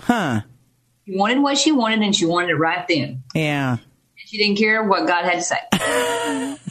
Huh. 0.01 0.43
She 1.07 1.16
wanted 1.16 1.41
what 1.41 1.59
she 1.59 1.73
wanted, 1.73 2.03
and 2.03 2.14
she 2.14 2.27
wanted 2.27 2.51
it 2.51 2.57
right 2.57 2.87
then. 2.87 3.23
Yeah. 3.35 3.79
She 4.16 4.39
didn't 4.39 4.59
care 4.59 4.85
what 4.85 5.09
God 5.09 5.25
had 5.25 5.37
to 5.37 5.43
say. 5.43 5.57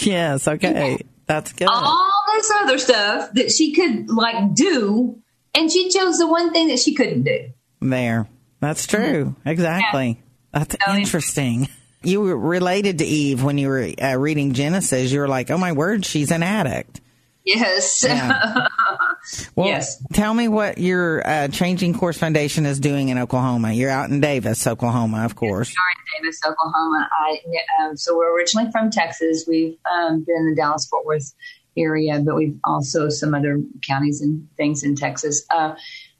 Yes. 0.00 0.46
Okay. 0.48 0.98
That's 1.28 1.52
good. 1.52 1.68
All 1.70 2.10
this 2.32 2.50
other 2.62 2.78
stuff 2.78 3.32
that 3.34 3.52
she 3.52 3.74
could 3.74 4.08
like 4.08 4.54
do, 4.54 5.20
and 5.54 5.70
she 5.70 5.90
chose 5.90 6.18
the 6.18 6.26
one 6.26 6.52
thing 6.52 6.68
that 6.68 6.78
she 6.78 6.94
couldn't 6.94 7.22
do. 7.22 7.50
There. 7.80 8.26
That's 8.60 8.86
true. 8.86 9.36
Exactly. 9.44 10.20
That's 10.52 10.74
interesting. 10.88 11.68
You 12.02 12.22
were 12.22 12.36
related 12.36 12.98
to 12.98 13.04
Eve 13.04 13.42
when 13.42 13.58
you 13.58 13.68
were 13.68 13.90
uh, 14.00 14.16
reading 14.16 14.52
Genesis. 14.54 15.12
You 15.12 15.20
were 15.20 15.28
like, 15.28 15.50
oh 15.50 15.58
my 15.58 15.72
word, 15.72 16.06
she's 16.06 16.30
an 16.30 16.42
addict. 16.42 17.00
Yes. 17.44 18.02
Yeah. 18.06 18.68
Well, 19.54 19.68
yes. 19.68 20.02
Tell 20.12 20.32
me 20.34 20.48
what 20.48 20.78
your 20.78 21.26
uh, 21.26 21.48
Changing 21.48 21.94
Course 21.94 22.16
Foundation 22.18 22.66
is 22.66 22.80
doing 22.80 23.08
in 23.08 23.18
Oklahoma. 23.18 23.72
You're 23.72 23.90
out 23.90 24.10
in 24.10 24.20
Davis, 24.20 24.66
Oklahoma, 24.66 25.24
of 25.24 25.36
course. 25.36 25.68
We 25.68 25.74
are 25.74 25.92
in 26.18 26.24
Davis, 26.24 26.40
Oklahoma. 26.44 27.08
I 27.12 27.40
um, 27.82 27.96
so 27.96 28.16
we're 28.16 28.34
originally 28.34 28.70
from 28.70 28.90
Texas. 28.90 29.44
We've 29.46 29.76
um, 29.90 30.24
been 30.24 30.36
in 30.36 30.50
the 30.50 30.56
Dallas 30.56 30.86
Fort 30.86 31.04
Worth 31.06 31.34
area, 31.76 32.20
but 32.20 32.34
we've 32.34 32.58
also 32.64 33.08
some 33.08 33.34
other 33.34 33.60
counties 33.86 34.20
and 34.20 34.48
things 34.56 34.82
in 34.82 34.96
Texas. 34.96 35.44
Uh, 35.50 35.74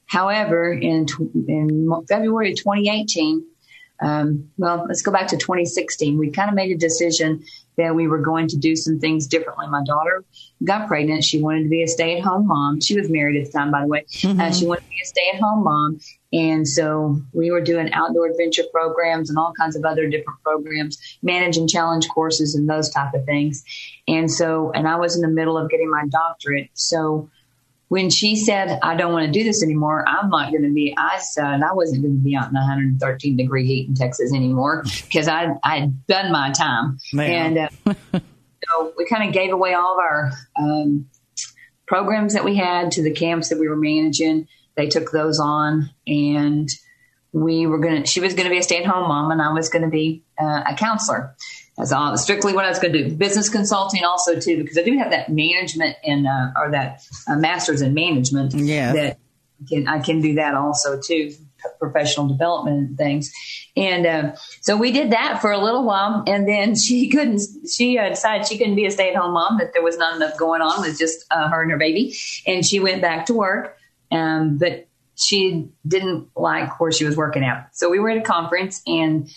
however, 0.07 0.73
in 0.73 1.07
tw- 1.07 1.35
in 1.49 1.91
February 2.09 2.53
of 2.53 2.59
2018, 2.59 3.45
um, 4.01 4.51
well, 4.57 4.85
let's 4.87 5.03
go 5.03 5.11
back 5.11 5.29
to 5.29 5.37
2016. 5.37 6.19
We 6.19 6.31
kind 6.31 6.49
of 6.49 6.55
made 6.55 6.71
a 6.71 6.77
decision 6.77 7.45
that 7.79 7.95
we 7.95 8.07
were 8.07 8.19
going 8.19 8.49
to 8.49 8.57
do 8.57 8.77
some 8.77 8.99
things 8.99 9.27
differently. 9.27 9.67
My 9.69 9.83
daughter 9.85 10.25
got 10.65 10.89
pregnant. 10.89 11.25
She 11.25 11.41
wanted 11.41 11.63
to 11.63 11.69
be 11.69 11.83
a 11.83 11.89
stay 11.89 12.19
at 12.19 12.25
home 12.25 12.47
mom. 12.47 12.81
She 12.81 12.99
was 12.99 13.09
married 13.09 13.41
at 13.41 13.47
the 13.47 13.53
time, 13.53 13.71
by 13.71 13.83
the 13.83 13.87
way. 13.87 14.05
Uh, 14.25 14.53
she 14.53 14.67
wanted 14.67 14.83
to 14.83 14.91
be 14.91 15.01
a 15.03 15.07
stay 15.07 15.31
at 15.33 15.41
home 15.41 15.65
mom. 15.65 16.01
And 16.33 16.69
so 16.69 17.19
we 17.33 17.51
were 17.51 17.63
doing 17.63 17.91
outdoor 17.93 18.27
adventure 18.27 18.65
programs 18.71 19.31
and 19.31 19.39
all 19.39 19.53
kinds 19.59 19.77
of 19.77 19.85
other 19.85 20.09
different 20.09 20.43
programs, 20.43 20.99
manage 21.23 21.57
and 21.57 21.69
challenge 21.69 22.09
courses 22.09 22.55
and 22.55 22.69
those 22.69 22.91
type 22.91 23.15
of 23.15 23.25
things. 23.25 23.65
And 24.07 24.31
so, 24.31 24.71
and 24.73 24.87
I 24.87 24.97
was 24.97 25.17
in 25.17 25.23
the 25.23 25.29
middle 25.29 25.57
of 25.57 25.71
getting 25.71 25.91
my 25.91 26.05
doctorate. 26.11 26.69
So 26.75 27.31
when 27.89 28.11
she 28.11 28.37
said, 28.37 28.79
I 28.83 28.95
don't 28.95 29.13
want 29.13 29.27
to 29.27 29.33
do 29.33 29.45
this 29.45 29.63
anymore, 29.63 30.05
I'm 30.07 30.29
not 30.29 30.51
going 30.51 30.63
to 30.63 30.73
be, 30.73 30.95
I 30.97 31.19
said, 31.19 31.63
I 31.63 31.73
wasn't 31.73 32.03
going 32.03 32.19
to 32.19 32.23
be 32.23 32.37
out 32.37 32.49
in 32.49 32.55
113 32.55 33.37
degree 33.37 33.67
heat 33.67 33.89
in 33.89 33.95
Texas 33.95 34.33
anymore 34.35 34.85
because 35.07 35.27
I, 35.27 35.55
I'd 35.65 36.07
done 36.07 36.31
my 36.31 36.53
time. 36.53 36.99
Man. 37.13 37.57
And 37.57 37.71
uh, 37.87 37.95
so 38.69 38.93
we 38.97 39.07
kind 39.07 39.27
of 39.27 39.33
gave 39.33 39.53
away 39.53 39.73
all 39.73 39.95
of 39.95 39.99
our 40.01 40.33
um, 40.59 41.09
programs 41.87 42.35
that 42.35 42.45
we 42.45 42.57
had 42.57 42.93
to 42.93 43.03
the 43.03 43.13
camps 43.13 43.49
that 43.49 43.59
we 43.59 43.69
were 43.69 43.77
managing. 43.77 44.47
They 44.77 44.89
took 44.89 45.11
those 45.11 45.41
on 45.41 45.91
and 46.07 46.69
we 47.33 47.67
were 47.67 47.79
going 47.79 48.03
to, 48.03 48.07
she 48.07 48.21
was 48.21 48.35
going 48.35 48.45
to 48.45 48.51
be 48.51 48.59
a 48.59 48.63
stay 48.63 48.79
at 48.79 48.87
home 48.87 49.09
mom 49.09 49.31
and 49.31 49.41
I 49.41 49.53
was 49.53 49.71
going 49.71 49.83
to 49.83 49.91
be 49.91 50.25
uh, 50.39 50.63
a 50.67 50.75
counselor. 50.75 51.35
That's 51.79 51.93
all 51.93 52.17
strictly 52.17 52.53
what 52.53 52.65
I 52.65 52.69
was 52.69 52.79
going 52.79 52.93
to 52.93 53.09
do. 53.09 53.15
Business 53.15 53.49
consulting 53.49 54.05
also 54.05 54.39
too, 54.39 54.59
because 54.59 54.77
I 54.77 54.83
do 54.83 54.99
have 54.99 55.13
that 55.13 55.29
management 55.31 55.97
and, 56.05 56.27
uh, 56.27 56.51
or 56.57 56.73
that 56.73 57.03
uh, 57.29 57.37
master's 57.37 57.81
in 57.83 57.95
management 57.95 58.53
Yeah. 58.55 58.93
that 58.93 59.19
can, 59.69 59.87
I 59.87 60.01
can 60.01 60.21
do 60.21 60.35
that 60.35 60.55
also 60.55 61.01
too, 61.01 61.33
professional 61.79 62.27
development 62.27 62.77
and 62.89 62.99
things. 62.99 63.33
And 63.77 64.07
uh, 64.07 64.37
so 64.61 64.77
we 64.77 64.91
did 64.91 65.13
that 65.13 65.41
for 65.41 65.53
a 65.53 65.59
little 65.59 65.85
while, 65.85 66.25
and 66.27 66.49
then 66.49 66.75
she 66.75 67.09
couldn't. 67.11 67.41
She 67.71 67.99
uh, 67.99 68.09
decided 68.09 68.47
she 68.47 68.59
couldn't 68.59 68.77
be 68.77 68.87
a 68.87 68.91
stay-at-home 68.91 69.33
mom; 69.33 69.59
that 69.59 69.73
there 69.73 69.83
was 69.83 69.97
not 69.97 70.17
enough 70.17 70.37
going 70.37 70.63
on 70.63 70.81
with 70.81 70.99
just 70.99 71.25
uh, 71.31 71.49
her 71.49 71.63
and 71.63 71.71
her 71.71 71.77
baby, 71.79 72.15
and 72.47 72.65
she 72.65 72.81
went 72.81 73.03
back 73.03 73.27
to 73.27 73.35
work. 73.35 73.77
Um, 74.11 74.59
but 74.59 74.89
she 75.17 75.69
didn't 75.87 76.29
like 76.37 76.81
where 76.81 76.93
she 76.93 77.05
was 77.05 77.17
working 77.17 77.45
at. 77.45 77.69
So 77.77 77.91
we 77.91 77.99
were 77.99 78.11
at 78.11 78.19
a 78.19 78.23
conference 78.23 78.81
in 78.87 79.29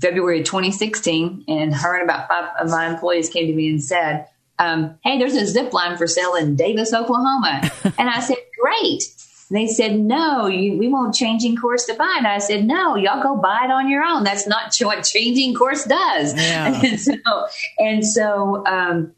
February 0.00 0.40
of 0.40 0.46
2016, 0.46 1.44
and 1.46 1.74
her 1.74 1.94
and 1.94 2.04
about 2.04 2.28
five 2.28 2.50
of 2.60 2.70
my 2.70 2.88
employees 2.88 3.28
came 3.28 3.46
to 3.46 3.52
me 3.52 3.68
and 3.68 3.82
said, 3.82 4.26
um, 4.58 4.98
"Hey, 5.04 5.18
there's 5.18 5.34
a 5.34 5.46
zip 5.46 5.72
line 5.72 5.96
for 5.96 6.06
sale 6.06 6.34
in 6.34 6.56
Davis, 6.56 6.92
Oklahoma." 6.92 7.70
and 7.98 8.10
I 8.10 8.20
said, 8.20 8.38
"Great." 8.60 9.04
And 9.50 9.58
they 9.58 9.68
said, 9.68 9.98
"No, 9.98 10.46
you, 10.46 10.76
we 10.78 10.88
won't 10.88 11.14
changing 11.14 11.56
course 11.56 11.86
to 11.86 11.94
buy 11.94 12.12
it." 12.16 12.18
And 12.18 12.26
I 12.26 12.38
said, 12.38 12.64
"No, 12.64 12.96
y'all 12.96 13.22
go 13.22 13.36
buy 13.36 13.62
it 13.64 13.70
on 13.70 13.88
your 13.88 14.02
own. 14.02 14.24
That's 14.24 14.46
not 14.46 14.74
what 14.80 15.04
changing 15.04 15.54
course 15.54 15.84
does." 15.84 16.34
Yeah. 16.34 16.80
And 16.82 17.00
so, 17.00 17.46
and 17.78 18.06
so, 18.06 18.66
um, 18.66 19.12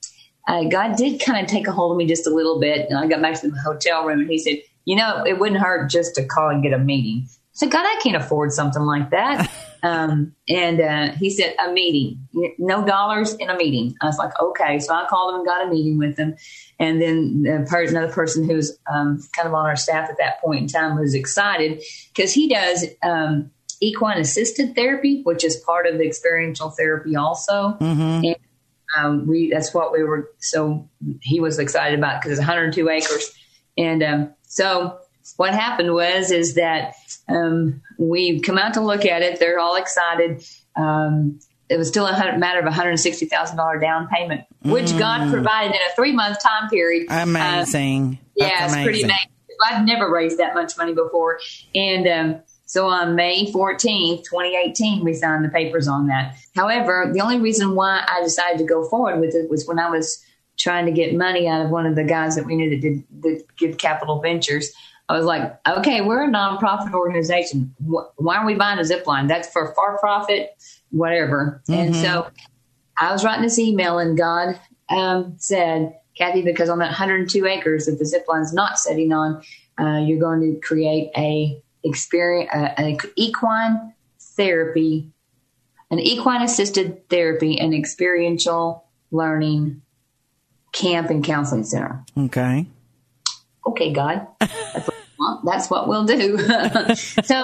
uh, 0.47 0.65
God 0.65 0.97
did 0.97 1.21
kind 1.21 1.43
of 1.43 1.51
take 1.51 1.69
a 1.69 1.73
hold 1.73 1.93
of 1.93 1.97
me 1.97 2.07
just 2.07 2.27
a 2.27 2.31
little 2.31 2.61
bit. 2.61 2.89
And 2.89 2.99
I 2.99 3.07
got 3.07 3.23
back 3.23 3.41
to 3.41 3.51
the 3.51 3.59
hotel 3.61 4.05
room, 4.05 4.21
and 4.21 4.29
He 4.29 4.39
said, 4.39 4.59
"You 4.85 4.97
know, 4.97 5.25
it 5.25 5.39
wouldn't 5.39 5.61
hurt 5.61 5.91
just 5.91 6.15
to 6.17 6.25
call 6.25 6.51
and 6.51 6.63
get 6.63 6.75
a 6.75 6.79
meeting." 6.79 7.23
I 7.25 7.33
said, 7.53 7.71
"God, 7.71 7.87
I 7.87 7.99
can't 8.03 8.17
afford 8.17 8.53
something 8.53 8.83
like 8.83 9.11
that." 9.11 9.51
Um, 9.83 10.35
and 10.49 10.81
uh, 10.81 11.13
He 11.13 11.31
said, 11.31 11.55
"A 11.59 11.73
meeting, 11.73 12.27
no 12.59 12.85
dollars 12.85 13.35
in 13.35 13.51
a 13.51 13.57
meeting." 13.57 13.95
I 14.01 14.07
was 14.07 14.19
like, 14.19 14.33
"Okay." 14.41 14.79
So 14.79 14.95
I 14.95 15.07
called 15.09 15.35
him 15.35 15.41
and 15.41 15.47
got 15.47 15.67
a 15.67 15.71
meeting 15.71 15.99
with 15.99 16.17
him, 16.19 16.37
and 16.79 17.01
then 17.01 17.43
the 17.43 17.67
per- 17.69 17.85
another 17.85 18.13
person 18.13 18.49
who's 18.49 18.77
um, 18.93 19.23
kind 19.37 19.49
of 19.49 19.55
on 19.55 19.67
our 19.67 19.77
staff 19.77 20.11
at 20.11 20.19
that 20.19 20.41
point 20.41 20.63
in 20.63 20.69
time 20.69 20.99
was 20.99 21.15
excited 21.15 21.83
because 22.15 22.33
he 22.33 22.49
does. 22.49 22.87
Um, 23.03 23.51
Equine 23.83 24.19
assisted 24.19 24.75
therapy, 24.75 25.23
which 25.23 25.43
is 25.43 25.57
part 25.57 25.87
of 25.87 25.97
the 25.97 26.05
experiential 26.05 26.69
therapy, 26.69 27.17
also. 27.17 27.79
And 28.27 28.37
um, 28.97 29.27
we 29.27 29.51
that's 29.51 29.73
what 29.73 29.93
we 29.93 30.03
were 30.03 30.31
so 30.39 30.89
he 31.23 31.41
was 31.41 31.59
excited 31.59 31.99
about 31.99 32.21
because 32.21 32.39
it's 32.39 32.47
102 32.47 32.89
acres 32.89 33.33
and 33.79 34.03
um, 34.03 34.35
so 34.43 34.99
what 35.37 35.55
happened 35.55 35.95
was 35.95 36.31
is 36.31 36.55
that 36.55 36.95
um, 37.31 37.81
we 37.99 38.41
come 38.41 38.59
out 38.59 38.75
to 38.75 38.81
look 38.81 39.05
at 39.07 39.23
it 39.23 39.39
they're 39.39 39.59
all 39.59 39.77
excited 39.77 40.45
um, 40.77 41.39
it 41.69 41.77
was 41.77 41.87
still 41.89 42.07
a 42.07 42.13
hundred, 42.13 42.39
matter 42.39 42.59
of 42.59 42.67
a 42.67 42.71
$160,000 42.71 43.81
down 43.81 44.09
payment 44.09 44.45
which 44.63 44.97
God 44.99 45.31
provided 45.33 45.75
in 45.75 45.81
a 45.91 45.95
three 45.95 46.13
month 46.13 46.43
time 46.43 46.69
period 46.69 47.07
Uh, 47.11 47.21
Amazing. 47.23 48.19
yeah, 48.35 48.61
That's 48.61 48.75
it's 48.75 48.83
pretty 48.83 49.03
amazing. 49.03 49.31
I've 49.63 49.85
never 49.85 50.11
raised 50.11 50.39
that 50.39 50.55
much 50.55 50.77
money 50.79 50.95
before. 50.95 51.39
And 51.75 52.07
um, 52.09 52.43
so 52.65 52.87
on 52.87 53.15
May 53.15 53.47
14th, 53.53 54.25
2018, 54.25 55.05
we 55.05 55.13
signed 55.13 55.45
the 55.45 55.49
papers 55.51 55.87
on 55.87 56.07
that. 56.07 56.37
However, 56.57 57.11
the 57.13 57.21
only 57.21 57.41
reason 57.41 57.75
why 57.75 58.05
I 58.07 58.23
decided 58.23 58.59
to 58.59 58.65
go 58.65 58.89
forward 58.89 59.21
with 59.21 59.35
it 59.35 59.51
was 59.51 59.67
when 59.67 59.79
I 59.79 59.91
was 59.91 60.25
trying 60.59 60.87
to 60.87 60.93
get 60.93 61.15
money 61.15 61.47
out 61.49 61.65
of 61.65 61.71
one 61.71 61.85
of 61.87 61.95
the 61.95 62.05
guys 62.05 62.37
that 62.37 62.47
we 62.47 62.55
knew 62.57 62.71
that 62.71 62.81
did, 62.81 63.45
did 63.59 63.79
Capital 63.79 64.21
Ventures. 64.21 64.73
I 65.11 65.17
was 65.17 65.27
like, 65.27 65.59
okay, 65.67 66.03
we're 66.03 66.23
a 66.23 66.29
nonprofit 66.29 66.95
organization. 66.95 67.75
Why 67.81 68.37
are 68.37 68.47
we 68.47 68.55
buying 68.55 68.79
a 68.79 68.85
zip 68.85 69.09
line? 69.09 69.27
That's 69.27 69.49
for 69.51 69.75
for 69.75 69.99
profit, 69.99 70.51
whatever. 70.91 71.61
And 71.69 71.97
so 71.97 72.31
I 72.97 73.11
was 73.11 73.25
writing 73.25 73.43
this 73.43 73.59
email, 73.59 73.99
and 73.99 74.17
God 74.17 74.61
um, 74.89 75.35
said, 75.39 75.99
Cathi, 76.19 76.45
because 76.45 76.69
on 76.69 76.79
that 76.79 76.91
102 76.91 77.45
acres 77.45 77.87
that 77.87 77.99
the 77.99 78.07
zip 78.07 78.27
line's 78.29 78.53
not 78.53 78.79
sitting 78.79 79.13
on, 79.13 79.43
uh, 79.81 79.99
you're 79.99 80.21
going 80.21 80.43
to 80.43 80.61
create 80.61 81.11
a 81.17 81.61
experience, 81.83 82.49
uh, 82.55 82.73
an 82.77 82.97
equine 83.17 83.93
therapy, 84.21 85.11
an 85.91 85.99
equine 85.99 86.43
assisted 86.43 87.09
therapy, 87.09 87.59
and 87.59 87.75
experiential 87.75 88.85
learning 89.11 89.83
camp 90.71 91.11
and 91.11 91.25
counseling 91.25 91.65
center. 91.65 92.05
Okay. 92.17 92.67
Okay, 93.67 93.93
God, 93.93 94.29
well, 95.21 95.43
that's 95.45 95.69
what 95.69 95.87
we'll 95.87 96.07
do. 96.07 96.39
so, 97.25 97.43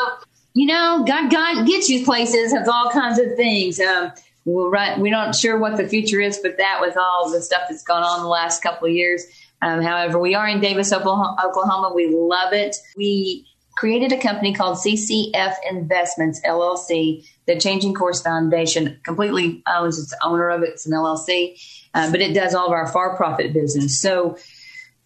you 0.55 0.67
know, 0.67 1.05
God, 1.07 1.31
God 1.31 1.67
gets 1.67 1.91
you 1.91 2.05
places, 2.05 2.53
has 2.53 2.67
all 2.67 2.91
kinds 2.91 3.19
of 3.19 3.37
things. 3.37 3.79
Um, 3.79 4.13
we're 4.47 4.71
right, 4.71 4.99
we're 4.99 5.13
not 5.13 5.35
sure 5.35 5.59
what 5.59 5.77
the 5.77 5.87
future 5.87 6.21
is, 6.21 6.39
but 6.39 6.57
that 6.57 6.79
with 6.81 6.97
all 6.97 7.31
the 7.31 7.43
stuff 7.43 7.63
that's 7.69 7.83
gone 7.83 8.03
on 8.03 8.23
the 8.23 8.29
last 8.29 8.63
couple 8.63 8.89
of 8.89 8.95
years. 8.95 9.25
Um, 9.61 9.83
however, 9.83 10.19
we 10.19 10.35
are 10.35 10.49
in 10.49 10.61
Davis, 10.61 10.93
Oklahoma. 10.93 11.93
We 11.95 12.15
love 12.15 12.53
it. 12.53 12.77
We 12.97 13.47
created 13.77 14.13
a 14.13 14.19
company 14.19 14.55
called 14.55 14.79
CCF 14.79 15.55
Investments 15.69 16.41
LLC. 16.47 17.29
The 17.47 17.59
Changing 17.59 17.93
Course 17.93 18.23
Foundation 18.23 18.99
completely 19.03 19.63
owns 19.67 19.99
its 19.99 20.15
owner 20.23 20.49
of 20.49 20.63
it. 20.63 20.71
It's 20.71 20.87
an 20.87 20.93
LLC, 20.93 21.61
uh, 21.93 22.11
but 22.11 22.21
it 22.21 22.33
does 22.33 22.55
all 22.55 22.67
of 22.67 22.73
our 22.73 22.87
for-profit 22.87 23.53
business. 23.53 24.01
So 24.01 24.39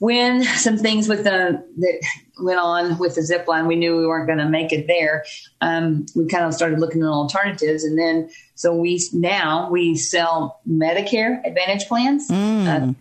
when 0.00 0.44
some 0.44 0.78
things 0.78 1.08
with 1.08 1.24
the 1.24 1.62
that 1.78 2.02
went 2.43 2.59
on 2.59 2.99
with 2.99 3.14
the 3.14 3.22
zip 3.22 3.47
line, 3.49 3.66
we 3.66 3.76
knew 3.76 3.97
we 3.97 4.07
weren't 4.07 4.26
going 4.26 4.38
to 4.38 4.49
make 4.49 4.72
it 4.72 4.86
there. 4.86 5.24
Um, 5.61 6.07
we 6.14 6.26
kind 6.26 6.45
of 6.45 6.55
started 6.55 6.80
looking 6.80 7.03
at 7.03 7.09
alternatives, 7.09 7.84
and 7.84 7.99
then 7.99 8.30
so 8.55 8.74
we 8.74 9.01
now 9.12 9.70
we 9.70 9.97
sell 9.97 10.61
Medicare 10.68 11.45
Advantage 11.47 11.86
plans, 11.86 12.30
uh, 12.30 12.93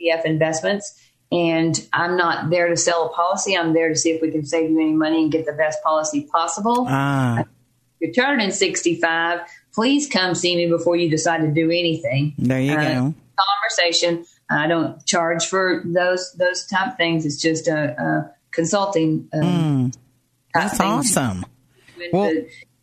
CCF 0.00 0.24
investments, 0.24 0.98
and 1.30 1.86
I'm 1.92 2.16
not 2.16 2.50
there 2.50 2.68
to 2.68 2.76
sell 2.76 3.06
a 3.06 3.08
policy. 3.10 3.56
I'm 3.56 3.72
there 3.72 3.88
to 3.88 3.96
see 3.96 4.10
if 4.10 4.20
we 4.20 4.30
can 4.30 4.44
save 4.44 4.70
you 4.70 4.80
any 4.80 4.92
money 4.92 5.22
and 5.22 5.32
get 5.32 5.46
the 5.46 5.52
best 5.52 5.82
policy 5.82 6.28
possible. 6.30 6.86
Ah, 6.88 7.44
You're 8.00 8.12
turning 8.12 8.50
65. 8.50 9.40
Please 9.74 10.08
come 10.08 10.34
see 10.34 10.56
me 10.56 10.68
before 10.68 10.96
you 10.96 11.08
decide 11.08 11.40
to 11.40 11.48
do 11.48 11.70
anything 11.70 12.34
there 12.36 12.60
you 12.60 12.74
uh, 12.74 12.84
go. 12.84 13.14
conversation. 13.62 14.26
I 14.50 14.66
don't 14.66 15.04
charge 15.06 15.46
for 15.46 15.82
those 15.84 16.32
those 16.34 16.66
type 16.66 16.96
things. 16.96 17.24
It's 17.24 17.40
just 17.40 17.68
a, 17.68 18.00
a 18.02 18.34
consulting. 18.52 19.28
Um, 19.32 19.90
type 19.90 20.02
That's 20.54 20.80
awesome. 20.80 21.44
Into, 21.96 22.10
Well- 22.12 22.30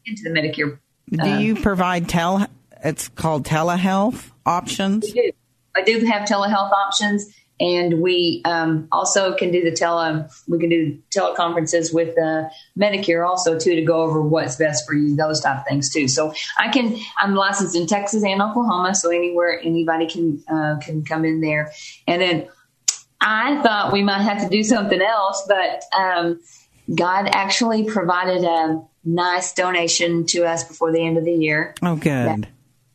into 0.06 0.24
the 0.24 0.30
Medicare. 0.30 0.80
Do 1.12 1.22
uh, 1.22 1.40
you 1.40 1.56
provide 1.56 2.08
tel? 2.08 2.48
It's 2.84 3.10
called 3.10 3.46
telehealth 3.46 4.32
options. 4.46 5.12
Do. 5.12 5.32
I 5.76 5.82
do 5.82 6.00
have 6.06 6.28
telehealth 6.28 6.72
options, 6.72 7.28
and 7.60 8.02
we 8.02 8.42
um, 8.46 8.88
also 8.92 9.36
can 9.36 9.52
do 9.52 9.64
the 9.64 9.72
tele. 9.72 10.28
We 10.48 10.60
can 10.60 10.70
do 10.70 11.00
teleconferences 11.16 11.94
with 11.94 12.18
uh, 12.18 12.50
Medicare 12.78 13.28
also 13.28 13.58
too 13.58 13.76
to 13.76 13.82
go 13.82 14.02
over 14.02 14.22
what's 14.22 14.56
best 14.56 14.88
for 14.88 14.94
you, 14.94 15.16
those 15.16 15.42
type 15.42 15.60
of 15.60 15.68
things 15.68 15.92
too. 15.92 16.08
So 16.08 16.34
I 16.58 16.70
can. 16.70 16.98
I'm 17.20 17.36
licensed 17.36 17.76
in 17.76 17.88
Texas 17.88 18.24
and 18.24 18.42
Oklahoma, 18.42 18.96
so 18.96 19.10
anywhere 19.10 19.60
anybody 19.64 20.08
can 20.08 20.44
uh, 20.48 20.78
can 20.82 21.04
come 21.04 21.26
in 21.26 21.42
there. 21.42 21.72
And 22.08 22.22
then 22.22 22.48
I 23.22 23.62
thought 23.62 23.92
we 23.92 24.04
might 24.04 24.22
have 24.22 24.42
to 24.44 24.50
do 24.50 24.64
something 24.64 25.02
else, 25.02 25.46
but 25.48 25.84
um, 25.98 26.40
God 26.94 27.28
actually 27.34 27.84
provided 27.84 28.44
a 28.44 28.82
nice 29.04 29.54
donation 29.54 30.26
to 30.28 30.46
us 30.46 30.64
before 30.64 30.92
the 30.92 31.06
end 31.06 31.18
of 31.18 31.26
the 31.26 31.34
year 31.34 31.74
Oh, 31.82 31.96
good. 31.96 32.48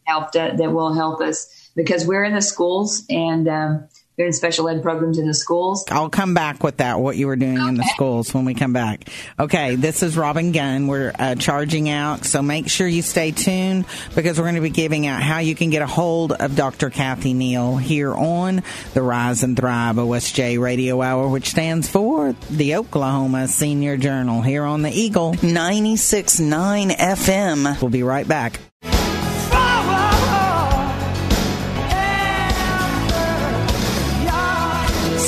helped 0.04 0.36
uh, 0.36 0.54
that 0.56 0.72
will 0.72 0.92
help 0.94 1.20
us 1.20 1.70
because 1.74 2.06
we're 2.06 2.24
in 2.24 2.34
the 2.34 2.42
schools 2.42 3.04
and 3.10 3.48
um, 3.48 3.88
in 4.16 4.32
special 4.32 4.68
ed 4.68 4.82
programs 4.82 5.18
in 5.18 5.26
the 5.26 5.34
schools. 5.34 5.84
I'll 5.90 6.08
come 6.08 6.34
back 6.34 6.62
with 6.62 6.76
that, 6.76 7.00
what 7.00 7.16
you 7.16 7.26
were 7.26 7.36
doing 7.36 7.56
in 7.56 7.74
the 7.74 7.84
schools 7.94 8.32
when 8.32 8.44
we 8.44 8.54
come 8.54 8.72
back. 8.72 9.08
Okay, 9.38 9.74
this 9.74 10.02
is 10.02 10.16
Robin 10.16 10.52
Gunn. 10.52 10.86
We're 10.86 11.12
uh, 11.18 11.34
charging 11.34 11.88
out, 11.88 12.24
so 12.24 12.40
make 12.40 12.68
sure 12.68 12.86
you 12.86 13.02
stay 13.02 13.32
tuned 13.32 13.86
because 14.14 14.38
we're 14.38 14.44
going 14.44 14.54
to 14.54 14.60
be 14.60 14.70
giving 14.70 15.06
out 15.06 15.22
how 15.22 15.38
you 15.38 15.54
can 15.54 15.70
get 15.70 15.82
a 15.82 15.86
hold 15.86 16.32
of 16.32 16.54
Dr. 16.54 16.90
Cathi 16.90 17.34
Neal 17.34 17.76
here 17.76 18.14
on 18.14 18.62
the 18.94 19.02
Rise 19.02 19.42
and 19.42 19.56
Thrive 19.56 19.96
OSJ 19.96 20.60
Radio 20.60 21.02
Hour, 21.02 21.28
which 21.28 21.48
stands 21.48 21.88
for 21.88 22.34
the 22.50 22.76
Oklahoma 22.76 23.48
Senior 23.48 23.96
Journal 23.96 24.42
here 24.42 24.64
on 24.64 24.82
the 24.82 24.90
Eagle 24.90 25.34
96.9 25.34 26.96
FM. 26.96 27.80
We'll 27.82 27.90
be 27.90 28.02
right 28.02 28.26
back. 28.26 28.60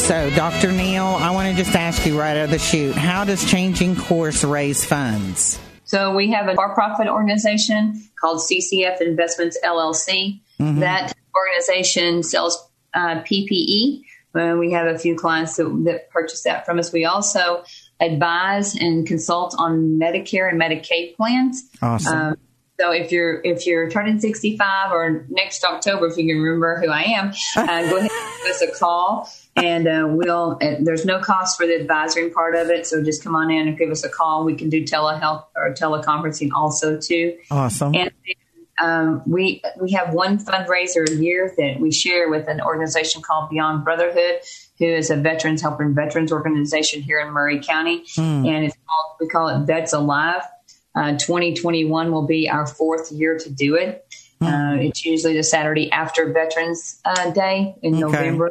So, 0.07 0.31
Dr. 0.37 0.71
Neal, 0.71 1.03
I 1.05 1.33
want 1.33 1.49
to 1.49 1.61
just 1.61 1.75
ask 1.75 2.07
you 2.07 2.17
right 2.17 2.37
out 2.37 2.45
of 2.45 2.51
the 2.51 2.61
chute, 2.61 2.95
how 2.95 3.25
does 3.25 3.45
changing 3.45 3.97
course 3.97 4.45
raise 4.45 4.85
funds? 4.85 5.59
So 5.83 6.15
we 6.15 6.31
have 6.31 6.47
a 6.47 6.55
for-profit 6.55 7.09
organization 7.09 8.09
called 8.21 8.41
CCF 8.41 9.01
Investments 9.01 9.59
LLC. 9.65 10.39
That 10.59 11.13
organization 11.35 12.23
sells 12.23 12.69
uh, 12.95 13.23
PPE. 13.23 14.03
Uh, 14.33 14.57
we 14.57 14.71
have 14.71 14.87
a 14.87 14.97
few 14.97 15.17
clients 15.17 15.57
that, 15.57 15.65
that 15.87 16.11
purchase 16.11 16.45
that 16.45 16.67
from 16.67 16.79
us. 16.79 16.93
We 16.93 17.05
also 17.05 17.65
advise 17.99 18.77
and 18.77 19.09
consult 19.09 19.57
on 19.59 19.99
Medicare 19.99 20.49
and 20.49 20.61
Medicaid 20.61 21.17
plans. 21.17 21.65
Awesome. 21.83 22.17
Um, 22.17 22.37
so 22.79 22.91
if 22.91 23.11
you're 23.11 23.41
if 23.43 23.67
you're 23.67 23.89
turning 23.91 24.21
65 24.21 24.93
or 24.93 25.27
next 25.29 25.65
October, 25.65 26.07
if 26.07 26.17
you 26.17 26.27
can 26.27 26.41
remember 26.41 26.79
who 26.81 26.91
I 26.91 27.03
am, 27.03 27.33
uh, 27.57 27.83
go 27.89 27.97
ahead 27.97 28.11
and 28.11 28.43
give 28.43 28.55
us 28.55 28.63
a 28.63 28.71
call, 28.79 29.31
and 29.57 29.89
uh, 29.89 30.07
we'll. 30.11 30.59
Uh, 30.61 30.77
there's 30.81 31.05
no 31.05 31.19
cost 31.19 31.57
for 31.57 31.67
the 31.67 31.75
advisory 31.75 32.31
part 32.31 32.55
of 32.55 32.69
it, 32.69 32.87
so 32.87 33.03
just 33.03 33.25
come 33.25 33.35
on 33.35 33.51
in 33.51 33.69
and 33.69 33.79
give 33.79 33.91
us 33.91 34.05
a 34.05 34.09
call. 34.09 34.45
We 34.45 34.55
can 34.55 34.69
do 34.69 34.85
telehealth 34.85 35.45
or 35.57 35.73
teleconferencing 35.73 36.51
also 36.55 36.99
too. 36.99 37.39
Awesome. 37.51 37.95
And 37.95 38.13
um, 38.83 39.23
we 39.27 39.63
we 39.81 39.93
have 39.93 40.13
one 40.13 40.39
fundraiser 40.39 41.09
a 41.09 41.15
year 41.15 41.55
that 41.57 41.81
we 41.81 41.91
share 41.91 42.29
with 42.29 42.47
an 42.47 42.61
organization 42.61 43.23
called 43.23 43.49
Beyond 43.49 43.85
Brotherhood, 43.85 44.41
who 44.79 44.87
is 44.87 45.11
a 45.11 45.17
veterans 45.17 45.63
helping 45.63 45.95
veterans 45.95 46.31
organization 46.31 47.01
here 47.01 47.21
in 47.21 47.33
Murray 47.33 47.61
County, 47.61 48.05
and 48.19 48.65
it's 48.65 48.77
called, 48.87 49.17
we 49.19 49.29
call 49.29 49.49
it 49.49 49.67
Vets 49.67 49.95
Alive. 49.95 50.43
Uh, 50.97 51.13
2021 51.13 52.11
will 52.11 52.27
be 52.27 52.49
our 52.49 52.67
fourth 52.67 53.13
year 53.13 53.39
to 53.39 53.51
do 53.51 53.75
it, 53.77 54.07
Uh, 54.41 54.77
it's 54.81 55.05
usually 55.05 55.35
the 55.35 55.43
Saturday 55.43 55.91
after 55.93 56.31
Veterans 56.33 57.01
uh, 57.05 57.31
Day 57.31 57.75
in 57.83 57.95
Okay. 57.95 58.01
November, 58.03 58.51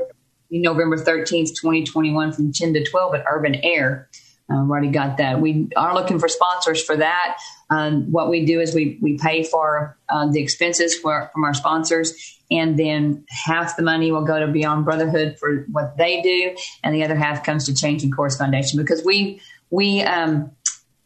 November 0.49 0.97
13th, 0.97 1.49
2021 1.59 2.31
from 2.33 2.51
10 2.51 2.73
to 2.73 2.83
12 2.83 3.15
at 3.15 3.25
Urban 3.29 3.55
Air. 3.63 4.09
Uh, 4.49 4.57
already 4.57 4.89
got 4.89 5.17
that. 5.17 5.41
We 5.41 5.69
are 5.75 5.93
looking 5.95 6.19
for 6.19 6.27
sponsors 6.27 6.83
for 6.83 6.95
that. 6.97 7.37
Um, 7.71 8.11
what 8.11 8.29
we 8.29 8.45
do 8.45 8.59
is 8.61 8.75
we, 8.75 8.99
we 9.01 9.17
pay 9.17 9.43
for 9.43 9.97
uh, 10.09 10.27
the 10.31 10.39
expenses 10.39 10.95
for, 10.95 11.31
from 11.33 11.43
our 11.43 11.53
sponsors, 11.55 12.37
and 12.51 12.77
then 12.77 13.25
half 13.29 13.75
the 13.75 13.81
money 13.81 14.11
will 14.11 14.23
go 14.23 14.39
to 14.39 14.47
Beyond 14.47 14.85
Brotherhood 14.85 15.37
for 15.39 15.65
what 15.71 15.97
they 15.97 16.21
do, 16.21 16.55
and 16.83 16.93
the 16.93 17.03
other 17.03 17.15
half 17.15 17.43
comes 17.43 17.65
to 17.65 17.73
Changing 17.73 18.11
Course 18.11 18.37
Foundation 18.37 18.79
because 18.79 19.03
we 19.03 19.41
we 19.71 20.03
um, 20.03 20.51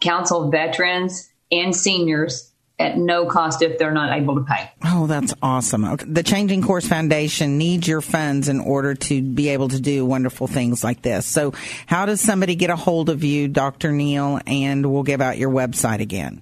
counsel 0.02 0.50
veterans 0.50 1.29
and 1.52 1.76
seniors 1.76 2.52
at 2.80 2.97
no 2.97 3.26
cost 3.26 3.62
if 3.62 3.78
they're 3.78 3.91
not 3.91 4.18
able 4.18 4.36
to 4.36 4.41
pay. 4.41 4.72
Oh, 4.86 5.06
that's 5.06 5.34
awesome. 5.41 5.84
Okay. 5.84 6.06
The 6.08 6.24
Changing 6.24 6.62
Course 6.62 6.88
Foundation 6.88 7.58
needs 7.58 7.88
your 7.88 8.02
funds 8.02 8.47
in 8.47 8.62
order 8.62 8.95
to 8.95 9.22
be 9.22 9.50
able 9.50 9.68
to 9.70 9.82
do 9.82 10.06
wonderful 10.06 10.47
things 10.47 10.84
like 10.84 11.02
this. 11.02 11.26
So, 11.26 11.54
how 11.88 12.06
does 12.06 12.22
somebody 12.22 12.56
get 12.56 12.70
a 12.70 12.78
hold 12.78 13.10
of 13.10 13.24
you, 13.24 13.50
Dr. 13.50 13.91
Neal? 13.91 14.39
And 14.47 14.86
we'll 14.91 15.04
give 15.04 15.20
out 15.20 15.38
your 15.38 15.50
website 15.50 16.00
again. 16.00 16.41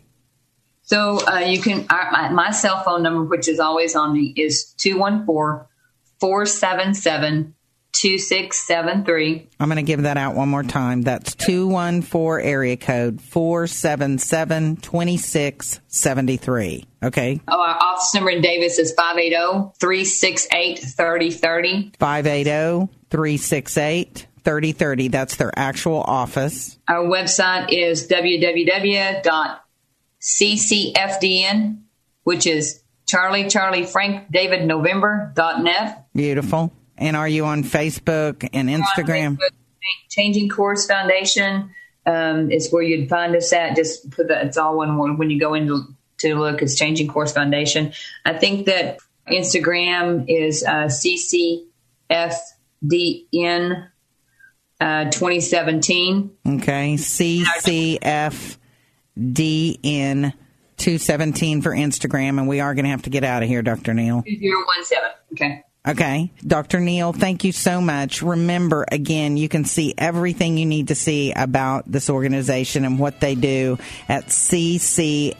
So 0.87 1.19
uh, 1.27 1.39
you 1.39 1.59
can, 1.59 1.85
our, 1.89 2.11
my, 2.11 2.29
my 2.29 2.51
cell 2.51 2.81
phone 2.81 3.03
number, 3.03 3.23
which 3.23 3.49
is 3.49 3.59
always 3.59 3.93
on 3.93 4.13
me, 4.13 4.33
is 4.37 4.73
214 4.77 5.67
477 6.21 7.55
2673. 8.01 9.49
I'm 9.59 9.67
going 9.69 9.77
to 9.77 9.83
give 9.83 10.03
that 10.03 10.17
out 10.17 10.35
one 10.35 10.49
more 10.49 10.63
time. 10.63 11.01
That's 11.01 11.33
214 11.35 12.47
area 12.47 12.77
code 12.77 13.19
477 13.21 14.77
2673. 14.77 16.85
Okay. 17.03 17.41
Oh, 17.47 17.59
our 17.59 17.77
office 17.81 18.13
number 18.13 18.29
in 18.29 18.41
Davis 18.41 18.77
is 18.79 18.93
580 18.93 19.71
368 19.79 20.79
3030. 20.79 21.91
580 21.99 22.91
368 23.09 24.27
3030. 24.43 25.07
That's 25.09 25.35
their 25.35 25.51
actual 25.57 26.01
office. 26.01 26.77
Our 26.87 27.05
website 27.05 27.71
is 27.71 28.07
www.ccfdn, 28.07 29.27
which 32.23 32.47
is 32.47 32.83
Charlie 33.07 33.49
Charlie 33.49 33.85
Frank 33.85 34.31
David 34.31 34.65
November 34.65 35.31
dot 35.35 35.61
net. 35.63 36.05
Beautiful. 36.13 36.71
And 36.97 37.15
are 37.15 37.27
you 37.27 37.45
on 37.45 37.63
Facebook 37.63 38.47
and 38.53 38.69
Instagram? 38.69 39.37
Changing 40.09 40.49
Course 40.49 40.85
Foundation 40.87 41.69
um, 42.05 42.51
is 42.51 42.71
where 42.71 42.83
you'd 42.83 43.09
find 43.09 43.35
us 43.35 43.53
at. 43.53 43.75
Just 43.75 44.09
put 44.11 44.29
that, 44.29 44.45
it's 44.45 44.57
all 44.57 44.77
one 44.77 44.97
word 44.97 45.17
when 45.17 45.29
you 45.29 45.39
go 45.39 45.53
into 45.53 45.83
to 46.19 46.35
look, 46.35 46.61
it's 46.61 46.75
Changing 46.75 47.07
Course 47.07 47.31
Foundation. 47.31 47.93
I 48.25 48.33
think 48.33 48.65
that 48.65 48.97
Instagram 49.29 50.25
is 50.27 50.63
uh, 50.63 50.89
CCFDN 50.89 51.67
uh, 54.79 55.05
2017. 55.05 56.31
Okay. 56.47 56.95
CCFDN 56.95 58.47
217 60.77 61.61
for 61.61 61.71
Instagram. 61.71 62.39
And 62.39 62.47
we 62.47 62.59
are 62.59 62.73
going 62.73 62.85
to 62.85 62.91
have 62.91 63.03
to 63.03 63.09
get 63.09 63.23
out 63.23 63.43
of 63.43 63.49
here, 63.49 63.61
Dr. 63.61 63.93
Neal. 63.93 64.23
2017. 64.23 65.11
Okay. 65.33 65.63
Okay. 65.87 66.29
Dr. 66.45 66.81
Neal, 66.81 67.13
thank 67.13 67.45
you 67.45 67.53
so 67.53 67.79
much. 67.79 68.21
Remember, 68.21 68.85
again, 68.91 69.37
you 69.37 69.47
can 69.47 69.63
see 69.63 69.93
everything 69.97 70.57
you 70.57 70.65
need 70.65 70.89
to 70.89 70.95
see 70.95 71.31
about 71.31 71.89
this 71.89 72.09
organization 72.09 72.83
and 72.83 72.99
what 72.99 73.21
they 73.21 73.35
do 73.35 73.77
at 74.09 74.25
ccfdn.net, 74.25 75.33